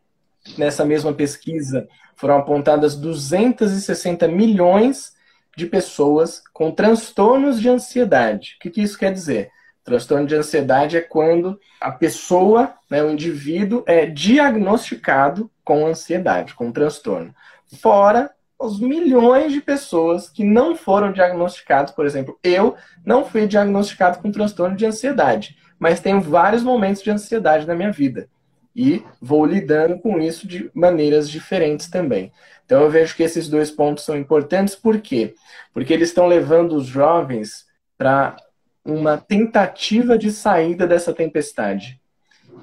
Nessa 0.57 0.85
mesma 0.85 1.13
pesquisa, 1.13 1.89
foram 2.15 2.37
apontadas 2.37 2.95
260 2.95 4.29
milhões 4.29 5.13
de 5.57 5.67
pessoas 5.67 6.41
com 6.53 6.71
transtornos 6.71 7.61
de 7.61 7.69
ansiedade. 7.69 8.55
O 8.59 8.63
que, 8.63 8.71
que 8.71 8.81
isso 8.81 8.97
quer 8.97 9.13
dizer? 9.13 9.51
Transtorno 9.85 10.27
de 10.27 10.35
ansiedade 10.35 10.97
é 10.97 11.01
quando 11.01 11.59
a 11.81 11.91
pessoa, 11.91 12.75
né, 12.89 13.03
o 13.03 13.11
indivíduo, 13.11 13.83
é 13.87 14.07
diagnosticado 14.07 15.51
com 15.65 15.87
ansiedade, 15.87 16.55
com 16.55 16.71
transtorno. 16.71 17.35
Fora 17.81 18.31
os 18.59 18.79
milhões 18.79 19.53
de 19.53 19.61
pessoas 19.61 20.29
que 20.29 20.45
não 20.45 20.77
foram 20.77 21.13
diagnosticados, 21.13 21.93
por 21.93 22.07
exemplo, 22.07 22.39
eu 22.45 22.77
não 23.05 23.25
fui 23.25 23.47
diagnosticado 23.47 24.21
com 24.21 24.31
transtorno 24.31 24.77
de 24.77 24.87
ansiedade, 24.87 25.57
mas 25.79 25.99
tenho 25.99 26.21
vários 26.21 26.63
momentos 26.63 27.03
de 27.03 27.11
ansiedade 27.11 27.67
na 27.67 27.75
minha 27.75 27.91
vida 27.91 28.29
e 28.75 29.05
vou 29.21 29.45
lidando 29.45 29.99
com 29.99 30.21
isso 30.21 30.47
de 30.47 30.71
maneiras 30.73 31.29
diferentes 31.29 31.89
também. 31.89 32.33
Então 32.65 32.83
eu 32.83 32.91
vejo 32.91 33.15
que 33.15 33.23
esses 33.23 33.49
dois 33.49 33.71
pontos 33.71 34.05
são 34.05 34.17
importantes, 34.17 34.75
por 34.75 35.01
quê? 35.01 35.35
Porque 35.75 35.93
eles 35.93 36.09
estão 36.09 36.27
levando 36.27 36.77
os 36.77 36.87
jovens 36.87 37.67
para 37.99 38.37
uma 38.85 39.17
tentativa 39.19 40.19
de 40.19 40.31
saída 40.31 40.87
dessa 40.87 41.13
tempestade, 41.13 42.01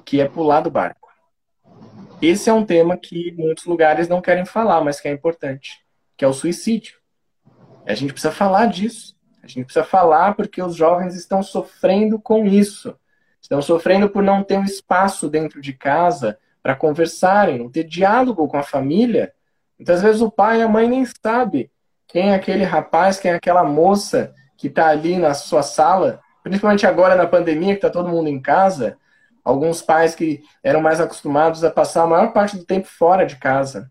que 0.04 0.20
é 0.20 0.28
pular 0.28 0.60
do 0.60 0.70
barco. 0.70 1.08
Esse 2.20 2.50
é 2.50 2.52
um 2.52 2.64
tema 2.64 2.96
que 2.96 3.32
muitos 3.32 3.64
lugares 3.64 4.08
não 4.08 4.20
querem 4.20 4.44
falar, 4.44 4.82
mas 4.82 5.00
que 5.00 5.08
é 5.08 5.12
importante 5.12 5.84
que 6.20 6.24
é 6.26 6.28
o 6.28 6.34
suicídio. 6.34 6.98
A 7.86 7.94
gente 7.94 8.12
precisa 8.12 8.30
falar 8.30 8.66
disso. 8.66 9.16
A 9.42 9.46
gente 9.46 9.64
precisa 9.64 9.86
falar 9.86 10.34
porque 10.34 10.62
os 10.62 10.76
jovens 10.76 11.16
estão 11.16 11.42
sofrendo 11.42 12.20
com 12.20 12.44
isso. 12.44 12.94
Estão 13.40 13.62
sofrendo 13.62 14.10
por 14.10 14.22
não 14.22 14.44
ter 14.44 14.58
um 14.58 14.64
espaço 14.64 15.30
dentro 15.30 15.62
de 15.62 15.72
casa 15.72 16.38
para 16.62 16.76
conversarem, 16.76 17.58
não 17.58 17.70
ter 17.70 17.84
diálogo 17.84 18.46
com 18.48 18.58
a 18.58 18.62
família. 18.62 19.32
Muitas 19.78 20.02
vezes 20.02 20.20
o 20.20 20.30
pai 20.30 20.58
e 20.58 20.62
a 20.62 20.68
mãe 20.68 20.86
nem 20.86 21.06
sabe 21.06 21.72
quem 22.06 22.32
é 22.32 22.34
aquele 22.34 22.64
rapaz, 22.64 23.18
quem 23.18 23.30
é 23.30 23.36
aquela 23.36 23.64
moça 23.64 24.34
que 24.60 24.66
está 24.66 24.88
ali 24.88 25.16
na 25.16 25.32
sua 25.32 25.62
sala, 25.62 26.20
principalmente 26.42 26.86
agora 26.86 27.14
na 27.14 27.26
pandemia, 27.26 27.72
que 27.72 27.78
está 27.78 27.88
todo 27.88 28.10
mundo 28.10 28.28
em 28.28 28.38
casa. 28.38 28.98
Alguns 29.42 29.80
pais 29.80 30.14
que 30.14 30.42
eram 30.62 30.82
mais 30.82 31.00
acostumados 31.00 31.64
a 31.64 31.70
passar 31.70 32.02
a 32.02 32.06
maior 32.06 32.34
parte 32.34 32.58
do 32.58 32.64
tempo 32.66 32.86
fora 32.86 33.24
de 33.24 33.36
casa. 33.36 33.90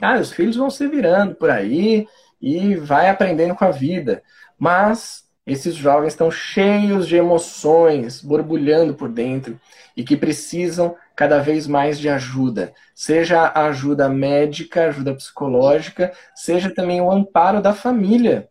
Ah, 0.00 0.14
os 0.14 0.32
filhos 0.32 0.54
vão 0.54 0.70
se 0.70 0.86
virando 0.86 1.34
por 1.34 1.50
aí 1.50 2.06
e 2.40 2.76
vai 2.76 3.08
aprendendo 3.10 3.56
com 3.56 3.64
a 3.64 3.72
vida. 3.72 4.22
Mas 4.56 5.24
esses 5.44 5.74
jovens 5.74 6.12
estão 6.12 6.30
cheios 6.30 7.08
de 7.08 7.16
emoções, 7.16 8.22
borbulhando 8.22 8.94
por 8.94 9.08
dentro 9.08 9.60
e 9.96 10.04
que 10.04 10.16
precisam 10.16 10.94
cada 11.16 11.40
vez 11.40 11.66
mais 11.66 11.98
de 11.98 12.08
ajuda. 12.08 12.72
Seja 12.94 13.40
a 13.40 13.66
ajuda 13.66 14.08
médica, 14.08 14.86
ajuda 14.86 15.12
psicológica, 15.12 16.12
seja 16.36 16.72
também 16.72 17.00
o 17.00 17.10
amparo 17.10 17.60
da 17.60 17.74
família, 17.74 18.48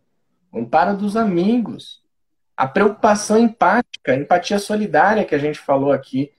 o 0.54 0.60
amparo 0.60 0.96
dos 0.96 1.16
amigos, 1.16 2.00
a 2.56 2.68
preocupação 2.68 3.36
empática, 3.36 4.12
a 4.12 4.16
empatia 4.16 4.60
solidária 4.60 5.24
que 5.24 5.34
a 5.34 5.38
gente 5.38 5.58
falou 5.58 5.90
aqui. 5.90 6.30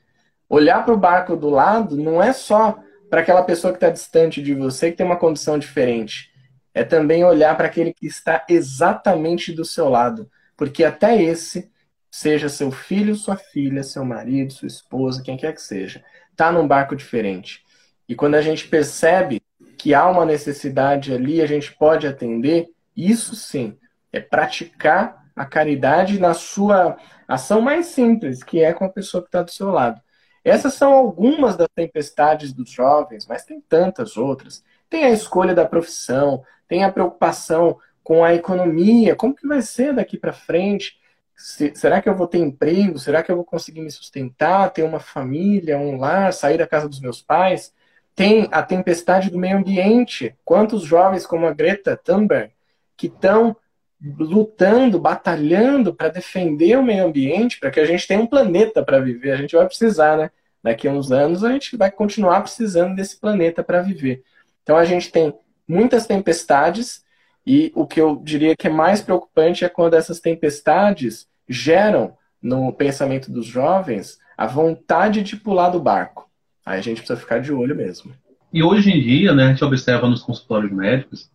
Olhar 0.48 0.86
para 0.86 0.94
o 0.94 0.98
barco 0.98 1.36
do 1.36 1.50
lado 1.50 1.98
não 1.98 2.24
é 2.24 2.32
só 2.32 2.80
para 3.10 3.20
aquela 3.20 3.44
pessoa 3.44 3.74
que 3.74 3.78
está 3.78 3.90
distante 3.90 4.42
de 4.42 4.56
você, 4.56 4.90
que 4.90 4.98
tem 4.98 5.06
uma 5.06 5.18
condição 5.18 5.60
diferente. 5.60 6.32
É 6.74 6.82
também 6.82 7.26
olhar 7.26 7.58
para 7.58 7.68
aquele 7.68 7.94
que 7.94 8.08
está 8.08 8.46
exatamente 8.48 9.52
do 9.52 9.66
seu 9.66 9.90
lado. 9.90 10.30
Porque 10.56 10.86
até 10.86 11.22
esse, 11.22 11.70
seja 12.10 12.48
seu 12.48 12.72
filho, 12.72 13.16
sua 13.16 13.36
filha, 13.36 13.84
seu 13.84 14.06
marido, 14.06 14.54
sua 14.54 14.68
esposa, 14.68 15.22
quem 15.22 15.36
quer 15.36 15.54
que 15.54 15.62
seja, 15.62 16.02
está 16.32 16.54
num 16.54 16.66
barco 16.66 16.96
diferente. 16.96 17.64
E 18.08 18.16
quando 18.16 18.36
a 18.36 18.42
gente 18.42 18.66
percebe 18.70 19.42
que 19.78 19.94
há 19.94 20.08
uma 20.08 20.26
necessidade 20.26 21.14
ali, 21.14 21.42
a 21.42 21.46
gente 21.46 21.74
pode 21.76 22.08
atender, 22.08 22.70
isso 22.96 23.36
sim 23.36 23.78
é 24.16 24.22
praticar 24.22 25.26
a 25.36 25.46
caridade 25.46 26.20
na 26.20 26.34
sua 26.34 26.98
ação 27.28 27.60
mais 27.60 27.88
simples, 27.88 28.44
que 28.44 28.64
é 28.64 28.74
com 28.74 28.86
a 28.86 28.90
pessoa 28.90 29.22
que 29.22 29.28
está 29.28 29.44
do 29.44 29.52
seu 29.52 29.70
lado. 29.70 30.02
Essas 30.44 30.76
são 30.76 30.94
algumas 30.94 31.58
das 31.58 31.68
tempestades 31.76 32.54
dos 32.54 32.70
jovens, 32.70 33.26
mas 33.28 33.44
tem 33.44 33.60
tantas 33.60 34.16
outras. 34.16 34.64
Tem 34.90 35.04
a 35.06 35.10
escolha 35.10 35.54
da 35.54 35.66
profissão, 35.66 36.44
tem 36.68 36.84
a 36.84 36.92
preocupação 36.92 37.78
com 38.04 38.24
a 38.24 38.34
economia, 38.34 39.16
como 39.16 39.36
que 39.36 39.48
vai 39.48 39.62
ser 39.62 39.94
daqui 39.94 40.18
para 40.18 40.32
frente? 40.32 41.00
será 41.38 42.02
que 42.02 42.08
eu 42.08 42.16
vou 42.16 42.28
ter 42.28 42.38
emprego? 42.38 42.98
Será 42.98 43.22
que 43.22 43.30
eu 43.30 43.36
vou 43.36 43.44
conseguir 43.44 43.82
me 43.82 43.92
sustentar, 43.92 44.72
ter 44.72 44.84
uma 44.84 45.02
família, 45.02 45.78
um 45.78 45.98
lar, 45.98 46.32
sair 46.32 46.58
da 46.58 46.66
casa 46.66 46.88
dos 46.88 47.02
meus 47.02 47.22
pais? 47.22 47.74
Tem 48.16 48.48
a 48.52 48.64
tempestade 48.64 49.30
do 49.30 49.38
meio 49.38 49.58
ambiente. 49.58 50.34
Quantos 50.46 50.84
jovens 50.84 51.28
como 51.28 51.46
a 51.46 51.54
Greta 51.54 51.98
Thunberg 51.98 52.54
que 52.96 53.08
estão 53.08 53.56
lutando, 54.02 55.00
batalhando 55.00 55.94
para 55.94 56.10
defender 56.10 56.78
o 56.78 56.84
meio 56.84 57.06
ambiente, 57.06 57.60
para 57.60 57.72
que 57.72 57.80
a 57.80 57.86
gente 57.86 58.08
tenha 58.08 58.20
um 58.20 58.28
planeta 58.28 58.84
para 58.84 59.00
viver. 59.00 59.32
A 59.32 59.38
gente 59.38 59.56
vai 59.56 59.66
precisar, 59.66 60.18
né? 60.18 60.30
Daqui 60.62 60.88
a 60.88 60.92
uns 60.92 61.12
anos 61.12 61.44
a 61.44 61.52
gente 61.52 61.78
vai 61.78 61.92
continuar 61.92 62.42
precisando 62.42 62.96
desse 62.96 63.20
planeta 63.20 63.64
para 63.64 63.82
viver. 63.82 64.24
Então 64.64 64.76
a 64.78 64.86
gente 64.86 65.12
tem 65.12 65.34
muitas 65.68 66.08
tempestades 66.08 67.04
e 67.46 67.72
o 67.76 67.86
que 67.86 68.02
eu 68.02 68.20
diria 68.24 68.56
que 68.56 68.68
é 68.68 68.72
mais 68.72 69.02
preocupante 69.02 69.64
é 69.64 69.70
quando 69.70 69.94
essas 69.94 70.20
tempestades 70.20 71.28
geram 71.48 72.18
no 72.42 72.74
pensamento 72.74 73.32
dos 73.32 73.46
jovens 73.46 74.18
a 74.38 74.48
vontade 74.48 75.22
de 75.22 75.38
pular 75.38 75.70
do 75.70 75.80
barco. 75.80 76.30
Aí 76.66 76.80
a 76.80 76.82
gente 76.82 76.98
precisa 76.98 77.20
ficar 77.20 77.40
de 77.40 77.54
olho 77.54 77.76
mesmo. 77.76 78.12
E 78.52 78.64
hoje 78.64 78.90
em 78.90 79.02
dia, 79.02 79.34
né, 79.34 79.46
a 79.46 79.48
gente 79.50 79.64
observa 79.64 80.10
nos 80.10 80.24
consultórios 80.24 80.72
médicos 80.72 81.30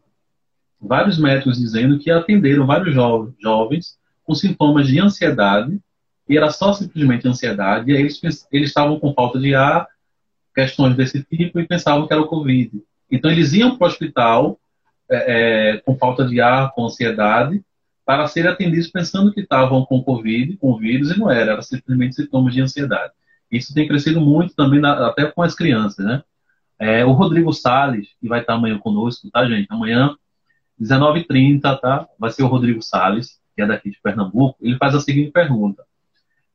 vários 0.81 1.19
médicos 1.19 1.59
dizendo 1.59 1.99
que 1.99 2.11
atenderam 2.11 2.67
vários 2.67 2.95
jo 2.95 3.33
jovens 3.41 3.99
com 4.25 4.35
sintomas 4.35 4.87
de 4.87 4.99
ansiedade 4.99 5.79
e 6.29 6.37
era 6.37 6.51
só 6.51 6.73
simplesmente 6.73 7.27
ansiedade 7.27 7.91
e 7.91 7.97
aí 7.97 8.03
eles, 8.03 8.47
eles 8.51 8.69
estavam 8.69 8.99
com 8.99 9.13
falta 9.13 9.39
de 9.39 9.55
ar, 9.55 9.87
questões 10.55 10.97
desse 10.97 11.23
tipo 11.23 11.61
e 11.61 11.67
pensavam 11.67 12.07
que 12.07 12.13
era 12.13 12.23
o 12.23 12.29
Covid. 12.29 12.83
Então 13.11 13.31
eles 13.31 13.53
iam 13.53 13.77
para 13.77 13.87
o 13.87 13.89
hospital 13.89 14.59
é, 15.11 15.73
é, 15.73 15.77
com 15.79 15.97
falta 15.97 16.25
de 16.25 16.41
ar, 16.41 16.73
com 16.73 16.87
ansiedade, 16.87 17.61
para 18.07 18.27
serem 18.27 18.51
atendidos 18.51 18.89
pensando 18.89 19.33
que 19.33 19.41
estavam 19.41 19.85
com 19.85 20.03
Covid, 20.03 20.57
com 20.57 20.79
vírus, 20.79 21.11
e 21.11 21.19
não 21.19 21.31
era, 21.31 21.53
era 21.53 21.63
simplesmente 21.63 22.15
sintomas 22.15 22.55
de 22.55 22.61
ansiedade. 22.61 23.13
Isso 23.51 23.75
tem 23.75 23.89
crescido 23.89 24.21
muito 24.21 24.55
também, 24.55 24.81
na, 24.81 25.09
até 25.09 25.27
com 25.27 25.43
as 25.43 25.55
crianças, 25.55 26.05
né? 26.05 26.23
É, 26.79 27.05
o 27.05 27.13
Rodrigo 27.13 27.53
Salles, 27.53 28.09
que 28.21 28.29
vai 28.29 28.41
estar 28.41 28.55
amanhã 28.55 28.79
conosco, 28.79 29.29
tá, 29.31 29.45
gente? 29.47 29.67
Amanhã 29.69 30.17
19h30, 30.81 31.81
tá? 31.81 32.09
Vai 32.19 32.31
ser 32.31 32.43
o 32.43 32.47
Rodrigo 32.47 32.83
Sales, 32.83 33.39
que 33.55 33.63
é 33.63 33.67
daqui 33.67 33.91
de 33.91 34.01
Pernambuco. 34.03 34.57
Ele 34.61 34.77
faz 34.79 34.95
a 34.95 35.01
seguinte 35.01 35.31
pergunta. 35.31 35.85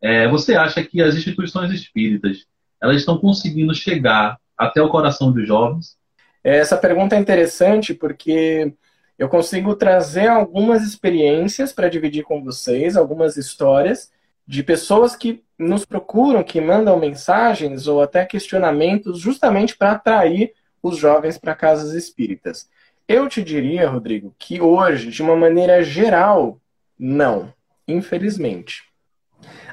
É, 0.02 0.28
você 0.28 0.56
acha 0.56 0.84
que 0.84 1.02
as 1.02 1.16
instituições 1.16 1.72
espíritas 1.72 2.46
elas 2.82 2.98
estão 2.98 3.18
conseguindo 3.18 3.74
chegar 3.74 4.38
até 4.58 4.82
o 4.82 4.90
coração 4.90 5.32
dos 5.32 5.48
jovens? 5.48 5.98
Essa 6.44 6.78
pergunta 6.78 7.16
é 7.16 7.20
interessante 7.20 7.94
porque 7.94 8.74
eu 9.18 9.30
consigo 9.30 9.76
trazer 9.76 10.28
algumas 10.28 10.84
experiências 10.84 11.72
para 11.72 11.90
dividir 11.90 12.24
com 12.24 12.44
vocês, 12.44 12.96
algumas 12.96 13.38
histórias, 13.38 14.12
de 14.48 14.62
pessoas 14.62 15.16
que 15.16 15.44
nos 15.58 15.86
procuram, 15.86 16.44
que 16.44 16.62
mandam 16.62 17.00
mensagens 17.00 17.88
ou 17.88 18.02
até 18.02 18.26
questionamentos 18.26 19.20
justamente 19.20 19.76
para 19.76 19.94
atrair 19.94 20.54
os 20.84 20.98
jovens 20.98 21.38
para 21.38 21.56
casas 21.56 21.94
espíritas. 21.94 22.70
Eu 23.08 23.30
te 23.30 23.44
diria, 23.44 23.90
Rodrigo, 23.90 24.36
que 24.40 24.60
hoje, 24.60 25.12
de 25.12 25.22
uma 25.22 25.36
maneira 25.36 25.84
geral, 25.84 26.60
não, 26.98 27.54
infelizmente. 27.88 28.84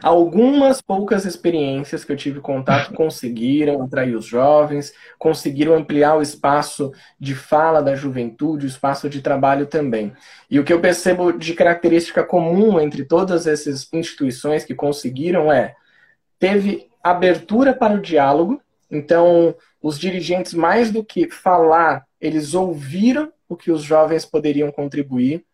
Algumas 0.03 0.83
poucas 0.83 1.24
experiências 1.24 2.05
que 2.05 2.12
eu 2.12 2.16
tive 2.16 2.41
contato 2.41 2.93
conseguiram 2.95 3.83
atrair 3.83 4.14
os 4.14 4.26
jovens, 4.26 4.93
conseguiram 5.18 5.74
ampliar 5.74 6.16
o 6.16 6.22
espaço 6.22 6.93
de 7.18 7.35
fala 7.35 7.80
da 7.80 7.95
juventude, 7.95 8.66
o 8.66 8.68
espaço 8.68 9.09
de 9.09 9.22
trabalho 9.22 9.66
também. 9.66 10.12
E 10.51 10.59
o 10.59 10.64
que 10.64 10.72
eu 10.72 10.80
percebo 10.80 11.33
de 11.33 11.55
característica 11.55 12.22
comum 12.22 12.80
entre 12.80 13.05
todas 13.05 13.47
essas 13.47 13.89
instituições 13.93 14.64
que 14.64 14.74
conseguiram 14.74 15.51
é 15.51 15.74
teve 16.39 16.89
abertura 17.03 17.72
para 17.72 17.95
o 17.95 18.01
diálogo, 18.01 18.61
então 18.91 19.55
os 19.80 19.99
dirigentes 19.99 20.53
mais 20.53 20.91
do 20.91 21.05
que 21.05 21.30
falar, 21.30 22.05
eles 22.22 22.54
ouviram 22.54 23.30
o 23.46 23.56
que 23.56 23.70
os 23.70 23.82
jovens 23.82 24.24
poderiam 24.24 24.72
contribuir, 24.72 25.44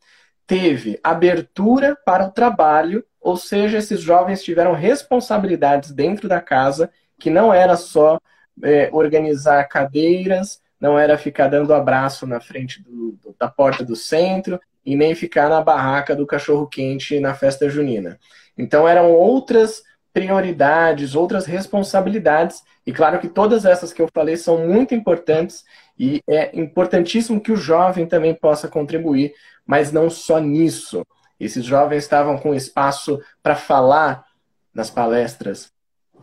teve 0.46 1.00
abertura 1.02 1.96
para 2.04 2.26
o 2.26 2.30
trabalho 2.30 3.04
ou 3.20 3.36
seja, 3.36 3.78
esses 3.78 4.00
jovens 4.00 4.42
tiveram 4.42 4.72
responsabilidades 4.72 5.90
dentro 5.90 6.28
da 6.28 6.40
casa, 6.40 6.90
que 7.18 7.30
não 7.30 7.52
era 7.52 7.76
só 7.76 8.18
é, 8.62 8.88
organizar 8.92 9.64
cadeiras, 9.64 10.60
não 10.80 10.98
era 10.98 11.18
ficar 11.18 11.48
dando 11.48 11.74
abraço 11.74 12.26
na 12.26 12.40
frente 12.40 12.82
do, 12.82 13.18
da 13.38 13.48
porta 13.48 13.84
do 13.84 13.96
centro 13.96 14.60
e 14.84 14.94
nem 14.96 15.14
ficar 15.14 15.48
na 15.48 15.60
barraca 15.60 16.14
do 16.14 16.26
cachorro-quente 16.26 17.18
na 17.20 17.34
festa 17.34 17.68
junina. 17.68 18.18
Então 18.56 18.88
eram 18.88 19.10
outras 19.10 19.82
prioridades, 20.12 21.14
outras 21.14 21.44
responsabilidades, 21.44 22.62
e 22.86 22.92
claro 22.92 23.18
que 23.18 23.28
todas 23.28 23.64
essas 23.64 23.92
que 23.92 24.00
eu 24.00 24.08
falei 24.12 24.36
são 24.36 24.66
muito 24.66 24.94
importantes 24.94 25.64
e 25.99 26.22
é 26.28 26.59
importantíssimo 26.59 27.40
que 27.40 27.51
o 27.51 27.57
jovem 27.57 28.07
também 28.07 28.34
possa 28.34 28.68
contribuir, 28.68 29.34
mas 29.66 29.90
não 29.90 30.09
só 30.09 30.38
nisso. 30.38 31.05
Esses 31.40 31.64
jovens 31.64 32.05
estavam 32.05 32.38
com 32.38 32.55
espaço 32.55 33.20
para 33.42 33.57
falar 33.57 34.24
nas 34.72 34.90
palestras. 34.90 35.72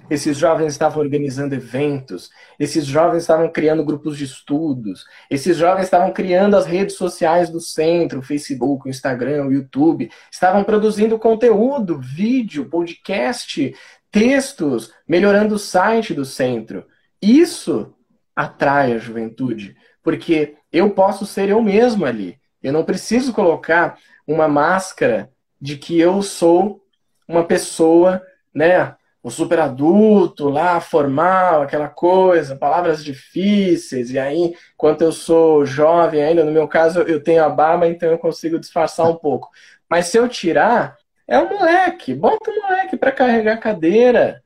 Esses 0.09 0.38
jovens 0.38 0.73
estavam 0.73 1.01
organizando 1.01 1.55
eventos. 1.55 2.30
Esses 2.59 2.86
jovens 2.86 3.23
estavam 3.23 3.49
criando 3.49 3.84
grupos 3.84 4.17
de 4.17 4.26
estudos. 4.26 5.05
Esses 5.30 5.57
jovens 5.57 5.86
estavam 5.86 6.11
criando 6.13 6.55
as 6.55 6.65
redes 6.65 6.95
sociais 6.95 7.49
do 7.49 7.59
centro, 7.59 8.21
Facebook, 8.21 8.88
Instagram, 8.88 9.47
YouTube. 9.51 10.09
Estavam 10.32 10.63
produzindo 10.63 11.17
conteúdo, 11.17 11.99
vídeo, 11.99 12.69
podcast, 12.69 13.76
textos, 14.11 14.93
melhorando 15.07 15.55
o 15.55 15.59
site 15.59 16.13
do 16.13 16.23
centro. 16.23 16.86
Isso 17.21 17.95
atrai 18.36 18.93
a 18.93 18.97
juventude, 18.97 19.75
porque 20.03 20.55
eu 20.71 20.89
posso 20.89 21.25
ser 21.25 21.49
eu 21.49 21.61
mesmo 21.61 22.05
ali. 22.05 22.38
Eu 22.61 22.73
não 22.73 22.83
preciso 22.83 23.33
colocar 23.33 23.97
uma 24.27 24.47
máscara 24.47 25.29
de 25.61 25.77
que 25.77 25.99
eu 25.99 26.21
sou 26.21 26.81
uma 27.27 27.43
pessoa, 27.43 28.21
né, 28.53 28.95
o 29.23 29.31
super 29.31 29.59
adulto 29.59 30.49
lá, 30.49 30.79
formal, 30.79 31.63
aquela 31.63 31.88
coisa, 31.88 32.55
palavras 32.55 33.03
difíceis, 33.03 34.11
e 34.11 34.19
aí, 34.19 34.53
quando 34.77 35.01
eu 35.01 35.11
sou 35.11 35.65
jovem 35.65 36.23
ainda, 36.23 36.43
no 36.43 36.51
meu 36.51 36.67
caso, 36.67 36.99
eu 37.01 37.23
tenho 37.23 37.43
a 37.43 37.49
barba, 37.49 37.88
então 37.88 38.11
eu 38.11 38.19
consigo 38.19 38.59
disfarçar 38.59 39.09
um 39.09 39.15
pouco. 39.15 39.49
Mas 39.89 40.07
se 40.07 40.17
eu 40.17 40.29
tirar, 40.29 40.95
é 41.27 41.39
o 41.39 41.49
moleque, 41.49 42.13
bota 42.13 42.51
o 42.51 42.61
moleque 42.61 42.95
para 42.95 43.11
carregar 43.11 43.57
cadeira, 43.57 44.43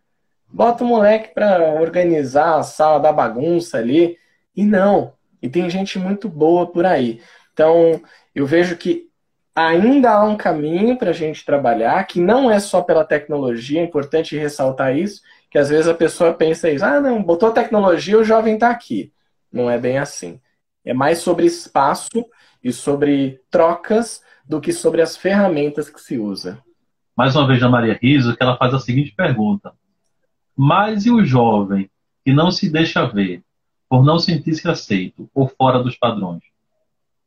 bota 0.51 0.83
o 0.83 0.87
moleque 0.87 1.33
para 1.33 1.79
organizar 1.79 2.57
a 2.57 2.63
sala 2.63 2.99
da 2.99 3.11
bagunça 3.11 3.77
ali, 3.77 4.17
e 4.55 4.65
não, 4.65 5.13
e 5.41 5.47
tem 5.47 5.69
gente 5.69 5.97
muito 5.97 6.27
boa 6.27 6.67
por 6.67 6.85
aí. 6.85 7.21
Então, 7.53 8.01
eu 8.33 8.45
vejo 8.45 8.75
que 8.77 9.07
ainda 9.55 10.11
há 10.11 10.23
um 10.23 10.37
caminho 10.37 10.97
para 10.97 11.09
a 11.09 11.13
gente 11.13 11.45
trabalhar, 11.45 12.05
que 12.05 12.19
não 12.19 12.49
é 12.49 12.59
só 12.59 12.81
pela 12.81 13.05
tecnologia, 13.05 13.81
é 13.81 13.83
importante 13.83 14.37
ressaltar 14.37 14.95
isso, 14.95 15.21
que 15.49 15.57
às 15.57 15.69
vezes 15.69 15.87
a 15.87 15.93
pessoa 15.93 16.33
pensa 16.33 16.69
isso, 16.69 16.85
ah, 16.85 17.01
não, 17.01 17.21
botou 17.21 17.51
tecnologia, 17.51 18.17
o 18.17 18.23
jovem 18.23 18.53
está 18.53 18.69
aqui. 18.69 19.11
Não 19.51 19.69
é 19.69 19.77
bem 19.77 19.97
assim. 19.97 20.39
É 20.85 20.93
mais 20.93 21.19
sobre 21.19 21.45
espaço 21.45 22.25
e 22.63 22.71
sobre 22.71 23.41
trocas 23.49 24.21
do 24.45 24.61
que 24.61 24.71
sobre 24.71 25.01
as 25.01 25.17
ferramentas 25.17 25.89
que 25.89 25.99
se 25.99 26.17
usa. 26.17 26.59
Mais 27.15 27.35
uma 27.35 27.47
vez 27.47 27.61
a 27.61 27.69
Maria 27.69 27.97
Riso, 28.01 28.35
que 28.35 28.41
ela 28.41 28.57
faz 28.57 28.73
a 28.73 28.79
seguinte 28.79 29.13
pergunta. 29.15 29.73
Mas 30.61 31.05
e 31.05 31.09
o 31.09 31.23
jovem 31.23 31.89
que 32.25 32.33
não 32.33 32.51
se 32.51 32.69
deixa 32.69 33.05
ver, 33.05 33.41
por 33.87 34.03
não 34.03 34.19
sentir-se 34.19 34.67
aceito 34.67 35.31
ou 35.33 35.47
fora 35.47 35.81
dos 35.81 35.97
padrões? 35.97 36.43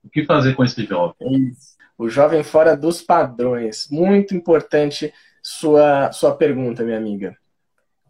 O 0.04 0.10
que 0.10 0.26
fazer 0.26 0.54
com 0.54 0.62
esse 0.62 0.84
jovem? 0.84 1.14
É 1.18 1.38
isso. 1.38 1.74
O 1.96 2.10
jovem 2.10 2.42
fora 2.42 2.76
dos 2.76 3.00
padrões. 3.00 3.88
Muito 3.90 4.36
importante 4.36 5.14
sua, 5.42 6.12
sua 6.12 6.36
pergunta, 6.36 6.84
minha 6.84 6.98
amiga. 6.98 7.34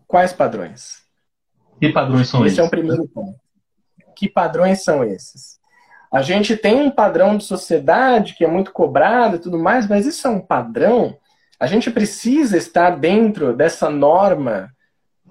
Quais 0.08 0.32
padrões? 0.32 1.04
Que 1.78 1.90
padrões 1.90 2.26
são 2.26 2.40
Esse 2.44 2.54
esses? 2.54 2.58
é 2.58 2.62
o 2.64 2.70
primeiro 2.70 3.06
ponto. 3.06 3.38
Que 4.16 4.28
padrões 4.28 4.82
são 4.82 5.04
esses? 5.04 5.60
A 6.12 6.20
gente 6.20 6.56
tem 6.56 6.82
um 6.82 6.90
padrão 6.90 7.36
de 7.36 7.44
sociedade 7.44 8.34
que 8.34 8.44
é 8.44 8.48
muito 8.48 8.72
cobrado 8.72 9.36
e 9.36 9.38
tudo 9.38 9.56
mais, 9.56 9.86
mas 9.86 10.04
isso 10.04 10.26
é 10.26 10.30
um 10.30 10.40
padrão? 10.40 11.16
A 11.60 11.68
gente 11.68 11.92
precisa 11.92 12.56
estar 12.56 12.98
dentro 12.98 13.56
dessa 13.56 13.88
norma 13.88 14.68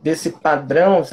desse 0.01 0.31
padrão, 0.31 1.03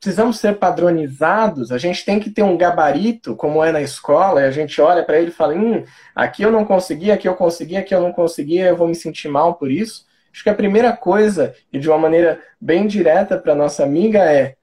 precisamos 0.00 0.38
ser 0.38 0.58
padronizados, 0.58 1.70
a 1.70 1.78
gente 1.78 2.04
tem 2.04 2.18
que 2.18 2.30
ter 2.30 2.42
um 2.42 2.56
gabarito, 2.56 3.36
como 3.36 3.62
é 3.62 3.70
na 3.70 3.80
escola, 3.80 4.40
e 4.40 4.44
a 4.44 4.50
gente 4.50 4.80
olha 4.80 5.04
para 5.04 5.18
ele 5.18 5.28
e 5.28 5.34
fala, 5.34 5.54
hum, 5.54 5.84
aqui 6.14 6.42
eu 6.42 6.50
não 6.50 6.64
consegui, 6.64 7.12
aqui 7.12 7.28
eu 7.28 7.36
consegui, 7.36 7.76
aqui 7.76 7.94
eu 7.94 8.00
não 8.00 8.12
consegui, 8.12 8.58
eu 8.58 8.76
vou 8.76 8.88
me 8.88 8.94
sentir 8.94 9.28
mal 9.28 9.54
por 9.54 9.70
isso. 9.70 10.04
Acho 10.32 10.42
que 10.42 10.50
a 10.50 10.54
primeira 10.54 10.92
coisa, 10.96 11.54
e 11.72 11.78
de 11.78 11.88
uma 11.88 11.98
maneira 11.98 12.40
bem 12.60 12.88
direta 12.88 13.38
para 13.38 13.54
nossa 13.54 13.84
amiga, 13.84 14.18
é 14.18 14.56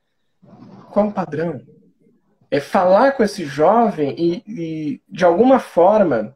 qual 0.91 1.07
o 1.07 1.13
padrão? 1.13 1.61
É 2.49 2.59
falar 2.59 3.13
com 3.13 3.23
esse 3.23 3.45
jovem 3.45 4.13
e, 4.17 4.43
e 4.45 5.01
de 5.07 5.23
alguma 5.23 5.59
forma, 5.59 6.35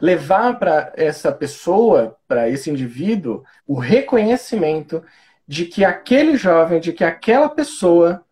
levar 0.00 0.58
para 0.58 0.92
essa 0.96 1.30
pessoa, 1.30 2.16
para 2.26 2.48
esse 2.48 2.70
indivíduo, 2.70 3.44
o 3.66 3.74
reconhecimento 3.74 5.04
de 5.48 5.64
que 5.64 5.82
aquele 5.82 6.36
jovem, 6.36 6.78
de 6.78 6.92
que 6.92 7.02
aquela 7.02 7.48
pessoa 7.48 8.22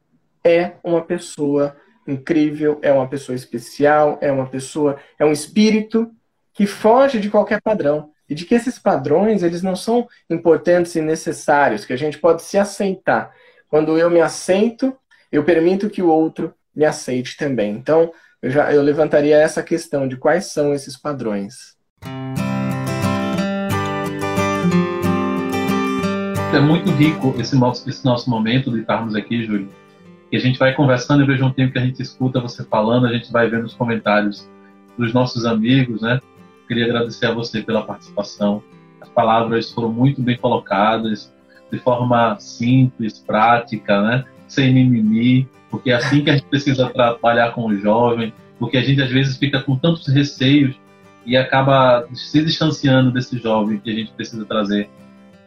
é 0.44 0.72
uma 0.84 1.02
pessoa 1.02 1.74
incrível, 2.06 2.78
é 2.82 2.92
uma 2.92 3.08
pessoa 3.08 3.34
especial, 3.34 4.18
é 4.20 4.30
uma 4.30 4.46
pessoa, 4.46 4.98
é 5.18 5.24
um 5.24 5.32
espírito 5.32 6.10
que 6.52 6.66
foge 6.66 7.18
de 7.18 7.30
qualquer 7.30 7.60
padrão 7.62 8.10
e 8.28 8.34
de 8.34 8.44
que 8.44 8.54
esses 8.54 8.78
padrões 8.78 9.42
eles 9.42 9.62
não 9.62 9.74
são 9.74 10.06
importantes 10.28 10.94
e 10.94 11.00
necessários, 11.00 11.84
que 11.84 11.92
a 11.92 11.98
gente 11.98 12.18
pode 12.18 12.42
se 12.42 12.58
aceitar. 12.58 13.32
Quando 13.68 13.98
eu 13.98 14.10
me 14.10 14.20
aceito, 14.20 14.94
eu 15.32 15.42
permito 15.42 15.90
que 15.90 16.02
o 16.02 16.08
outro 16.08 16.54
me 16.74 16.84
aceite 16.84 17.36
também. 17.36 17.72
Então, 17.72 18.12
eu 18.42 18.50
já 18.50 18.72
eu 18.72 18.82
levantaria 18.82 19.36
essa 19.36 19.62
questão 19.62 20.06
de 20.06 20.16
quais 20.16 20.52
são 20.52 20.74
esses 20.74 20.96
padrões. 20.96 21.76
É 26.56 26.60
muito 26.60 26.90
rico 26.90 27.34
esse 27.38 27.54
nosso, 27.54 27.88
esse 27.88 28.02
nosso 28.02 28.30
momento 28.30 28.70
de 28.70 28.80
estarmos 28.80 29.14
aqui, 29.14 29.44
Júlio. 29.44 29.68
A 30.32 30.38
gente 30.38 30.58
vai 30.58 30.74
conversando 30.74 31.22
e 31.22 31.26
vejo 31.26 31.44
um 31.44 31.52
tempo 31.52 31.72
que 31.72 31.78
a 31.78 31.84
gente 31.84 32.00
escuta 32.00 32.40
você 32.40 32.64
falando, 32.64 33.06
a 33.06 33.12
gente 33.12 33.30
vai 33.30 33.48
vendo 33.48 33.64
os 33.64 33.74
comentários 33.74 34.48
dos 34.96 35.12
nossos 35.12 35.44
amigos, 35.44 36.00
né? 36.00 36.18
Queria 36.66 36.86
agradecer 36.86 37.26
a 37.26 37.34
você 37.34 37.62
pela 37.62 37.82
participação. 37.82 38.62
As 39.00 39.08
palavras 39.10 39.70
foram 39.70 39.92
muito 39.92 40.22
bem 40.22 40.36
colocadas, 40.36 41.32
de 41.70 41.78
forma 41.78 42.38
simples, 42.40 43.18
prática, 43.18 44.00
né? 44.00 44.24
Sem 44.48 44.72
mimimi, 44.72 45.46
porque 45.70 45.90
é 45.90 45.94
assim 45.94 46.24
que 46.24 46.30
a 46.30 46.34
gente 46.34 46.46
precisa 46.46 46.88
trabalhar 46.88 47.52
com 47.52 47.66
o 47.66 47.76
jovem, 47.76 48.32
porque 48.58 48.78
a 48.78 48.82
gente 48.82 49.02
às 49.02 49.10
vezes 49.10 49.36
fica 49.36 49.60
com 49.60 49.76
tantos 49.76 50.06
receios 50.08 50.74
e 51.26 51.36
acaba 51.36 52.06
se 52.14 52.42
distanciando 52.42 53.10
desse 53.10 53.38
jovem 53.38 53.78
que 53.78 53.90
a 53.90 53.94
gente 53.94 54.12
precisa 54.12 54.44
trazer 54.46 54.88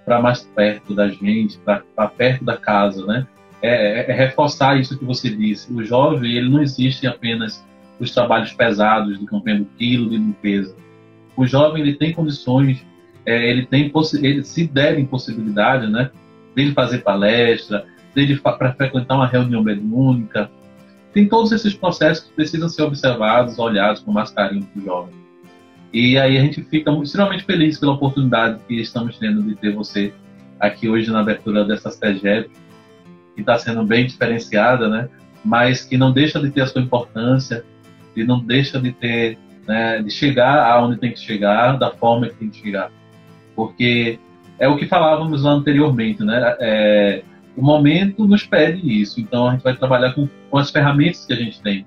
para 0.10 0.20
mais 0.20 0.42
perto 0.42 0.96
da 0.96 1.08
gente, 1.08 1.60
para 1.60 2.08
perto 2.08 2.44
da 2.44 2.58
casa, 2.58 3.06
né? 3.06 3.28
É, 3.62 3.70
é, 3.70 4.12
é, 4.12 4.14
reforçar 4.14 4.80
isso 4.80 4.98
que 4.98 5.06
você 5.06 5.30
disse. 5.30 5.72
O 5.72 5.84
jovem, 5.84 6.32
ele 6.36 6.50
não 6.50 6.64
existe 6.64 7.06
apenas 7.06 7.64
os 8.00 8.10
trabalhos 8.12 8.52
pesados 8.52 9.20
de 9.20 9.26
campanha 9.28 9.60
do 9.60 9.66
quilo 9.78 10.10
de 10.10 10.18
limpeza. 10.18 10.76
O 11.38 11.46
jovem, 11.46 11.84
ele 11.84 11.94
tem 11.94 12.12
condições, 12.12 12.84
é, 13.24 13.52
ele 13.52 13.68
tem 13.68 13.92
ele 14.16 14.44
se 14.44 14.66
der 14.66 15.06
possibilidade, 15.06 15.86
né? 15.86 16.10
Dele 16.56 16.74
fazer 16.74 17.00
palestra, 17.00 17.86
dele 18.16 18.36
para 18.40 18.74
frequentar 18.74 19.16
uma 19.16 19.28
reunião 19.28 19.62
mediúnica. 19.62 20.50
Tem 21.14 21.28
todos 21.30 21.52
esses 21.52 21.76
processos 21.76 22.24
que 22.24 22.34
precisam 22.34 22.68
ser 22.68 22.82
observados, 22.82 23.60
olhados 23.60 24.02
com 24.02 24.12
mais 24.12 24.32
carinho 24.32 24.66
para 24.66 24.82
o 24.82 24.86
jovem. 24.86 25.19
E 25.92 26.18
aí 26.18 26.38
a 26.38 26.42
gente 26.42 26.62
fica 26.64 26.92
extremamente 27.02 27.44
feliz 27.44 27.80
pela 27.80 27.94
oportunidade 27.94 28.60
que 28.68 28.80
estamos 28.80 29.18
tendo 29.18 29.42
de 29.42 29.56
ter 29.56 29.74
você 29.74 30.14
aqui 30.60 30.88
hoje 30.88 31.10
na 31.12 31.22
abertura 31.22 31.66
dessa 31.66 31.90
CEGEP, 31.90 32.50
que 33.36 33.42
está 33.42 33.58
sendo 33.58 33.84
bem 33.84 34.06
diferenciada, 34.06 34.88
né? 34.88 35.10
mas 35.44 35.84
que 35.84 35.98
não 35.98 36.12
deixa 36.12 36.40
de 36.40 36.52
ter 36.52 36.62
a 36.62 36.68
sua 36.68 36.82
importância, 36.82 37.64
e 38.16 38.24
não 38.24 38.40
deixa 38.40 38.80
de 38.80 38.92
ter, 38.92 39.38
né, 39.68 40.02
de 40.02 40.10
chegar 40.10 40.72
aonde 40.72 40.98
tem 40.98 41.12
que 41.12 41.20
chegar, 41.20 41.78
da 41.78 41.92
forma 41.92 42.28
que 42.28 42.36
tem 42.36 42.50
que 42.50 42.60
chegar. 42.60 42.92
Porque 43.56 44.20
é 44.58 44.68
o 44.68 44.78
que 44.78 44.86
falávamos 44.86 45.44
lá 45.44 45.52
anteriormente, 45.52 46.24
né? 46.24 46.56
É, 46.60 47.24
o 47.56 47.62
momento 47.62 48.26
nos 48.26 48.44
pede 48.44 49.02
isso, 49.02 49.22
então 49.22 49.48
a 49.48 49.52
gente 49.52 49.64
vai 49.64 49.76
trabalhar 49.76 50.14
com, 50.14 50.28
com 50.50 50.58
as 50.58 50.70
ferramentas 50.70 51.26
que 51.26 51.34
a 51.34 51.36
gente 51.36 51.62
tem. 51.62 51.86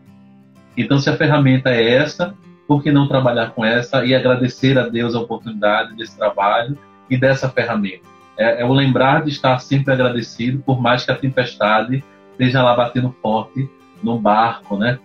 Então, 0.76 0.98
se 0.98 1.10
a 1.10 1.16
ferramenta 1.16 1.70
é 1.70 1.96
essa, 1.96 2.34
por 2.66 2.82
que 2.82 2.90
não 2.90 3.08
trabalhar 3.08 3.50
com 3.50 3.64
essa 3.64 4.04
e 4.04 4.14
agradecer 4.14 4.78
a 4.78 4.88
Deus 4.88 5.14
a 5.14 5.20
oportunidade 5.20 5.96
desse 5.96 6.16
trabalho 6.16 6.78
e 7.10 7.18
dessa 7.18 7.48
ferramenta? 7.48 8.12
É, 8.36 8.62
é 8.62 8.64
o 8.64 8.72
lembrar 8.72 9.24
de 9.24 9.30
estar 9.30 9.58
sempre 9.58 9.92
agradecido, 9.92 10.62
por 10.62 10.80
mais 10.80 11.04
que 11.04 11.10
a 11.10 11.16
tempestade 11.16 12.02
esteja 12.32 12.62
lá 12.62 12.74
batendo 12.74 13.14
forte 13.20 13.68
no 14.02 14.18
barco, 14.18 14.76
né? 14.76 14.98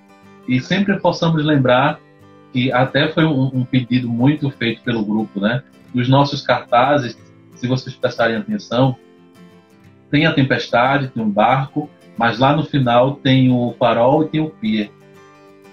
E 0.48 0.60
sempre 0.62 0.98
possamos 1.00 1.44
lembrar 1.44 2.00
que 2.54 2.72
até 2.72 3.10
foi 3.10 3.26
um, 3.26 3.52
um 3.54 3.66
pedido 3.66 4.08
muito 4.08 4.50
feito 4.50 4.82
pelo 4.82 5.04
grupo, 5.04 5.40
né? 5.40 5.62
Os 5.94 6.08
nossos 6.08 6.42
cartazes, 6.42 7.18
se 7.56 7.68
vocês 7.68 7.96
prestarem 7.96 8.38
atenção, 8.38 8.96
tem 10.10 10.26
a 10.26 10.34
tempestade, 10.34 11.10
tem 11.10 11.22
um 11.22 11.30
barco, 11.30 11.90
mas 12.18 12.40
lá 12.40 12.56
no 12.56 12.64
final 12.64 13.16
tem 13.16 13.52
o 13.52 13.76
farol 13.78 14.24
e 14.24 14.30
tem 14.30 14.42
o 14.42 14.50
pier, 14.50 14.90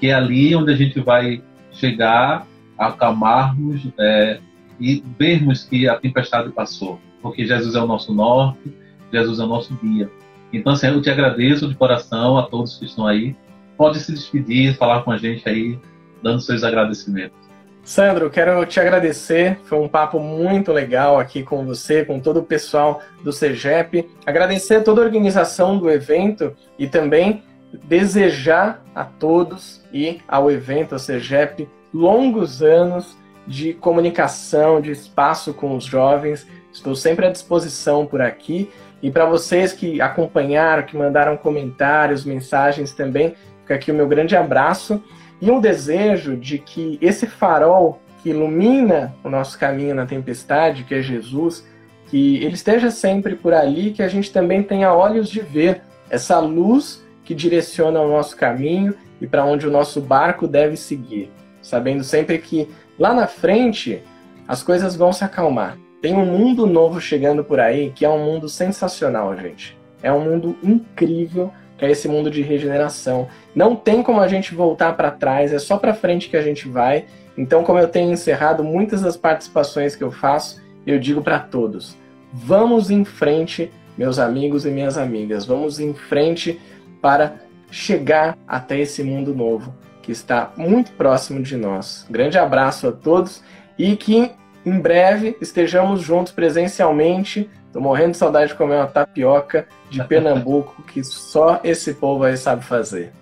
que 0.01 0.09
é 0.09 0.15
ali 0.15 0.55
onde 0.55 0.73
a 0.73 0.77
gente 0.77 1.01
vai 1.01 1.43
chegar, 1.75 2.47
acalmarmos 2.79 3.83
é, 3.99 4.41
e 4.81 5.03
vermos 5.19 5.65
que 5.65 5.89
a 5.89 5.97
tempestade 5.97 6.51
passou, 6.51 7.01
porque 7.21 7.45
Jesus 7.45 7.75
é 7.75 7.81
o 7.81 7.87
nosso 7.87 8.13
norte, 8.13 8.75
Jesus 9.13 9.39
é 9.39 9.45
o 9.45 9.47
nosso 9.47 9.75
guia. 9.83 10.11
Então, 10.53 10.73
assim, 10.73 10.87
eu 10.87 11.03
te 11.03 11.11
agradeço 11.11 11.69
de 11.69 11.75
coração 11.75 12.39
a 12.39 12.45
todos 12.45 12.79
que 12.79 12.85
estão 12.85 13.07
aí. 13.07 13.37
Pode 13.77 13.99
se 13.99 14.13
despedir, 14.13 14.77
falar 14.77 15.03
com 15.03 15.11
a 15.11 15.17
gente 15.17 15.49
aí, 15.49 15.79
dando 16.23 16.41
seus 16.41 16.63
agradecimentos. 16.63 17.37
Sandro, 17.83 18.31
quero 18.31 18.65
te 18.65 18.81
agradecer. 18.81 19.59
Foi 19.65 19.79
um 19.79 19.89
papo 19.89 20.19
muito 20.19 20.73
legal 20.73 21.19
aqui 21.19 21.43
com 21.43 21.67
você, 21.67 22.05
com 22.05 22.19
todo 22.19 22.39
o 22.39 22.43
pessoal 22.43 23.03
do 23.23 23.31
CEGEP. 23.31 24.09
Agradecer 24.25 24.83
toda 24.83 25.03
a 25.03 25.05
organização 25.05 25.77
do 25.77 25.91
evento 25.91 26.57
e 26.79 26.89
também 26.89 27.43
desejar 27.87 28.83
a 28.95 29.05
todos 29.05 29.84
e 29.95 30.21
ao 30.27 30.51
evento, 30.51 30.95
ao 30.95 30.99
CEGEP, 30.99 31.69
longos 31.95 32.61
anos 32.61 33.17
de 33.47 33.73
comunicação, 33.73 34.81
de 34.81 34.91
espaço 34.91 35.55
com 35.55 35.77
os 35.77 35.85
jovens. 35.85 36.47
Estou 36.73 36.97
sempre 36.97 37.27
à 37.27 37.31
disposição 37.31 38.05
por 38.05 38.21
aqui. 38.21 38.69
E 39.01 39.11
para 39.11 39.25
vocês 39.25 39.73
que 39.73 40.01
acompanharam, 40.01 40.83
que 40.83 40.97
mandaram 40.97 41.37
comentários, 41.37 42.25
mensagens 42.25 42.93
também, 42.93 43.35
fica 43.61 43.77
aqui 43.77 43.93
o 43.93 43.95
meu 43.95 44.09
grande 44.09 44.35
abraço 44.35 45.01
e 45.41 45.51
um 45.51 45.61
desejo 45.61 46.37
de 46.37 46.59
que 46.59 46.99
esse 47.01 47.27
farol 47.27 48.01
que 48.23 48.31
ilumina 48.31 49.15
o 49.23 49.31
nosso 49.31 49.59
caminho 49.59 49.95
na 49.95 50.07
tempestade, 50.07 50.85
que 50.85 50.95
é 50.95 51.03
Jesus, 51.03 51.65
que 52.09 52.43
ele 52.43 52.55
esteja 52.55 52.91
sempre 52.91 53.37
por 53.37 53.53
ali, 53.53 53.93
que 53.93 54.03
a 54.03 54.09
gente 54.09 54.33
também 54.33 54.63
tenha 54.63 54.93
olhos 54.93 55.29
de 55.29 55.41
ver 55.41 55.83
essa 56.11 56.41
luz 56.41 57.05
que 57.25 57.35
direciona 57.35 58.01
o 58.01 58.09
nosso 58.09 58.37
caminho 58.37 58.95
e 59.21 59.27
para 59.27 59.45
onde 59.45 59.67
o 59.67 59.71
nosso 59.71 60.01
barco 60.01 60.47
deve 60.47 60.77
seguir, 60.77 61.31
sabendo 61.63 62.05
sempre 62.05 62.39
que 62.39 62.69
lá 62.99 63.15
na 63.15 63.27
frente 63.27 64.03
as 64.47 64.63
coisas 64.63 64.97
vão 64.97 65.13
se 65.13 65.25
acalmar. 65.25 65.79
Tem 66.03 66.15
um 66.15 66.27
mundo 66.27 66.67
novo 66.67 67.01
chegando 67.01 67.43
por 67.43 67.59
aí 67.59 67.91
que 67.91 68.05
é 68.05 68.09
um 68.09 68.25
mundo 68.25 68.49
sensacional, 68.49 69.35
gente. 69.37 69.77
É 70.03 70.13
um 70.13 70.21
mundo 70.21 70.57
incrível 70.63 71.51
que 71.79 71.85
é 71.85 71.91
esse 71.91 72.09
mundo 72.09 72.31
de 72.31 72.43
regeneração. 72.43 73.29
Não 73.55 73.75
tem 73.75 74.03
como 74.03 74.21
a 74.21 74.29
gente 74.29 74.55
voltar 74.55 74.97
para 74.97 75.11
trás, 75.11 75.53
é 75.53 75.59
só 75.59 75.77
para 75.77 75.95
frente 75.95 76.29
que 76.29 76.37
a 76.37 76.43
gente 76.43 76.69
vai. 76.69 77.07
Então, 77.37 77.65
como 77.65 77.79
eu 77.79 77.89
tenho 77.89 78.13
encerrado 78.13 78.63
muitas 78.63 79.03
das 79.03 79.17
participações 79.17 79.97
que 79.97 80.05
eu 80.05 80.11
faço, 80.11 80.63
eu 80.87 80.99
digo 80.99 81.23
para 81.23 81.39
todos: 81.39 81.97
vamos 82.33 82.91
em 82.91 83.05
frente, 83.05 83.73
meus 83.97 84.19
amigos 84.19 84.65
e 84.67 84.71
minhas 84.71 84.97
amigas, 84.97 85.47
vamos 85.47 85.81
em 85.81 85.95
frente 85.95 86.61
para 87.01 87.37
chegar 87.75 88.39
até 88.47 88.79
esse 88.79 89.03
mundo 89.03 89.35
novo 89.35 89.75
que 90.03 90.13
está 90.13 90.53
muito 90.57 90.93
próximo 90.93 91.43
de 91.43 91.57
nós. 91.57 92.07
Grande 92.11 92.39
abraço 92.39 92.89
a 92.89 92.93
todos 92.93 93.43
e 93.79 93.97
que 93.97 94.31
em 94.65 94.81
breve 94.81 95.37
estejamos 95.41 96.03
juntos 96.03 96.33
presencialmente 96.33 97.51
Tô 97.75 97.81
morrendo 97.81 98.13
de 98.13 98.19
saudade 98.19 98.53
de 98.53 98.55
comer 98.55 98.77
uma 98.77 98.87
tapioca 98.87 99.67
de 99.91 100.03
Pernambuco 100.07 100.81
que 100.85 101.03
só 101.03 101.61
esse 101.65 101.93
povo 101.95 102.23
aí 102.23 102.37
sabe 102.37 102.65
fazer. 102.65 103.13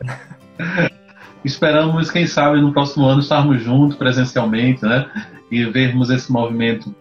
Esperamos, 1.43 2.11
quem 2.11 2.27
sabe, 2.27 2.61
no 2.61 2.71
próximo 2.71 3.07
ano 3.07 3.23
estarmos 3.23 3.63
juntos 3.63 3.97
presencialmente, 3.97 4.85
né? 4.85 5.11
E 5.51 5.65
vermos 5.65 6.11
esse 6.11 6.31
movimento 6.31 6.95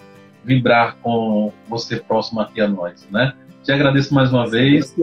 vibrar 0.45 0.95
com 1.01 1.51
você 1.67 1.97
próximo 1.97 2.39
aqui 2.39 2.61
a 2.61 2.69
nós, 2.69 3.05
né? 3.11 3.33
Te 3.63 3.73
agradeço 3.73 4.13
mais 4.13 4.31
uma 4.31 4.49
vez. 4.49 4.95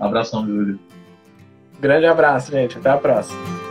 Abração, 0.00 0.44
Júlio. 0.44 0.80
Grande 1.78 2.06
abraço, 2.06 2.50
gente. 2.50 2.78
Até 2.78 2.90
a 2.90 2.96
próxima. 2.96 3.67